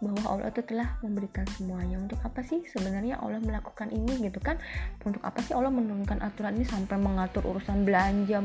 Bahwa 0.00 0.24
Allah 0.32 0.48
itu 0.48 0.64
telah 0.64 0.96
memberikan 1.04 1.44
semuanya. 1.54 2.00
Untuk 2.00 2.18
apa 2.24 2.40
sih 2.40 2.64
sebenarnya 2.64 3.20
Allah 3.20 3.38
melakukan 3.38 3.92
ini 3.92 4.26
gitu 4.26 4.40
kan? 4.40 4.56
Untuk 5.04 5.20
apa 5.20 5.44
sih 5.44 5.52
Allah 5.52 5.68
menurunkan 5.68 6.24
aturan 6.24 6.56
ini 6.56 6.64
sampai 6.64 6.96
mengatur 6.96 7.44
urusan 7.44 7.84
belanja 7.84 8.40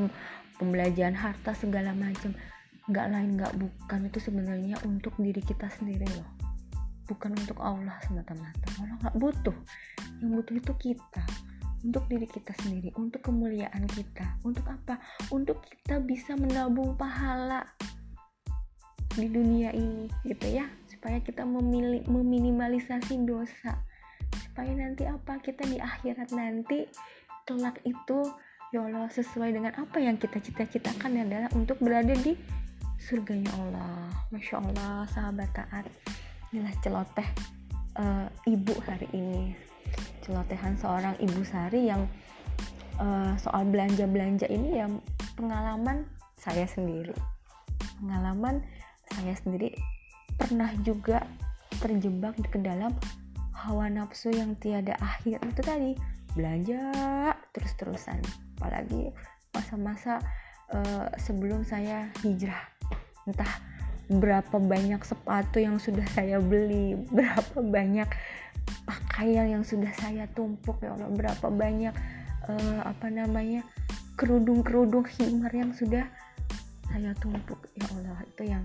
pembelajaran 0.60 1.16
harta 1.16 1.56
segala 1.56 1.96
macam? 1.96 2.36
Nggak 2.92 3.08
lain 3.08 3.30
nggak 3.40 3.54
bukan. 3.56 4.00
Itu 4.12 4.20
sebenarnya 4.20 4.84
untuk 4.84 5.16
diri 5.16 5.40
kita 5.40 5.72
sendiri 5.72 6.06
loh 6.12 6.45
bukan 7.06 7.32
untuk 7.38 7.58
Allah 7.62 7.98
semata-mata. 8.06 8.66
Allah 8.82 8.98
nggak 9.02 9.18
butuh. 9.18 9.58
Yang 10.22 10.30
butuh 10.42 10.56
itu 10.58 10.74
kita. 10.92 11.24
Untuk 11.86 12.04
diri 12.10 12.26
kita 12.26 12.54
sendiri 12.66 12.90
untuk 12.98 13.22
kemuliaan 13.22 13.86
kita. 13.86 14.42
Untuk 14.42 14.66
apa? 14.66 14.98
Untuk 15.30 15.62
kita 15.66 16.02
bisa 16.02 16.34
menabung 16.34 16.98
pahala 16.98 17.62
di 19.16 19.30
dunia 19.30 19.70
ini 19.72 20.10
gitu 20.26 20.50
ya. 20.50 20.66
Supaya 20.90 21.22
kita 21.22 21.46
memilih, 21.46 22.02
meminimalisasi 22.10 23.22
dosa. 23.30 23.78
Supaya 24.50 24.74
nanti 24.74 25.06
apa? 25.06 25.38
Kita 25.38 25.62
di 25.70 25.78
akhirat 25.78 26.34
nanti 26.34 26.90
kelak 27.46 27.78
itu 27.86 28.26
ya 28.74 28.82
Allah 28.82 29.06
sesuai 29.14 29.54
dengan 29.54 29.72
apa 29.78 30.02
yang 30.02 30.18
kita 30.18 30.42
cita-citakan 30.42 31.22
adalah 31.22 31.48
untuk 31.54 31.78
berada 31.78 32.18
di 32.18 32.34
surganya 32.98 33.54
Allah. 33.62 34.10
Masya 34.34 34.58
Allah 34.58 35.06
sahabat 35.14 35.54
taat 35.54 35.86
inilah 36.56 36.72
celoteh 36.80 37.28
uh, 38.00 38.32
ibu 38.48 38.72
hari 38.88 39.12
ini. 39.12 39.52
Celotehan 40.24 40.80
seorang 40.80 41.20
ibu 41.20 41.44
sari 41.44 41.92
yang 41.92 42.08
uh, 42.96 43.36
soal 43.36 43.68
belanja-belanja 43.68 44.48
ini 44.48 44.80
yang 44.80 45.04
pengalaman 45.36 46.08
saya 46.40 46.64
sendiri. 46.64 47.12
Pengalaman 48.00 48.64
saya 49.12 49.36
sendiri 49.36 49.76
pernah 50.40 50.72
juga 50.80 51.28
terjebak 51.84 52.40
ke 52.48 52.56
dalam 52.64 52.96
hawa 53.52 53.92
nafsu 53.92 54.32
yang 54.32 54.56
tiada 54.56 54.96
akhir. 55.04 55.44
Itu 55.44 55.60
tadi 55.60 55.92
belanja 56.40 56.96
terus-terusan. 57.52 58.24
Apalagi 58.56 59.12
masa-masa 59.52 60.24
uh, 60.72 61.12
sebelum 61.20 61.68
saya 61.68 62.08
hijrah. 62.24 62.64
Entah 63.28 63.60
berapa 64.06 64.62
banyak 64.62 65.02
sepatu 65.02 65.58
yang 65.58 65.82
sudah 65.82 66.06
saya 66.14 66.38
beli 66.38 66.94
berapa 67.10 67.58
banyak 67.62 68.06
pakaian 68.86 69.50
yang 69.50 69.64
sudah 69.66 69.90
saya 69.98 70.30
tumpuk 70.34 70.82
ya 70.82 70.94
Allah. 70.94 71.10
Berapa 71.10 71.48
banyak 71.50 71.94
uh, 72.50 72.82
apa 72.86 73.08
namanya 73.10 73.66
kerudung-kerudung 74.16 75.06
himar 75.20 75.52
yang 75.52 75.74
sudah 75.74 76.06
saya 76.90 77.12
tumpuk 77.18 77.60
ya 77.74 77.86
Allah. 77.98 78.18
Itu 78.30 78.44
yang 78.46 78.64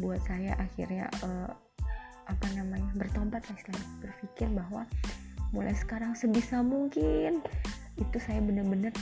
buat 0.00 0.20
saya 0.24 0.56
akhirnya 0.60 1.08
uh, 1.24 1.50
apa 2.26 2.46
namanya 2.56 2.90
bertobat 2.96 3.44
lah 3.48 3.56
istilahnya. 3.56 3.90
Berpikir 4.02 4.48
bahwa 4.52 4.82
mulai 5.54 5.76
sekarang 5.78 6.12
sebisa 6.18 6.60
mungkin 6.60 7.40
itu 7.96 8.16
saya 8.20 8.42
benar-benar 8.44 8.92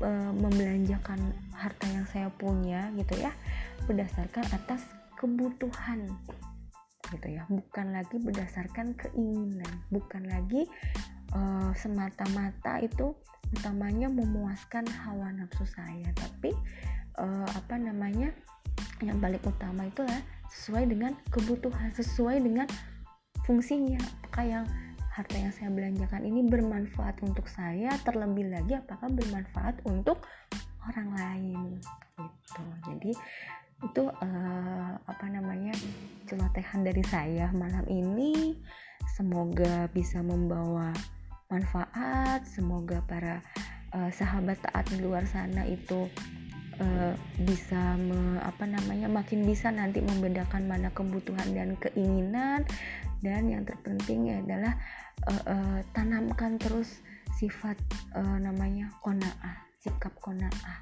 e, 0.00 0.08
membelanjakan 0.32 1.20
harta 1.52 1.86
yang 1.90 2.06
saya 2.08 2.28
punya 2.32 2.88
gitu 2.96 3.18
ya 3.20 3.34
berdasarkan 3.84 4.46
atas 4.54 4.86
kebutuhan 5.18 6.08
gitu 7.12 7.28
ya. 7.28 7.44
Bukan 7.50 7.92
lagi 7.92 8.16
berdasarkan 8.16 8.96
keinginan 8.96 9.84
bukan 9.92 10.24
lagi 10.26 10.64
uh, 11.36 11.70
semata-mata 11.76 12.80
itu 12.80 13.12
utamanya 13.52 14.08
memuaskan 14.08 14.88
hawa 14.88 15.28
nafsu 15.36 15.68
saya 15.68 16.08
tapi 16.16 16.56
uh, 17.20 17.48
apa 17.52 17.76
namanya 17.76 18.32
yang 19.04 19.20
paling 19.20 19.42
utama 19.44 19.84
itulah 19.84 20.20
sesuai 20.48 20.88
dengan 20.88 21.12
kebutuhan 21.28 21.90
sesuai 21.92 22.40
dengan 22.40 22.66
fungsinya. 23.44 23.98
Apakah 24.22 24.44
yang 24.46 24.64
harta 25.12 25.36
yang 25.36 25.52
saya 25.52 25.68
belanjakan 25.68 26.24
ini 26.24 26.40
bermanfaat 26.48 27.20
untuk 27.20 27.44
saya 27.44 27.92
terlebih 28.00 28.48
lagi 28.48 28.80
apakah 28.80 29.12
bermanfaat 29.12 29.84
untuk 29.84 30.24
orang 30.88 31.08
lain 31.12 31.68
gitu. 32.16 32.64
Jadi 32.88 33.12
itu 33.82 34.02
uh, 34.08 34.92
apa 35.04 35.26
namanya 35.28 35.76
celotehan 36.24 36.80
dari 36.80 37.04
saya 37.04 37.52
malam 37.52 37.84
ini. 37.92 38.56
Semoga 39.12 39.90
bisa 39.92 40.24
membawa 40.24 40.94
manfaat 41.52 42.48
semoga 42.48 43.04
para 43.04 43.44
uh, 43.92 44.08
sahabat 44.08 44.56
taat 44.64 44.88
di 44.88 45.04
luar 45.04 45.28
sana 45.28 45.68
itu 45.68 46.08
uh, 46.80 47.12
bisa 47.42 47.96
me, 47.98 48.40
apa 48.40 48.64
namanya 48.64 49.10
makin 49.10 49.44
bisa 49.44 49.68
nanti 49.68 50.00
membedakan 50.00 50.70
mana 50.70 50.88
kebutuhan 50.94 51.52
dan 51.52 51.76
keinginan. 51.76 52.64
Dan 53.22 53.50
yang 53.50 53.62
terpenting 53.66 54.34
adalah 54.34 54.74
uh, 55.26 55.42
uh, 55.46 55.78
tanamkan 55.94 56.58
terus 56.58 57.02
sifat 57.38 57.78
uh, 58.14 58.38
namanya 58.38 58.90
konaah 59.02 59.72
sikap 59.82 60.14
konaah. 60.22 60.78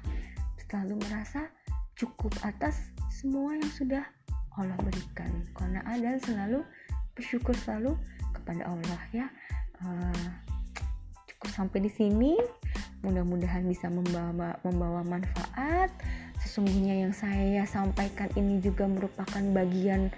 Selalu 0.69 1.01
merasa 1.09 1.49
cukup 1.97 2.31
atas 2.45 2.93
semua 3.09 3.57
yang 3.57 3.71
sudah 3.73 4.05
Allah 4.55 4.77
berikan. 4.79 5.31
Kona'ah 5.57 5.97
dan 5.99 6.21
selalu 6.21 6.61
bersyukur 7.17 7.57
selalu 7.57 7.97
kepada 8.31 8.69
Allah 8.69 9.01
ya. 9.11 9.27
Uh, 9.81 10.29
cukup 11.27 11.49
sampai 11.49 11.81
di 11.81 11.91
sini 11.91 12.37
mudah-mudahan 13.01 13.65
bisa 13.65 13.87
membawa 13.87 14.57
membawa 14.61 15.01
manfaat. 15.05 15.89
Sesungguhnya 16.41 17.05
yang 17.05 17.13
saya 17.13 17.65
sampaikan 17.69 18.29
ini 18.33 18.57
juga 18.61 18.89
merupakan 18.89 19.43
bagian 19.53 20.09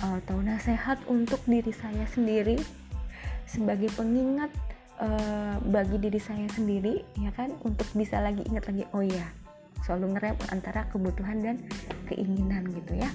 atau 0.00 0.40
nasihat 0.40 1.00
untuk 1.08 1.40
diri 1.48 1.72
saya 1.72 2.04
sendiri. 2.08 2.60
Sebagai 3.48 3.90
pengingat 3.98 4.52
uh, 5.02 5.58
bagi 5.68 5.98
diri 5.98 6.20
saya 6.20 6.46
sendiri 6.52 7.02
ya 7.18 7.32
kan? 7.32 7.52
Untuk 7.64 7.88
bisa 7.96 8.20
lagi 8.20 8.44
ingat 8.46 8.68
lagi 8.68 8.84
oh 8.92 9.02
ya 9.04 9.26
selalu 9.84 10.16
ngerem 10.16 10.36
antara 10.52 10.86
kebutuhan 10.92 11.38
dan 11.40 11.56
keinginan 12.06 12.68
gitu 12.68 13.00
ya 13.00 13.10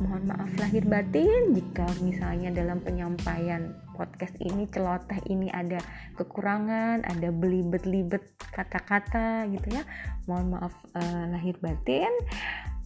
mohon 0.00 0.28
maaf 0.28 0.50
lahir 0.60 0.84
batin 0.84 1.56
jika 1.56 1.88
misalnya 2.04 2.52
dalam 2.52 2.84
penyampaian 2.84 3.72
podcast 3.96 4.36
ini 4.44 4.68
celoteh 4.68 5.18
ini 5.32 5.48
ada 5.48 5.80
kekurangan 6.20 7.00
ada 7.08 7.28
belibet-libet 7.32 8.36
kata-kata 8.52 9.48
gitu 9.48 9.72
ya 9.72 9.82
mohon 10.28 10.52
maaf 10.56 10.74
uh, 10.92 11.24
lahir 11.32 11.56
batin. 11.62 12.10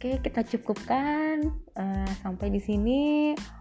Oke 0.00 0.16
kita 0.24 0.40
cukupkan 0.46 1.44
uh, 1.76 2.12
sampai 2.24 2.48
di 2.48 2.60
sini. 2.62 3.02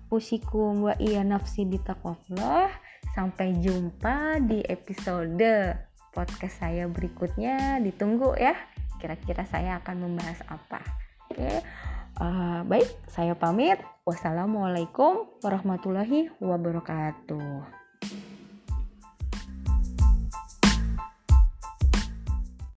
Usikum 0.09 0.89
wa 0.89 0.95
iya 0.97 1.21
nafsi 1.21 1.69
bitaqwallah 1.69 2.71
sampai 3.13 3.61
jumpa 3.61 4.41
di 4.41 4.63
episode 4.65 5.75
podcast 6.15 6.63
saya 6.63 6.87
berikutnya. 6.87 7.83
Ditunggu 7.83 8.39
ya 8.39 8.55
kira-kira 9.03 9.43
saya 9.45 9.83
akan 9.83 9.95
membahas 10.07 10.39
apa. 10.47 10.79
Oke. 11.27 11.37
okay. 11.37 11.59
Uh, 12.19 12.61
baik 12.67 12.87
saya 13.07 13.33
pamit. 13.33 13.79
Wassalamualaikum 14.05 15.39
warahmatullahi 15.45 16.33
wabarakatuh 16.41 17.78